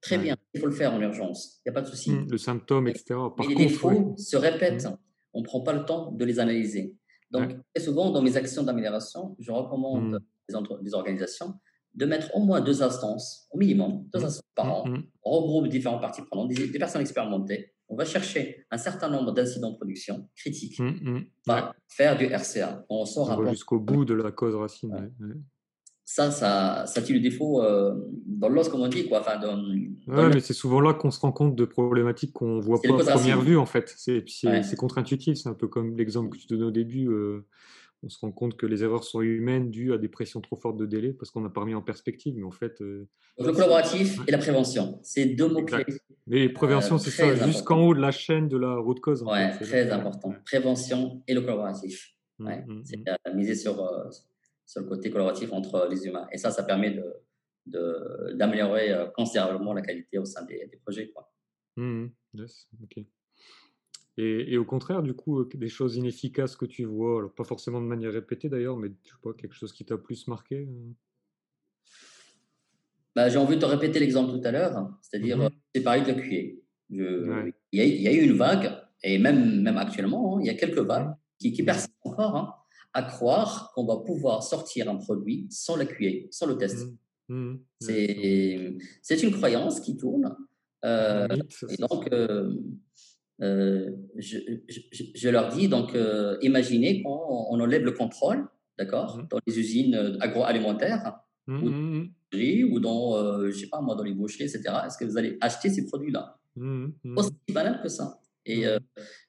Très 0.01 0.17
bien, 0.17 0.37
il 0.55 0.61
faut 0.61 0.67
le 0.69 0.73
faire 0.73 0.95
en 0.95 1.01
urgence, 1.03 1.61
il 1.67 1.69
n'y 1.69 1.71
a 1.73 1.75
pas 1.75 1.83
de 1.83 1.89
souci. 1.89 2.13
Mhm, 2.13 2.31
Le 2.31 2.39
symptôme, 2.39 2.89
etc. 2.89 3.05
Par 3.37 3.47
Mais 3.47 3.49
les 3.49 3.67
défauts 3.67 4.15
se 4.17 4.37
répètent, 4.39 4.89
on 5.35 5.41
ne 5.41 5.45
prend 5.45 5.61
pas 5.61 5.75
le 5.75 5.85
temps 5.85 6.13
de 6.13 6.25
les 6.25 6.41
analyser. 6.41 6.95
Donc, 7.31 7.51
très 7.75 7.85
souvent, 7.85 8.11
dans 8.11 8.23
mes 8.23 8.39
actions 8.39 8.63
d'amélioration, 8.63 9.37
je 9.39 9.53
recommande 9.53 10.13
Mm. 10.15 10.19
des, 10.49 10.55
entre- 10.55 10.81
des 10.83 10.95
organisations 10.95 11.53
de 11.95 12.05
mettre 12.07 12.35
au 12.37 12.41
moins 12.41 12.61
deux 12.61 12.83
instances, 12.83 13.49
au 13.51 13.59
minimum, 13.59 14.05
deux 14.13 14.21
Mm. 14.21 14.25
instances 14.25 14.43
par 14.55 14.73
an. 14.73 14.85
On 15.23 15.31
regroupe 15.41 15.69
différentes 15.69 16.01
parties 16.01 16.23
prenantes, 16.23 16.49
des, 16.49 16.69
des 16.69 16.79
personnes 16.79 17.01
expérimentées. 17.01 17.73
On 17.89 17.97
va 17.97 18.05
chercher 18.05 18.67
un 18.71 18.77
certain 18.79 19.09
nombre 19.09 19.33
d'incidents 19.33 19.71
de 19.71 19.77
production 19.77 20.29
critiques, 20.37 20.79
Ouais. 20.79 21.63
faire 21.89 22.17
du 22.19 22.27
RCA. 22.27 22.85
On 22.91 23.05
sort 23.07 23.31
On 23.31 23.47
un 23.47 23.51
jusqu'au 23.51 23.81
bout 23.81 24.05
de 24.05 24.15
la 24.15 24.31
cause 24.31 24.55
racine. 24.55 24.93
Ouais. 24.93 25.01
ouais, 25.01 25.27
ouais. 25.29 25.41
Ça, 26.05 26.31
ça, 26.31 26.85
ça 26.87 27.03
tue 27.03 27.13
le 27.15 27.21
défaut 27.21 27.63
euh, 27.63 27.95
dans 28.27 28.49
l'os, 28.49 28.69
comme 28.71 28.81
on 28.81 28.89
dit. 28.89 29.07
Quoi. 29.09 29.21
Enfin, 29.21 29.39
dans, 29.39 29.57
dans 29.59 29.63
Ouais, 30.17 30.23
le- 30.29 30.31
mais 30.35 30.41
c'est 30.41 30.55
souvent 30.55 30.81
là 30.81 30.95
qu'on 30.95 31.11
se 31.11 31.21
rend 31.21 31.33
compte 31.33 31.55
de 31.55 31.67
problématiques 31.67 32.33
qu'on 32.33 32.61
voit 32.61 32.79
C'est 32.83 32.89
pas 32.89 33.11
à 33.11 33.13
première 33.19 33.43
vue 33.43 33.59
en 33.59 33.67
fait. 33.67 33.93
C'est 33.97 34.77
contre-intuitif. 34.79 35.37
C'est 35.37 35.49
un 35.51 35.55
peu 35.55 35.69
comme 35.69 35.97
l'exemple 35.99 36.31
que 36.31 36.39
tu 36.41 36.47
donnais 36.47 36.65
au 36.65 36.71
début. 36.71 37.09
euh, 37.11 37.47
on 38.03 38.09
se 38.09 38.19
rend 38.21 38.31
compte 38.33 38.57
que 38.57 38.67
les 38.67 38.83
erreurs 38.85 39.03
sont 39.05 39.21
humaines 39.23 39.71
dues 39.71 39.93
à 39.93 39.99
des 39.99 40.09
pressions 40.09 40.41
trop 40.41 40.57
fortes 40.57 40.77
de 40.77 40.87
délai 40.87 41.13
parce 41.13 41.31
qu'on 41.31 41.41
n'a 41.41 41.51
pas 41.51 41.61
remis 41.63 41.75
en 41.75 41.83
perspective. 41.83 42.35
Mais 42.37 42.45
en 42.45 42.51
fait, 42.53 42.81
euh, 42.81 43.09
le 43.39 43.53
collaboratif 43.53 44.21
et 44.27 44.31
la 44.31 44.39
prévention, 44.39 45.01
c'est 45.03 45.27
deux 45.27 45.49
mots-clés. 45.49 45.85
Mais 46.27 46.47
Euh, 46.47 46.99
c'est 46.99 47.11
très 47.11 47.37
ça, 47.37 47.47
jusqu'en 47.47 47.81
haut 47.81 47.95
de 47.95 48.01
la 48.01 48.11
chaîne 48.13 48.49
de 48.49 48.57
la 48.57 48.77
route 48.77 49.01
cause. 49.01 49.25
C'est 49.59 49.65
très 49.65 49.91
important. 49.91 50.35
Prévention 50.45 51.23
et 51.27 51.35
le 51.35 51.41
collaboratif. 51.41 52.15
Mm, 52.39 52.47
Ouais, 52.47 52.65
mm, 52.67 52.83
c'est 52.85 52.97
mm. 52.99 53.05
euh, 53.27 53.35
miser 53.35 53.55
sur, 53.57 53.83
euh, 53.83 54.09
sur 54.65 54.83
le 54.83 54.87
côté 54.89 55.11
collaboratif 55.11 55.53
entre 55.53 55.89
les 55.91 56.07
humains. 56.07 56.29
Et 56.31 56.39
ça, 56.39 56.51
ça 56.53 56.63
permet 56.63 56.93
de, 56.93 57.05
de- 57.67 58.33
d'améliorer 58.35 58.93
euh, 58.93 59.07
considérablement 59.07 59.73
la 59.75 59.83
qualité 59.83 60.19
au 60.19 60.25
sein 60.25 60.45
des, 60.45 60.69
des 60.71 60.77
projets. 60.77 61.11
Quoi. 61.11 61.33
Mhm, 61.77 62.13
yes, 62.35 62.69
ok. 62.83 63.05
Et, 64.21 64.53
et, 64.53 64.59
au 64.59 64.65
contraire, 64.65 65.03
du 65.03 65.15
coup, 65.15 65.45
des 65.45 65.69
choses 65.69 65.97
inefficaces 65.97 66.57
que 66.57 66.67
tu 66.67 66.85
vois, 66.85 67.21
alors 67.21 67.33
pas 67.33 67.45
forcément 67.45 67.81
de 67.81 67.87
manière 67.87 68.13
répétée 68.13 68.49
d'ailleurs, 68.49 68.77
mais 68.77 68.89
je 69.05 69.11
sais 69.11 69.17
pas, 69.23 69.33
quelque 69.33 69.55
chose 69.55 69.73
qui 69.73 69.85
t'a 69.85 69.97
plus 69.97 70.27
marqué 70.27 70.69
bah, 73.15 73.29
J'ai 73.29 73.39
envie 73.39 73.55
de 73.55 73.61
te 73.61 73.67
répéter 73.67 74.01
l'exemple 74.01 74.37
tout 74.37 74.45
à 74.45 74.51
l'heure, 74.51 74.91
c'est-à-dire 75.03 75.39
mmh 75.39 75.51
c'est 75.75 75.83
pareil 75.83 76.03
de 76.03 76.13
QA. 76.13 76.61
Je, 76.91 77.53
il, 77.71 77.81
y 77.81 78.09
a, 78.09 78.13
eu 78.13 78.25
une 78.25 78.37
vague, 78.37 78.73
et 79.05 79.19
même, 79.19 79.61
même 79.61 79.77
actuellement, 79.77 80.37
hein, 80.37 80.41
il 80.41 80.47
y 80.47 80.51
a 80.51 80.55
quelques 80.55 80.79
vagues 80.79 81.15
qui, 81.39 81.53
qui 81.53 81.63
persistent 81.63 81.95
encore, 82.03 82.37
hein, 82.37 82.55
à 82.95 83.03
croire 83.03 83.71
qu'on 83.75 83.85
va 83.85 83.99
pouvoir 83.99 84.43
sortir 84.43 84.91
un 84.91 84.97
produit 84.97 85.47
sans 85.51 85.77
la 85.77 85.87
QA, 85.87 86.27
sans 86.31 86.47
le 86.47 86.57
test. 86.57 86.89
Mmh. 86.89 86.97
Mmh. 87.29 87.59
C'est 87.81 89.23
une 89.23 89.31
croyance 89.33 89.81
qui 89.81 89.97
tourne. 89.97 90.35
Euh, 90.85 91.29
et 91.69 91.77
donc, 91.77 92.09
euh, 92.13 92.17
euh, 92.17 92.55
je, 93.41 94.59
je, 94.69 95.03
je, 95.15 95.29
leur 95.29 95.49
dis, 95.49 95.69
donc, 95.69 95.97
imaginez 96.43 97.03
qu'on 97.03 97.47
on 97.51 97.61
enlève 97.61 97.85
le 97.85 97.93
contrôle, 97.93 98.47
d'accord, 98.79 99.21
dans 99.31 99.39
les 99.47 99.59
usines 99.59 100.19
agroalimentaires, 100.21 101.21
ou, 101.49 102.81
dans, 102.81 103.49
je 103.51 103.59
sais 103.59 103.69
pas 103.69 103.81
moi, 103.81 103.95
dans 103.95 104.03
les 104.03 104.13
boucheries, 104.13 104.45
etc. 104.45 104.63
Est-ce 104.87 104.99
que 104.99 105.05
vous 105.05 105.17
allez 105.17 105.39
acheter 105.41 105.71
ces 105.71 105.87
produits-là? 105.87 106.39
Aussi 107.17 107.33
banal 107.53 107.81
que 107.83 107.89
ça. 107.89 108.21
Et, 108.45 108.65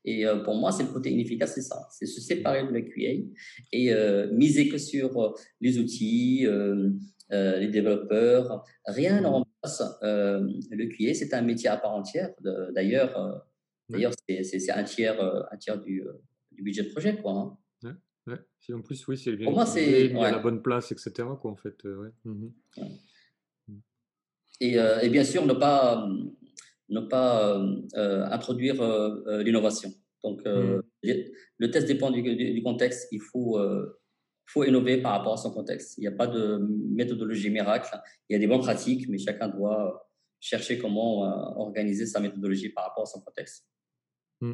et 0.05 0.25
pour 0.43 0.55
moi, 0.55 0.71
c'est 0.71 0.83
le 0.83 0.89
côté 0.89 1.11
inefficace, 1.11 1.53
c'est 1.55 1.61
ça. 1.61 1.87
C'est 1.91 2.05
se 2.05 2.21
séparer 2.21 2.65
de 2.65 2.71
la 2.71 2.81
QA 2.81 3.25
et 3.71 3.93
miser 4.31 4.69
que 4.69 4.77
sur 4.77 5.35
les 5.61 5.77
outils, 5.77 6.47
les 7.29 7.67
développeurs. 7.67 8.63
Rien 8.85 9.21
ne 9.21 9.27
remplace 9.27 9.83
le 10.01 10.85
QA. 10.87 11.13
C'est 11.13 11.33
un 11.33 11.41
métier 11.41 11.69
à 11.69 11.77
part 11.77 11.95
entière. 11.95 12.31
D'ailleurs, 12.73 13.45
d'ailleurs 13.89 14.13
c'est 14.27 14.71
un 14.71 14.83
tiers, 14.83 15.19
un 15.51 15.57
tiers 15.57 15.79
du, 15.81 16.03
du 16.51 16.63
budget 16.63 16.83
de 16.83 16.89
projet. 16.89 17.17
Quoi, 17.17 17.31
hein. 17.31 17.57
Ouais. 18.27 18.73
En 18.75 18.81
plus, 18.81 19.07
oui, 19.07 19.17
c'est 19.17 19.35
Pour 19.37 19.53
moi, 19.53 19.65
c'est 19.65 20.15
à 20.15 20.31
la 20.31 20.37
bonne 20.37 20.61
place, 20.61 20.91
etc. 20.91 21.11
Quoi, 21.41 21.51
en 21.51 21.55
fait. 21.55 21.83
Mmh 22.25 22.49
et, 24.61 24.73
et, 24.73 25.09
bien 25.09 25.23
sûr, 25.23 25.45
ne 25.45 25.53
pas 25.53 26.05
ne 26.89 26.99
pas 27.01 27.55
euh, 27.55 27.81
euh, 27.95 28.25
introduire 28.25 28.81
euh, 28.81 29.43
l'innovation. 29.43 29.91
Donc, 30.23 30.45
mmh. 30.45 30.81
le 31.57 31.71
test 31.71 31.87
dépend 31.87 32.11
du, 32.11 32.61
contexte. 32.61 33.07
Il 33.11 33.21
faut, 33.21 33.57
faut 34.45 34.65
innover 34.65 35.01
par 35.01 35.13
rapport 35.13 35.33
à 35.33 35.37
son 35.37 35.51
contexte. 35.51 35.97
Il 35.97 36.01
n'y 36.01 36.07
a 36.07 36.11
pas 36.11 36.27
de 36.27 36.57
méthodologie 36.89 37.49
miracle. 37.49 37.89
Il 38.27 38.33
y 38.33 38.35
a 38.35 38.39
des 38.39 38.47
bonnes 38.47 38.59
pratiques, 38.59 39.07
mais 39.07 39.17
chacun 39.17 39.47
doit 39.47 40.09
chercher 40.41 40.77
comment 40.77 41.21
organiser 41.57 42.05
sa 42.05 42.19
méthodologie 42.19 42.67
par 42.67 42.87
rapport 42.87 43.03
à 43.03 43.05
son 43.05 43.21
contexte. 43.21 43.65
Mmh. 44.41 44.53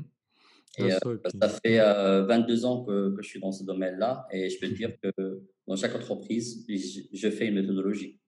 Et, 0.77 0.89
ça, 0.91 1.49
fait 1.63 1.77
22 1.77 2.65
ans 2.65 2.83
que, 2.83 3.15
je 3.21 3.27
suis 3.27 3.39
dans 3.39 3.51
ce 3.51 3.63
domaine-là 3.63 4.27
et 4.31 4.49
je 4.49 4.59
peux 4.59 4.67
te 4.67 4.73
dire 4.73 4.91
que 5.01 5.41
dans 5.67 5.75
chaque 5.75 5.95
entreprise, 5.95 6.65
je, 6.67 7.29
fais 7.29 7.47
une 7.47 7.55
méthodologie. 7.55 8.19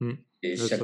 Mmh. 0.00 0.12
Et 0.42 0.56
chaque, 0.56 0.80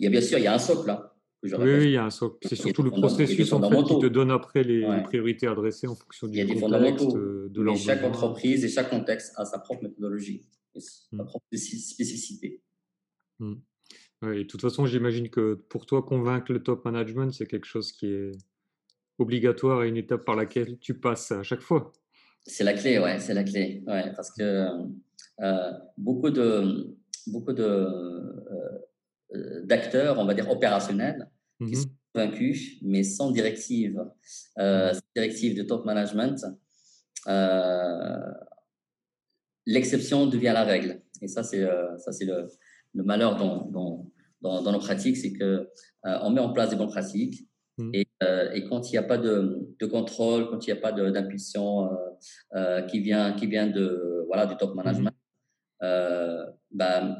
il, 0.00 0.04
y 0.04 0.06
a, 0.06 0.10
bien 0.10 0.20
sûr, 0.20 0.38
il 0.38 0.44
y 0.44 0.46
a 0.46 0.54
un 0.54 0.58
socle. 0.58 0.86
Là. 0.86 1.14
Hein. 1.44 1.56
Oui, 1.58 1.74
oui, 1.74 1.84
il 1.84 1.90
y 1.90 1.96
a 1.96 2.04
un 2.04 2.10
socle. 2.10 2.38
C'est 2.48 2.56
surtout 2.56 2.82
le 2.82 2.90
processus 2.90 3.52
en 3.52 3.60
fait, 3.60 3.82
qui 3.84 3.98
te 3.98 4.06
donne 4.06 4.30
après 4.30 4.62
les, 4.62 4.86
priorités 5.04 5.46
adressées 5.46 5.86
en 5.86 5.94
fonction 5.94 6.28
du 6.28 6.44
contexte, 6.46 7.14
euh, 7.14 7.48
de 7.50 7.62
leur 7.62 7.76
Chaque 7.76 8.04
entreprise 8.04 8.64
et 8.64 8.68
chaque 8.68 8.90
contexte 8.90 9.32
a 9.36 9.44
sa 9.44 9.58
propre 9.58 9.82
méthodologie, 9.82 10.46
sa 10.76 11.16
mmh. 11.16 11.26
propre 11.26 11.46
spécificité. 11.52 12.62
Mmh. 13.38 13.54
et 14.22 14.38
de 14.38 14.42
toute 14.44 14.60
façon, 14.60 14.86
j'imagine 14.86 15.28
que 15.28 15.54
pour 15.54 15.84
toi, 15.84 16.02
convaincre 16.02 16.52
le 16.52 16.62
top 16.62 16.84
management, 16.84 17.32
c'est 17.32 17.46
quelque 17.46 17.66
chose 17.66 17.92
qui 17.92 18.06
est 18.06 18.32
obligatoire 19.22 19.84
et 19.84 19.88
une 19.88 19.96
étape 19.96 20.24
par 20.24 20.36
laquelle 20.36 20.78
tu 20.78 20.94
passes 20.94 21.32
à 21.32 21.42
chaque 21.42 21.62
fois. 21.62 21.92
C'est 22.44 22.64
la 22.64 22.74
clé, 22.74 22.98
ouais, 22.98 23.18
c'est 23.20 23.34
la 23.34 23.44
clé, 23.44 23.82
ouais, 23.86 24.12
parce 24.16 24.32
que 24.32 24.68
euh, 25.40 25.72
beaucoup 25.96 26.30
de 26.30 26.96
beaucoup 27.26 27.52
de 27.52 27.62
euh, 27.62 28.88
euh, 29.34 29.64
d'acteurs, 29.64 30.18
on 30.18 30.24
va 30.24 30.34
dire 30.34 30.50
opérationnels, 30.50 31.28
qui 31.58 31.72
mmh 31.72 31.74
sont 31.74 31.90
vaincus, 32.14 32.78
mais 32.82 33.04
sans 33.04 33.30
directive, 33.30 34.04
euh, 34.58 34.92
directive 35.16 35.56
de 35.56 35.62
top 35.62 35.86
management, 35.86 36.44
l'exception 39.64 40.26
devient 40.26 40.52
la 40.52 40.64
règle. 40.64 41.00
Et 41.22 41.28
ça, 41.28 41.42
c'est 41.42 41.66
ça, 41.98 42.12
c'est 42.12 42.26
le, 42.26 42.48
le, 42.94 43.02
malheur 43.02 43.36
dans, 43.36 43.64
dans, 43.70 44.10
dans, 44.42 44.72
nos 44.72 44.78
pratiques, 44.78 45.16
c'est 45.16 45.32
que 45.32 45.68
on 46.04 46.30
met 46.30 46.40
en 46.40 46.52
place 46.52 46.68
des 46.68 46.76
bonnes 46.76 46.90
pratiques. 46.90 47.48
Mmh. 47.78 47.90
Et, 47.94 48.06
et, 48.54 48.64
quand 48.68 48.90
il 48.90 48.92
n'y 48.92 48.98
a 48.98 49.02
pas 49.02 49.18
de, 49.18 49.68
de, 49.80 49.86
contrôle, 49.86 50.50
quand 50.50 50.66
il 50.66 50.72
n'y 50.72 50.78
a 50.78 50.80
pas 50.80 50.92
d'impulsion 50.92 51.88
qui 52.88 53.00
vient, 53.00 53.32
qui 53.32 53.46
vient 53.46 53.66
de, 53.66 54.24
voilà, 54.26 54.46
du 54.46 54.56
top 54.56 54.74
mmh 54.74 54.76
management, 54.76 55.14
ben, 56.70 57.16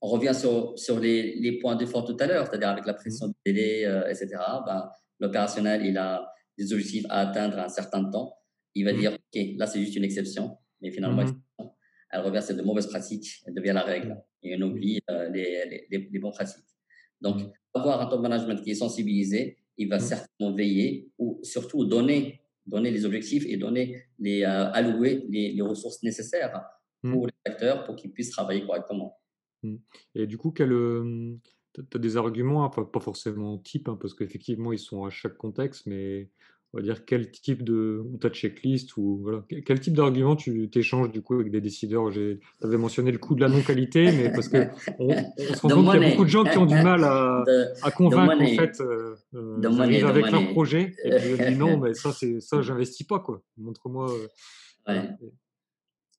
on 0.00 0.08
revient 0.08 0.34
sur, 0.34 0.78
sur 0.78 1.00
les, 1.00 1.36
les, 1.36 1.58
points 1.58 1.76
d'effort 1.76 2.04
tout 2.04 2.16
à 2.20 2.26
l'heure, 2.26 2.46
c'est-à-dire 2.46 2.68
avec 2.68 2.86
la 2.86 2.94
pression 2.94 3.28
de 3.28 3.34
délai, 3.44 3.86
euh, 3.86 4.08
etc. 4.08 4.28
Ben, 4.66 4.90
L'opérationnel, 5.18 5.84
il 5.84 5.96
a 5.96 6.30
des 6.58 6.72
objectifs 6.72 7.06
à 7.08 7.20
atteindre 7.20 7.58
à 7.58 7.64
un 7.64 7.68
certain 7.68 8.04
temps. 8.10 8.36
Il 8.74 8.84
va 8.84 8.92
mmh. 8.92 8.98
dire, 8.98 9.12
OK, 9.12 9.42
là, 9.56 9.66
c'est 9.66 9.80
juste 9.80 9.96
une 9.96 10.04
exception, 10.04 10.58
mais 10.82 10.90
finalement, 10.90 11.24
mmh. 11.24 11.64
elle 12.10 12.20
revient 12.20 12.42
sur 12.42 12.54
de 12.54 12.62
mauvaises 12.62 12.86
pratiques, 12.86 13.42
elle 13.46 13.54
devient 13.54 13.72
la 13.72 13.82
règle, 13.82 14.22
et 14.42 14.56
on 14.56 14.62
oublie 14.62 15.00
euh, 15.10 15.28
les, 15.30 15.86
les, 15.90 16.08
les, 16.12 16.18
bonnes 16.18 16.32
pratiques. 16.32 16.64
Donc, 17.20 17.42
mmh. 17.42 17.52
avoir 17.74 18.00
un 18.02 18.06
top 18.06 18.20
management 18.20 18.62
qui 18.62 18.72
est 18.72 18.74
sensibilisé, 18.74 19.58
il 19.76 19.88
va 19.88 19.98
certainement 19.98 20.54
veiller, 20.54 21.10
ou 21.18 21.40
surtout 21.42 21.84
donner, 21.84 22.40
donner 22.66 22.90
les 22.90 23.04
objectifs 23.04 23.44
et 23.46 23.56
donner 23.56 24.02
les, 24.18 24.42
euh, 24.42 24.70
allouer 24.72 25.24
les, 25.28 25.52
les 25.52 25.62
ressources 25.62 26.02
nécessaires 26.02 26.64
pour 27.02 27.26
les 27.26 27.34
acteurs 27.44 27.84
pour 27.84 27.94
qu'ils 27.94 28.12
puissent 28.12 28.30
travailler 28.30 28.64
correctement. 28.64 29.20
Mmh. 29.62 29.76
Et 30.14 30.26
du 30.26 30.38
coup, 30.38 30.50
quel, 30.50 30.70
tu 31.74 31.96
as 31.96 31.98
des 31.98 32.16
arguments, 32.16 32.64
hein, 32.64 32.84
pas 32.84 33.00
forcément 33.00 33.58
type, 33.58 33.88
hein, 33.88 33.98
parce 34.00 34.14
qu'effectivement, 34.14 34.72
ils 34.72 34.78
sont 34.78 35.04
à 35.04 35.10
chaque 35.10 35.36
contexte, 35.36 35.86
mais 35.86 36.30
on 36.76 36.80
va 36.80 36.82
dire 36.82 37.06
quel 37.06 37.30
type 37.30 37.62
de. 37.62 38.04
As 38.22 38.28
checklist, 38.28 38.96
ou 38.98 39.20
voilà. 39.22 39.42
Quel 39.64 39.80
type 39.80 39.94
d'argument 39.94 40.36
tu 40.36 40.68
t'échanges 40.68 41.10
du 41.10 41.22
coup 41.22 41.34
avec 41.34 41.50
des 41.50 41.62
décideurs? 41.62 42.10
Tu 42.12 42.38
avais 42.62 42.76
mentionné 42.76 43.10
le 43.12 43.18
coût 43.18 43.34
de 43.34 43.40
la 43.40 43.48
non-qualité, 43.48 44.12
mais 44.12 44.30
parce 44.30 44.48
qu'on 44.48 44.68
on 44.98 45.08
se 45.08 45.60
rend 45.62 45.68
compte 45.70 45.92
qu'il 45.92 46.02
y 46.02 46.04
a 46.04 46.10
beaucoup 46.10 46.24
de 46.24 46.30
gens 46.30 46.44
qui 46.44 46.58
ont 46.58 46.66
du 46.66 46.74
mal 46.74 47.02
à, 47.04 47.44
à 47.82 47.90
convaincre, 47.90 48.42
en 48.42 48.46
fait, 48.46 48.80
euh, 48.82 49.14
avec 50.06 50.30
leur 50.30 50.48
projet, 50.48 50.94
et 51.02 51.10
puis 51.10 51.30
ils 51.38 51.46
disent 51.46 51.58
non, 51.58 51.78
mais 51.80 51.94
ça, 51.94 52.10
ça 52.12 52.60
j'investis 52.60 53.06
pas, 53.06 53.20
quoi. 53.20 53.42
Montre-moi. 53.56 54.10
Euh, 54.10 54.92
ouais. 54.92 55.08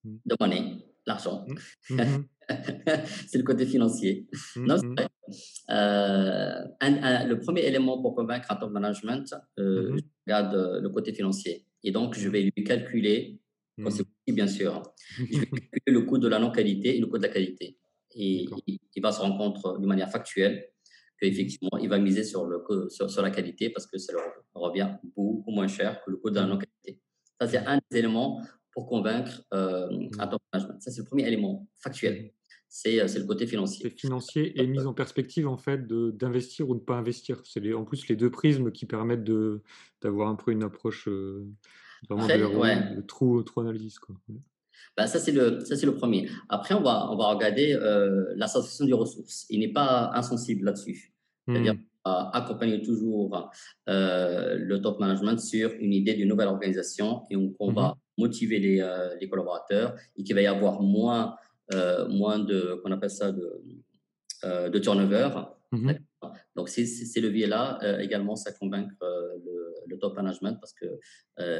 Mmh. 0.03 0.15
De 0.25 0.35
l'argent. 1.07 1.45
Mmh. 1.89 2.25
c'est 3.27 3.37
le 3.37 3.43
côté 3.43 3.65
financier. 3.65 4.25
Mm, 4.55 4.65
non, 4.65 4.77
mm. 4.77 4.95
euh, 5.69 6.63
le 7.25 7.39
premier 7.39 7.65
élément 7.65 8.01
pour 8.01 8.15
convaincre 8.15 8.49
un 8.49 8.55
top 8.55 8.71
management, 8.71 9.33
euh, 9.59 9.97
je 9.97 10.01
regarde 10.25 10.55
euh, 10.55 10.79
le 10.79 10.89
côté 10.89 11.13
financier. 11.13 11.65
Et 11.83 11.91
donc, 11.91 12.15
je 12.15 12.29
vais 12.29 12.43
lui 12.43 12.63
calculer, 12.63 13.41
quand 13.83 13.91
c'est 13.91 14.05
possible, 14.05 14.35
bien 14.35 14.47
sûr, 14.47 14.81
je 15.17 15.23
vais 15.39 15.45
calculer 15.45 15.81
le 15.87 16.01
coût 16.03 16.17
de 16.17 16.29
la 16.29 16.39
non-qualité 16.39 16.95
et 16.95 16.99
le 17.01 17.07
coût 17.07 17.17
de 17.17 17.23
la 17.23 17.33
qualité. 17.33 17.77
Et 18.15 18.45
il, 18.65 19.01
va 19.01 19.11
se 19.11 19.19
rendre 19.19 19.37
compte 19.37 19.81
de 19.81 19.85
manière 19.85 20.09
factuelle 20.09 20.69
qu'effectivement, 21.19 21.77
il 21.81 21.89
va 21.89 21.99
miser 21.99 22.23
sur, 22.23 22.45
le, 22.45 22.63
sur, 22.89 23.09
sur, 23.09 23.21
la 23.21 23.29
qualité 23.29 23.69
parce 23.69 23.87
que 23.87 23.97
ça 23.97 24.13
leur 24.13 24.23
revient 24.53 24.89
beaucoup 25.15 25.51
moins 25.51 25.67
cher 25.67 26.01
que 26.03 26.11
le 26.11 26.17
coût 26.17 26.29
de 26.29 26.35
la 26.35 26.45
non-qualité. 26.45 27.01
Ça, 27.39 27.47
c'est 27.47 27.57
un 27.57 27.77
des 27.91 27.97
éléments 27.99 28.41
pour 28.77 28.85
convaincre 28.85 29.41
un 29.51 30.27
top 30.27 30.39
management. 30.53 30.79
Ça, 30.79 30.91
c'est 30.91 31.01
le 31.01 31.07
premier 31.07 31.25
élément 31.25 31.67
factuel. 31.79 32.31
Euh, 32.85 33.07
c'est 33.07 33.19
le 33.19 33.25
côté 33.25 33.47
financier. 33.47 33.89
C'est 33.89 33.99
financier 33.99 34.59
et 34.59 34.67
mise 34.67 34.85
en 34.85 34.93
perspective 34.93 35.47
en 35.47 35.57
fait 35.57 35.87
d'investir 35.87 36.69
ou 36.69 36.75
de 36.75 36.79
ne 36.79 36.85
pas 36.85 36.95
investir. 36.95 37.41
C'est 37.43 37.73
en 37.73 37.85
plus 37.85 38.07
les 38.07 38.15
deux 38.15 38.29
prismes 38.29 38.71
qui 38.71 38.85
permettent 38.85 39.23
d'avoir 40.01 40.29
un 40.29 40.35
peu 40.35 40.51
une 40.51 40.63
approche 40.63 41.07
euh, 41.07 41.47
vraiment 42.09 42.27
de, 42.27 43.01
trou, 43.01 43.43
analyse. 43.57 43.99
Quoi. 43.99 44.15
Bah, 44.95 45.07
ça, 45.07 45.19
c'est 45.19 45.31
le, 45.31 45.59
le 45.59 45.95
premier. 45.95 46.29
Après, 46.49 46.75
on 46.75 46.81
va, 46.81 47.09
on 47.11 47.17
va 47.17 47.33
regarder 47.33 47.73
euh, 47.73 48.25
la 48.35 48.47
des 48.81 48.93
ressources. 48.93 49.45
Il 49.49 49.61
n'est 49.61 49.73
pas 49.73 50.11
insensible 50.13 50.65
là-dessus. 50.65 51.13
C'est-à-dire 51.47 51.75
mmh. 51.75 51.79
accompagner 52.05 52.81
toujours 52.81 53.49
le 53.87 54.77
top 54.77 54.99
management 54.99 55.39
sur 55.39 55.71
une 55.79 55.93
idée 55.93 56.13
d'une 56.13 56.27
nouvelle 56.27 56.49
organisation 56.49 57.23
et 57.29 57.37
on, 57.37 57.55
on 57.59 57.71
va 57.71 57.89
mmh 57.89 57.95
motiver 58.17 58.59
les, 58.59 59.15
les 59.19 59.29
collaborateurs 59.29 59.95
et 60.15 60.23
qu'il 60.23 60.35
va 60.35 60.41
y 60.41 60.47
avoir 60.47 60.81
moins 60.81 61.35
euh, 61.73 62.07
moins 62.07 62.39
de, 62.39 62.79
qu'on 62.81 62.91
appelle 62.91 63.09
ça, 63.09 63.31
de, 63.31 63.61
euh, 64.45 64.69
de 64.69 64.79
turnover. 64.79 65.29
Mmh 65.73 65.91
Donc, 66.55 66.69
ces, 66.69 66.85
ces 66.85 67.19
leviers-là, 67.19 67.77
euh, 67.83 67.99
également, 67.99 68.37
ça 68.37 68.53
convainc 68.53 68.89
le, 69.01 69.73
le, 69.85 69.99
top 69.99 70.15
management 70.15 70.57
parce 70.61 70.73
que 70.73 70.85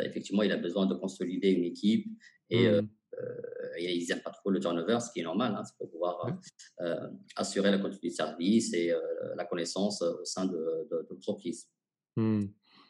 effectivement, 0.06 0.44
il 0.44 0.52
a 0.52 0.58
besoin 0.58 0.86
de 0.86 0.94
consolider 0.94 1.50
une 1.50 1.66
équipe 1.66 2.08
et 2.50 2.70
mmh. 2.70 2.88
ils 3.80 4.08
n'aiment 4.08 4.22
pas 4.22 4.32
trop 4.32 4.50
le 4.50 4.60
turnover, 4.60 5.00
ce 5.02 5.12
qui 5.12 5.20
est 5.20 5.24
normal, 5.24 5.56
hein, 5.58 5.64
c'est 5.66 5.76
pour 5.78 5.90
pouvoir 5.90 6.40
assurer 7.36 7.72
la 7.72 7.80
continuité 7.80 8.10
de 8.10 8.14
service 8.14 8.74
et 8.74 8.94
la 9.36 9.46
connaissance 9.46 10.02
au 10.02 10.24
sein 10.24 10.46
de, 10.46 10.88
de, 10.92 11.08
l'entreprise. 11.10 11.68
Mmh. 12.16 12.46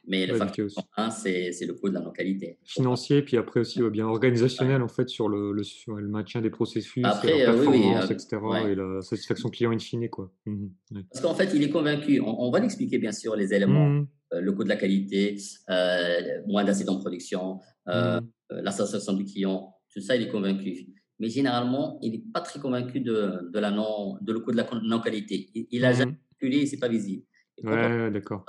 Mais 0.08 0.26
le 0.26 0.36
facteur 0.36 0.68
1, 0.95 1.10
c'est 1.12 1.66
le 1.66 1.74
coût 1.74 1.89
de 1.89 1.93
la 1.93 1.99
non-qualité. 1.99 2.58
Financier, 2.64 3.22
puis 3.22 3.38
après 3.38 3.60
aussi 3.60 3.82
bien 3.89 4.05
organisationnel 4.05 4.82
en 4.82 4.88
fait 4.88 5.10
sur 5.10 5.28
le, 5.28 5.51
le, 5.51 5.64
sur 5.64 5.95
le, 5.95 6.08
maintien 6.08 6.41
des 6.41 6.49
processus, 6.49 7.03
après, 7.05 7.45
la 7.45 7.53
performance, 7.53 8.10
etc. 8.10 8.38
et 8.70 8.76
la 8.76 9.01
satisfaction 9.01 9.49
client 9.49 9.72
in 9.72 9.80
fine. 9.80 10.10
Quoi. 10.10 10.32
Mmh 10.45 10.68
Parce 11.12 11.22
qu'en 11.22 11.36
fait, 11.36 11.51
il 11.53 11.64
est 11.64 11.70
convaincu, 11.70 12.22
on, 12.22 12.49
va 12.49 12.60
l'expliquer 12.60 12.97
bien 12.97 13.12
sûr 13.12 13.36
les 13.36 13.53
éléments, 13.53 13.89
mmh 13.89 14.08
le 14.41 14.51
coût 14.51 14.66
de 14.66 14.70
la 14.70 14.76
qualité, 14.76 15.38
euh, 15.70 16.20
moins 16.47 16.66
d'acides 16.66 16.89
en 16.89 16.97
production, 16.97 17.60
euh, 17.88 18.20
mmh 18.20 18.28
la 18.49 18.72
satisfaction 18.72 19.14
du 19.14 19.26
client, 19.26 19.74
tout 19.93 20.01
ça, 20.01 20.16
il 20.16 20.24
est 20.24 20.30
convaincu 20.30 20.88
mais 21.20 21.30
généralement, 21.30 21.97
il 22.01 22.12
n'est 22.12 22.24
pas 22.34 22.41
très 22.41 22.60
convaincu 22.60 22.99
de, 22.99 23.49
de, 23.51 23.60
la 23.60 23.72
non, 23.72 24.18
de 24.22 24.34
le 24.34 24.39
coût 24.39 24.51
de 24.51 24.58
la 24.58 24.68
non-qualité. 24.84 25.49
Il 25.72 25.82
n'a 25.82 25.93
jamais 25.93 26.16
calculé, 26.39 26.66
ce 26.66 26.74
n'est 26.74 26.80
pas 26.80 26.88
visible. 26.88 27.24
Ouais, 27.64 28.12
d'accord. 28.12 28.45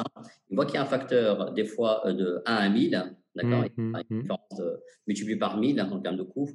Il 0.50 0.56
voit 0.56 0.66
qu'il 0.66 0.74
y 0.74 0.78
a 0.78 0.82
un 0.82 0.86
facteur, 0.86 1.52
des 1.52 1.64
fois, 1.64 2.06
euh, 2.06 2.12
de 2.12 2.42
1 2.46 2.54
à 2.54 2.68
1000, 2.68 3.16
d'accord 3.34 3.62
mmh, 3.62 3.66
Il 3.78 3.96
a 3.96 4.02
une 4.10 4.20
différence 4.20 4.62
multipliée 5.06 5.36
par 5.36 5.56
1000 5.56 5.80
en 5.80 6.00
termes 6.00 6.16
de 6.16 6.22
coût. 6.22 6.50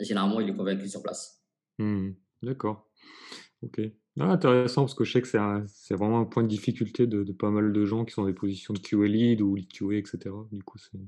Généralement, 0.00 0.40
il 0.40 0.48
est 0.48 0.56
convaincu 0.56 0.88
sur 0.88 1.02
place. 1.02 1.42
Mmh, 1.78 2.10
d'accord. 2.42 2.90
Ok. 3.62 3.80
Ah, 4.20 4.30
intéressant, 4.30 4.82
parce 4.82 4.94
que 4.94 5.04
je 5.04 5.12
sais 5.12 5.22
que 5.22 5.28
c'est 5.28 5.94
vraiment 5.94 6.20
un 6.20 6.24
point 6.24 6.44
de 6.44 6.48
difficulté 6.48 7.06
de, 7.06 7.24
de, 7.24 7.32
pas 7.32 7.50
mal 7.50 7.72
de 7.72 7.84
gens 7.84 8.04
qui 8.04 8.12
sont 8.12 8.22
dans 8.22 8.28
des 8.28 8.34
positions 8.34 8.72
de 8.72 8.78
QA 8.78 9.06
lead 9.06 9.40
ou 9.40 9.56
lead 9.56 9.72
QA, 9.72 9.94
etc. 9.94 10.18
Du 10.52 10.62
coup, 10.62 10.78
c'est 10.78 10.98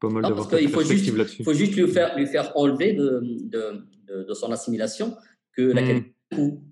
pas 0.00 0.08
mal 0.08 0.22
d'avoir 0.22 0.48
Il 0.60 0.70
faut 0.70 0.82
juste, 0.82 1.44
faut 1.44 1.52
juste 1.52 1.76
lui 1.76 1.88
faire, 1.88 2.16
lui 2.16 2.26
faire 2.26 2.52
enlever 2.56 2.94
de, 2.94 3.20
de, 3.22 4.24
de, 4.24 4.34
son 4.34 4.50
assimilation 4.50 5.16
que 5.52 5.62
la 5.62 5.82
mmh. 5.82 5.86
qualité 5.86 6.14
coût. 6.34 6.64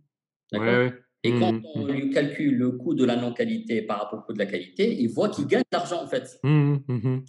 Ouais, 0.53 0.95
Et 1.27 1.39
quand 1.41 1.53
mmh, 1.53 1.63
on 1.75 1.87
lui 1.87 2.11
calcule 2.11 2.57
le 2.57 2.71
coût 2.73 2.95
de 2.95 3.05
la 3.05 3.17
non-qualité 3.17 3.83
par 3.83 4.01
rapport 4.01 4.21
au 4.21 4.23
coût 4.23 4.33
de 4.33 4.39
la 4.39 4.47
qualité, 4.47 4.97
il 5.01 5.09
voit 5.09 5.29
qu'il 5.29 5.47
gagne 5.47 5.63
de 5.63 5.77
l'argent 5.77 6.03
en 6.03 6.07
fait. 6.07 6.39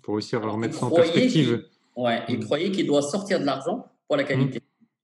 Pour 0.04 0.16
réussir 0.16 0.44
à 0.44 0.50
remettre 0.50 0.76
ça 0.76 0.86
en 0.86 0.92
perspective. 0.92 1.66
Ouais, 1.96 2.22
il 2.30 2.40
croyait 2.40 2.70
qu'il 2.70 2.86
doit 2.86 3.02
sortir 3.02 3.40
de 3.40 3.46
l'argent 3.46 3.86
pour 4.08 4.18
la 4.18 4.24
qualité. 4.24 4.62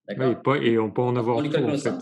D'accord 0.07 0.57
et, 0.57 0.77
on 0.77 0.91
peut 0.91 1.01
en 1.01 1.15
avoir 1.15 1.37
on 1.37 1.45
en 1.45 1.77
fait. 1.77 1.93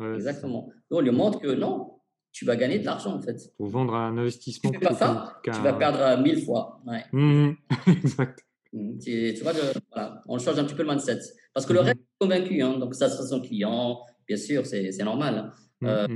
Euh, 0.00 0.14
Exactement. 0.14 0.70
on 0.90 1.00
lui 1.00 1.10
montre 1.10 1.38
que 1.38 1.48
non, 1.48 1.98
tu 2.32 2.46
vas 2.46 2.56
gagner 2.56 2.78
de 2.78 2.84
l'argent 2.84 3.14
en 3.14 3.20
fait. 3.20 3.36
Pour 3.56 3.66
vendre 3.66 3.94
un 3.94 4.16
investissement. 4.16 4.70
Tu 4.70 4.78
fais 4.78 4.86
pas 4.86 4.94
ça, 4.94 5.40
tu 5.44 5.50
vas 5.50 5.74
perdre 5.74 6.22
mille 6.22 6.44
fois. 6.44 6.80
Ouais. 6.86 7.04
Exact. 7.86 8.40
Tu, 8.72 9.34
vois, 9.42 9.52
voilà, 9.92 10.22
on 10.26 10.38
change 10.38 10.58
un 10.58 10.64
petit 10.64 10.74
peu 10.74 10.82
le 10.82 10.88
mindset. 10.88 11.20
Parce 11.52 11.66
que 11.66 11.74
le 11.74 11.80
reste 11.80 11.98
est 11.98 12.18
convaincu, 12.18 12.62
hein, 12.62 12.78
donc 12.78 12.94
ça, 12.94 13.10
c'est 13.10 13.26
son 13.26 13.40
client, 13.40 14.00
bien 14.26 14.38
sûr, 14.38 14.64
c'est 14.64 14.96
normal. 15.04 15.34
Hein. 15.36 15.50
Euh, 15.82 16.06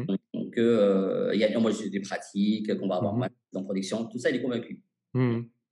que, 0.52 0.60
euh, 0.60 1.34
y 1.34 1.44
a, 1.44 1.58
moi, 1.58 1.72
des 1.90 2.00
pratiques, 2.00 2.76
qu'on 2.78 2.88
va 2.88 2.96
avoir 2.96 3.14
mal 3.14 3.30
en 3.54 3.64
production, 3.64 4.06
tout 4.06 4.18
ça, 4.18 4.30
il 4.30 4.36
est 4.36 4.42
convaincu. 4.42 4.82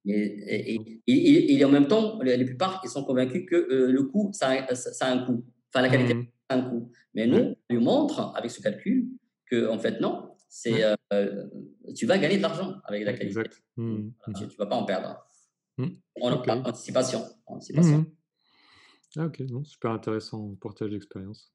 Et, 0.07 0.79
et, 1.07 1.55
et, 1.55 1.65
en 1.65 1.71
même 1.71 1.87
temps, 1.87 2.19
la 2.23 2.37
plupart, 2.45 2.81
ils 2.85 2.91
sont 2.91 3.05
convaincus 3.05 3.47
que 3.49 3.57
euh, 3.57 3.91
le 3.91 4.03
coût, 4.05 4.31
ça, 4.33 4.75
ça, 4.75 5.07
a 5.07 5.13
un 5.13 5.25
coût. 5.25 5.45
Enfin, 5.73 5.83
la 5.83 5.89
qualité, 5.89 6.31
ça 6.51 6.57
a 6.57 6.59
un 6.59 6.71
coût. 6.71 6.91
Mais 7.15 7.27
nous, 7.27 7.55
on 7.71 7.75
lui 7.75 7.83
montre, 7.83 8.33
avec 8.37 8.51
ce 8.51 8.61
calcul, 8.61 9.09
que, 9.51 9.69
en 9.69 9.79
fait, 9.79 10.01
non, 10.01 10.35
c'est 10.49 10.85
euh, 11.13 11.47
tu 11.95 12.07
vas 12.07 12.19
gagner 12.19 12.37
de 12.37 12.43
l'argent 12.43 12.77
avec 12.85 13.05
la 13.05 13.13
qualité. 13.13 13.41
Mmh, 13.77 14.11
mmh. 14.27 14.33
Tu 14.37 14.45
ne 14.45 14.49
vas 14.59 14.67
pas 14.67 14.77
en 14.77 14.85
perdre. 14.85 15.27
Mmh. 15.79 15.87
En, 16.21 16.33
anticipation. 16.33 17.23
anticipation. 17.47 18.07
Ah, 19.17 19.27
ok, 19.27 19.41
non, 19.51 19.65
super 19.65 19.93
intéressant 19.93 20.55
partage 20.61 20.91
d'expérience. 20.91 21.53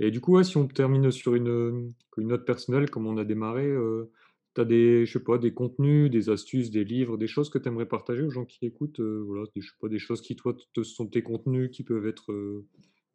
Et 0.00 0.10
du 0.10 0.20
coup, 0.20 0.42
si 0.42 0.56
on 0.56 0.66
termine 0.66 1.10
sur 1.10 1.34
une, 1.34 1.92
une 2.18 2.28
note 2.28 2.44
personnelle, 2.44 2.90
comme 2.90 3.06
on 3.06 3.16
a 3.16 3.24
démarré, 3.24 3.66
euh, 3.66 4.10
tu 4.54 4.60
as 4.60 4.64
des, 4.64 5.06
je 5.06 5.12
sais 5.12 5.24
pas, 5.24 5.38
des 5.38 5.54
contenus, 5.54 6.10
des 6.10 6.30
astuces, 6.30 6.70
des 6.70 6.84
livres, 6.84 7.16
des 7.16 7.28
choses 7.28 7.48
que 7.50 7.58
tu 7.58 7.68
aimerais 7.68 7.86
partager 7.86 8.22
aux 8.22 8.30
gens 8.30 8.44
qui 8.44 8.66
écoutent 8.66 9.00
euh, 9.00 9.22
voilà, 9.26 9.44
des, 9.54 9.60
je 9.60 9.68
sais 9.68 9.76
pas, 9.80 9.88
des 9.88 9.98
choses 9.98 10.20
qui, 10.20 10.34
toi, 10.36 10.56
te, 10.72 10.82
sont 10.82 11.06
tes 11.06 11.22
contenus 11.22 11.70
qui 11.70 11.84
peuvent 11.84 12.06
être 12.06 12.64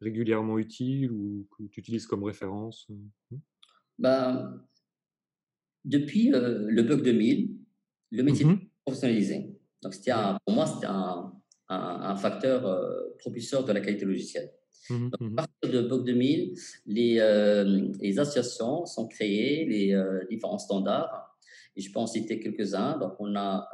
régulièrement 0.00 0.58
utiles 0.58 1.12
ou 1.12 1.46
que 1.56 1.64
tu 1.64 1.80
utilises 1.80 2.06
comme 2.06 2.24
référence 2.24 2.88
ben, 4.00 4.64
depuis 5.84 6.32
euh, 6.32 6.66
le 6.68 6.82
bug 6.82 7.02
2000, 7.02 7.56
le 8.10 8.22
métier 8.22 8.46
mmh 8.46 8.60
professionnalisé. 8.86 9.54
Donc, 9.82 9.92
c'était 9.92 10.12
pour 10.44 10.54
moi, 10.54 10.66
c'était 10.66 10.86
un, 10.86 11.32
un, 11.68 12.16
facteur 12.16 12.66
euh, 12.66 13.14
propulseur 13.18 13.62
de 13.64 13.72
la 13.72 13.80
qualité 13.80 14.06
logicielle. 14.06 14.50
Mmh 14.88 15.10
Donc, 15.10 15.20
à 15.20 15.24
mmh 15.24 15.34
partir 15.36 15.70
de 15.70 15.88
bug 15.88 16.04
2000, 16.04 16.54
les, 16.86 17.18
euh, 17.20 17.88
les 18.00 18.18
associations 18.18 18.86
sont 18.86 19.06
créées, 19.08 19.66
les 19.66 20.02
différents 20.30 20.58
standards. 20.58 21.36
Et 21.76 21.80
je 21.80 21.92
peux 21.92 22.00
en 22.00 22.06
citer 22.06 22.40
quelques-uns. 22.40 22.98
Donc, 22.98 23.14
on 23.18 23.36
a, 23.36 23.68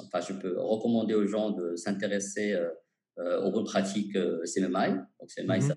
enfin, 0.00 0.20
je 0.20 0.34
peux 0.34 0.58
recommander 0.58 1.14
aux 1.14 1.26
gens 1.26 1.50
de 1.50 1.76
s'intéresser 1.76 2.58
aux 3.18 3.50
bonnes 3.50 3.64
pratiques 3.64 4.16
CMMI. 4.44 4.98
Donc, 5.20 5.30
CMMI, 5.30 5.62
ça, 5.62 5.76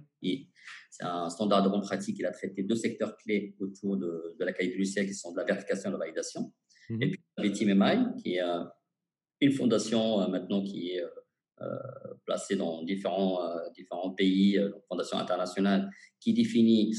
c'est 0.90 1.04
un 1.04 1.30
standard 1.30 1.64
de 1.64 1.70
bonne 1.70 1.82
pratique. 1.82 2.18
Il 2.20 2.26
a 2.26 2.32
traité 2.32 2.64
deux 2.64 2.76
secteurs 2.76 3.18
clés 3.18 3.56
autour 3.60 3.98
de, 3.98 4.36
de 4.40 4.46
la 4.46 4.54
qualité 4.54 4.78
logicielle 4.78 5.08
qui 5.08 5.14
sont 5.14 5.34
de 5.34 5.38
la 5.38 5.44
vérification 5.44 5.90
et 5.90 5.94
de 5.94 5.98
la 5.98 6.06
validation. 6.06 6.54
Et 6.90 7.18
puis, 7.38 7.52
TMMI, 7.52 8.22
qui 8.22 8.36
est 8.36 8.42
euh, 8.42 8.64
une 9.42 9.52
fondation 9.52 10.22
euh, 10.22 10.28
maintenant 10.28 10.64
qui 10.64 10.92
est 10.92 11.04
euh, 11.62 11.68
placée 12.26 12.56
dans 12.56 12.84
différents, 12.84 13.40
différents 13.74 14.12
pays, 14.12 14.58
une 14.58 14.74
fondation 14.90 15.18
internationale, 15.18 15.90
qui 16.20 16.34
définit 16.34 16.94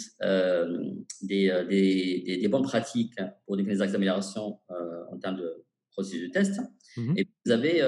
des, 1.23 1.65
des, 1.69 2.39
des, 2.41 2.49
bonnes 2.49 2.63
pratiques 2.63 3.15
pour 3.45 3.57
définir 3.57 3.77
des 3.77 3.83
axes 3.83 3.93
d'amélioration 3.93 4.59
en 4.69 5.19
termes 5.19 5.37
de 5.37 5.65
processus 5.91 6.23
de 6.23 6.33
test. 6.33 6.61
Mhm. 6.97 7.19
Et 7.19 7.29
vous 7.45 7.53
avez 7.53 7.83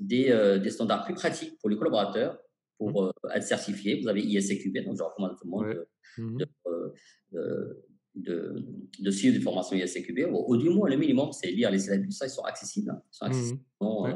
des, 0.00 0.58
des 0.62 0.70
standards 0.70 1.04
plus 1.04 1.14
pratiques 1.14 1.58
pour 1.60 1.70
les 1.70 1.76
collaborateurs 1.76 2.38
pour 2.78 2.90
mmh. 2.90 3.12
euh, 3.26 3.30
être 3.34 3.42
certifié. 3.42 4.00
Vous 4.00 4.08
avez 4.08 4.22
ISCQB, 4.22 4.84
donc 4.84 4.96
je 4.96 5.02
recommande 5.02 5.32
à 5.32 5.34
tout 5.34 5.44
le 5.44 5.50
monde 5.50 5.86
mmh 6.18 6.38
euh, 6.66 6.94
de, 7.32 7.86
de, 8.14 8.64
de, 9.00 9.10
suivre 9.10 9.36
des 9.36 9.40
formations 9.40 9.76
ISCQB. 9.76 10.26
Au, 10.32 10.56
du 10.56 10.70
moins, 10.70 10.88
le 10.88 10.96
minimum, 10.96 11.32
c'est 11.32 11.50
lire 11.50 11.70
les 11.70 11.78
syllabus. 11.78 12.12
Ça, 12.12 12.26
ils 12.26 12.30
sont 12.30 12.42
accessibles. 12.42 12.90
Hein. 12.90 13.02
Ils 13.12 13.16
sont 13.16 13.24
accessibles 13.24 13.58
mmh 13.58 13.64
dans 13.80 14.06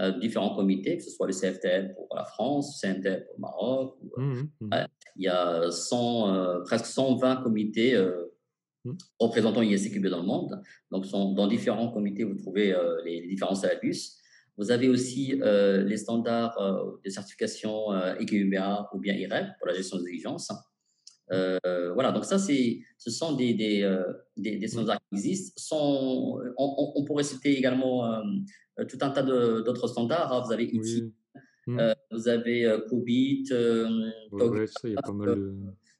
euh, 0.00 0.18
différents 0.18 0.56
comités, 0.56 0.96
que 0.96 1.04
ce 1.04 1.10
soit 1.10 1.28
le 1.28 1.32
CFTL 1.32 1.94
pour 1.94 2.08
la 2.16 2.24
France, 2.24 2.82
le 2.82 2.94
CNTL 2.94 3.26
pour 3.26 3.34
le 3.36 3.40
Maroc. 3.40 3.96
il 5.16 5.22
y 5.22 5.28
a 5.28 5.70
100, 5.70 6.62
presque 6.64 6.86
120 6.86 7.36
comités 7.36 7.96
représentant 9.20 9.62
ISCQB 9.62 10.08
dans 10.08 10.20
le 10.20 10.26
monde. 10.26 10.60
Donc, 10.90 11.06
sont, 11.06 11.32
dans 11.32 11.46
différents 11.46 11.92
comités, 11.92 12.24
vous 12.24 12.34
trouvez 12.34 12.74
les, 13.04 13.20
les 13.20 13.28
différents 13.28 13.54
syllabus. 13.54 14.18
Vous 14.56 14.70
avez 14.70 14.88
aussi 14.88 15.40
euh, 15.42 15.82
les 15.82 15.96
standards 15.96 16.56
euh, 16.60 17.00
de 17.04 17.10
certification 17.10 17.92
euh, 17.92 18.14
ou 18.92 18.98
bien 18.98 19.14
IREP 19.14 19.46
pour 19.58 19.66
la 19.66 19.74
gestion 19.74 19.98
des 19.98 20.08
exigences. 20.08 20.52
Euh, 21.32 21.92
voilà, 21.94 22.12
donc 22.12 22.24
ça, 22.24 22.38
c'est, 22.38 22.80
ce 22.98 23.10
sont 23.10 23.34
des, 23.34 23.54
des, 23.54 23.82
euh, 23.82 24.02
des, 24.36 24.56
des 24.56 24.68
standards 24.68 25.00
qui 25.08 25.16
existent. 25.16 25.52
Sont, 25.56 26.40
on, 26.58 26.92
on, 26.96 27.04
pourrait 27.04 27.24
citer 27.24 27.56
également 27.56 28.22
tout 28.88 28.98
un 29.00 29.10
tas 29.10 29.22
d'autres 29.22 29.88
standards. 29.88 30.32
Hein. 30.32 30.42
Vous 30.46 30.52
avez 30.52 30.64
ITI, 30.64 31.12
hmm. 31.66 31.78
vous 32.10 32.28
avez 32.28 32.78
COBIT, 32.88 33.46
ouais, 33.52 34.50
de... 34.56 35.54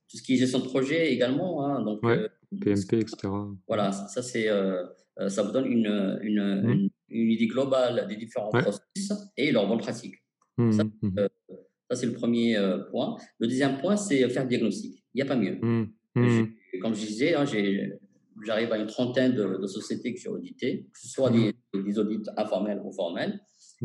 tout 0.09 0.17
ce 0.17 0.23
qui 0.23 0.35
est 0.35 0.37
gestion 0.37 0.59
de 0.61 0.65
projet 0.65 1.13
également. 1.13 1.65
Hein, 1.65 1.83
donc, 1.83 2.01
PMP, 2.01 2.95
etc. 2.95 3.29
Voilà, 3.67 3.93
ça, 3.93 4.23
c'est, 4.23 4.49
ça 5.29 5.43
vous 5.43 5.53
donne 5.53 5.67
une, 5.67 6.19
une, 6.23 6.63
hmm. 6.63 6.71
une 6.71 6.91
une 7.15 7.31
idée 7.31 7.47
globale 7.47 8.07
des 8.09 8.17
différents 8.17 8.51
processus 8.51 9.13
et 9.37 9.53
leurs 9.53 9.69
bonnes 9.69 9.79
pratiques. 9.79 10.17
Mmh, 10.57 10.73
ça, 10.73 10.83
euh, 11.19 11.29
ça 11.91 11.97
c'est 11.97 12.07
le 12.07 12.13
premier 12.13 12.57
euh, 12.57 12.79
point. 12.91 13.17
Le 13.39 13.47
deuxième 13.47 13.79
point, 13.79 13.97
c'est 13.97 14.29
faire 14.29 14.43
le 14.43 14.49
diagnostic. 14.49 15.04
Il 15.15 15.19
n'y 15.19 15.23
a 15.23 15.27
pas 15.27 15.37
mieux. 15.37 15.59
Mmh, 15.61 16.81
comme 16.81 16.95
je 16.95 17.07
disais, 17.07 17.35
hein, 17.35 17.45
j'arrive 18.43 18.73
à 18.73 18.79
une 18.79 18.87
trentaine 18.87 19.35
de, 19.35 19.67
sociétés 19.67 20.15
que 20.15 20.21
j'ai 20.21 20.29
auditées, 20.29 20.87
que 20.93 20.99
ce 20.99 21.09
soit 21.09 21.31
des, 21.31 21.55
des, 21.73 21.99
audits 21.99 22.23
informels 22.37 22.81
ou 22.85 22.93
formels. 22.93 23.41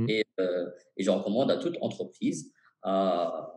Et, 0.08 0.24
euh, 0.40 0.66
et, 0.98 1.04
je 1.04 1.10
recommande 1.10 1.52
à 1.52 1.58
toute 1.58 1.78
entreprise 1.82 2.54
à, 2.84 3.54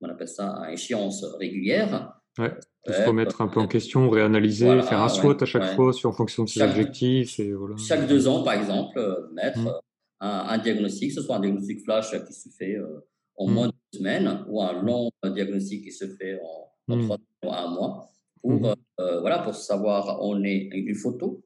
on 0.00 0.08
appelle 0.08 0.28
ça, 0.28 0.50
à 0.50 0.72
échéance 0.72 1.24
régulière, 1.38 2.12
Ouais, 2.38 2.52
de 2.86 2.92
se 2.92 3.00
remettre 3.00 3.40
un 3.40 3.48
peu 3.48 3.60
en 3.60 3.66
question, 3.66 4.10
réanalyser, 4.10 4.82
faire 4.82 5.00
un 5.00 5.08
SWOT 5.08 5.42
à 5.42 5.46
chaque 5.46 5.74
fois 5.74 5.94
sur, 5.94 6.10
en 6.10 6.12
fonction 6.12 6.44
de 6.44 6.50
ses 6.50 6.60
objectifs. 6.60 7.40
Et 7.40 7.54
voilà. 7.54 7.76
Chaque 7.78 8.06
deux 8.06 8.28
ans, 8.28 8.42
par 8.42 8.52
exemple, 8.52 8.98
euh, 8.98 9.26
mettre 9.32 9.60
mmh. 9.60 9.80
un, 10.20 10.58
diagnostic, 10.58 11.08
que 11.08 11.14
ce 11.14 11.22
soit 11.22 11.36
un 11.36 11.40
diagnostic 11.40 11.82
flash 11.82 12.10
qui 12.26 12.34
se 12.34 12.50
fait 12.50 12.76
euh, 12.76 13.06
en 13.36 13.48
mmh. 13.48 13.52
moins 13.52 13.68
de 13.68 13.74
semaines 13.90 14.44
ou 14.48 14.62
un 14.62 14.82
long 14.82 15.10
diagnostic 15.24 15.84
qui 15.84 15.92
se 15.92 16.06
fait 16.06 16.38
en, 16.44 16.70
en 16.88 16.96
mmh. 16.96 17.02
trois 17.02 17.18
mois, 17.42 17.58
un 17.58 17.70
mois, 17.70 18.10
pour, 18.42 18.76
euh, 19.00 19.20
voilà, 19.20 19.38
pour 19.40 19.54
savoir, 19.54 20.18
on 20.22 20.42
est 20.44 20.68
une 20.72 20.94
photo, 20.94 21.42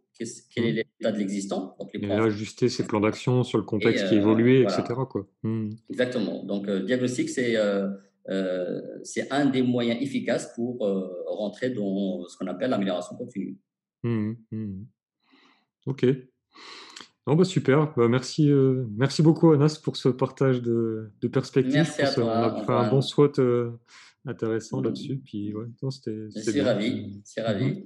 quel 0.55 0.65
est 0.67 0.73
l'état 0.73 1.13
de 1.13 1.19
l'existant. 1.19 1.77
Et 1.95 2.11
ajuster 2.11 2.69
ses 2.69 2.87
plans 2.87 3.01
d'action 3.01 3.43
sur 3.43 3.59
le 3.59 3.65
contexte 3.65 4.09
qui 4.09 4.17
évolue, 4.17 4.63
etc. 4.63 4.83
Quoi. 5.09 5.27
Exactement. 5.89 6.45
Donc, 6.45 6.69
diagnostic, 6.69 7.31
c'est 7.31 7.57
euh, 8.29 8.81
c'est 9.03 9.31
un 9.33 9.47
des 9.47 9.63
moyens 9.63 10.01
efficaces 10.01 10.53
pour 10.55 10.87
euh, 10.87 11.09
rentrer 11.27 11.71
dans 11.71 12.27
ce 12.29 12.37
qu'on 12.37 12.47
appelle 12.47 12.71
l'amélioration 12.71 13.17
continue. 13.17 13.59
Mmh, 14.03 14.33
mmh. 14.53 14.85
Ok, 15.87 16.07
Non, 17.27 17.35
bah 17.35 17.45
super. 17.45 17.93
Bah, 17.97 18.09
merci, 18.09 18.51
euh, 18.51 18.87
merci 18.97 19.23
beaucoup, 19.23 19.53
Anas, 19.53 19.81
pour 19.83 19.97
ce 19.97 20.09
partage 20.09 20.63
de, 20.63 21.11
de 21.21 21.29
perspectives. 21.29 21.75
Merci 21.75 22.03
à 22.03 22.11
On 22.11 22.15
toi. 22.15 22.61
a 22.61 22.65
fait 22.65 22.73
un 22.73 22.91
bon 22.91 23.01
SWOT 23.01 23.39
euh, 23.39 23.73
intéressant 24.27 24.81
là-dessus. 24.81 25.21
Puis, 25.25 25.55
ouais, 25.55 25.67
c'était, 25.91 26.53
bien. 26.53 26.65
ravi. 26.65 27.23
Mhm. 27.37 27.45
ravi. 27.45 27.85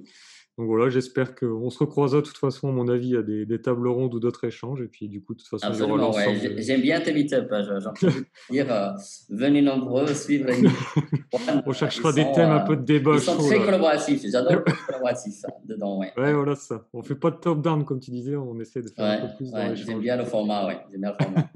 Donc 0.57 0.67
voilà, 0.67 0.89
j'espère 0.89 1.35
qu'on 1.35 1.69
se 1.69 1.79
recroisera 1.79 2.21
de 2.21 2.25
toute 2.27 2.37
façon, 2.37 2.69
à 2.69 2.71
mon 2.71 2.87
avis, 2.87 3.17
à 3.17 3.21
des, 3.21 3.45
des 3.45 3.61
tables 3.61 3.89
rondes 3.89 4.13
ou 4.15 4.21
d'autres 4.21 4.45
échanges. 4.45 4.79
Et 4.81 4.87
puis, 4.87 5.09
du 5.09 5.21
coup, 5.21 5.33
de 5.33 5.39
toute 5.39 5.49
façon, 5.49 5.67
il 5.73 5.77
y 5.79 5.81
aura 5.81 6.07
Absolument, 6.07 6.31
ouais. 6.31 6.39
J'ai- 6.41 6.49
de- 6.55 6.61
J'aime 6.61 6.81
bien 6.81 7.01
tes 7.01 7.11
meet-up. 7.13 7.49
hein. 7.51 7.61
Je- 7.61 7.79
J'en 7.81 7.91
dire, 8.49 8.71
euh, 8.71 8.91
venez 9.29 9.61
nombreux, 9.61 10.07
suivre 10.13 10.47
les. 10.47 10.65
On 11.65 11.73
cherchera 11.73 12.11
Ils 12.11 12.15
des 12.15 12.23
sont, 12.23 12.31
thèmes 12.31 12.51
un 12.51 12.61
euh, 12.61 12.65
peu 12.67 12.77
de 12.77 12.83
débat 12.83 13.15
Ils 13.15 13.19
sont 13.19 13.35
très 13.37 13.59
là. 13.59 13.65
collaboratifs. 13.65 14.21
J'adore 14.31 14.51
le 14.65 14.85
collaboratif 14.87 15.33
hein, 15.45 15.51
dedans, 15.65 15.99
ouais. 15.99 16.13
Ouais, 16.15 16.33
voilà 16.33 16.55
ça. 16.55 16.87
On 16.93 17.03
fait 17.03 17.15
pas 17.15 17.31
de 17.31 17.35
top-down, 17.37 17.83
comme 17.83 17.99
tu 17.99 18.11
disais, 18.11 18.37
on 18.37 18.57
essaie 18.61 18.81
de 18.81 18.87
faire 18.87 19.03
un 19.05 19.15
Ouais, 19.23 19.27
peu 19.27 19.35
plus 19.35 19.51
ouais, 19.51 19.75
j'aime 19.75 19.99
bien 19.99 20.15
le 20.15 20.23
format, 20.23 20.67
ouais. 20.67 20.77
J'aime 20.89 21.01
bien 21.01 21.11
le 21.19 21.21
format. 21.25 21.49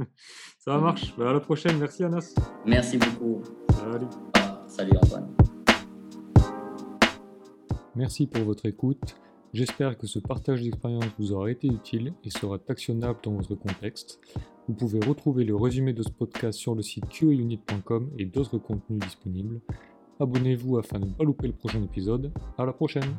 Ça 0.60 0.78
marche. 0.78 1.16
Bah, 1.18 1.30
à 1.30 1.34
la 1.34 1.40
prochaine. 1.40 1.78
Merci, 1.80 2.04
Anas. 2.04 2.36
Merci 2.66 2.98
beaucoup. 2.98 3.42
Salut. 3.72 4.39
Salut 4.70 4.96
Antoine. 4.98 5.28
Merci 7.96 8.28
pour 8.28 8.44
votre 8.44 8.68
écoute. 8.68 9.16
J'espère 9.52 9.98
que 9.98 10.06
ce 10.06 10.20
partage 10.20 10.62
d'expérience 10.62 11.06
vous 11.18 11.34
aura 11.34 11.50
été 11.50 11.68
utile 11.68 12.14
et 12.24 12.30
sera 12.30 12.60
actionnable 12.70 13.18
dans 13.24 13.32
votre 13.34 13.56
contexte. 13.56 14.20
Vous 14.68 14.76
pouvez 14.76 15.00
retrouver 15.00 15.44
le 15.44 15.56
résumé 15.56 15.92
de 15.92 16.04
ce 16.04 16.10
podcast 16.10 16.60
sur 16.60 16.76
le 16.76 16.84
site 16.84 17.10
qaunit.com 17.10 18.12
et 18.20 18.26
d'autres 18.26 18.60
contenus 18.60 19.00
disponibles. 19.00 19.60
Abonnez-vous 20.20 20.78
afin 20.78 21.00
de 21.00 21.06
ne 21.06 21.14
pas 21.14 21.24
louper 21.24 21.48
le 21.48 21.54
prochain 21.54 21.82
épisode. 21.82 22.32
À 22.60 22.66
la 22.66 22.74
prochaine! 22.74 23.16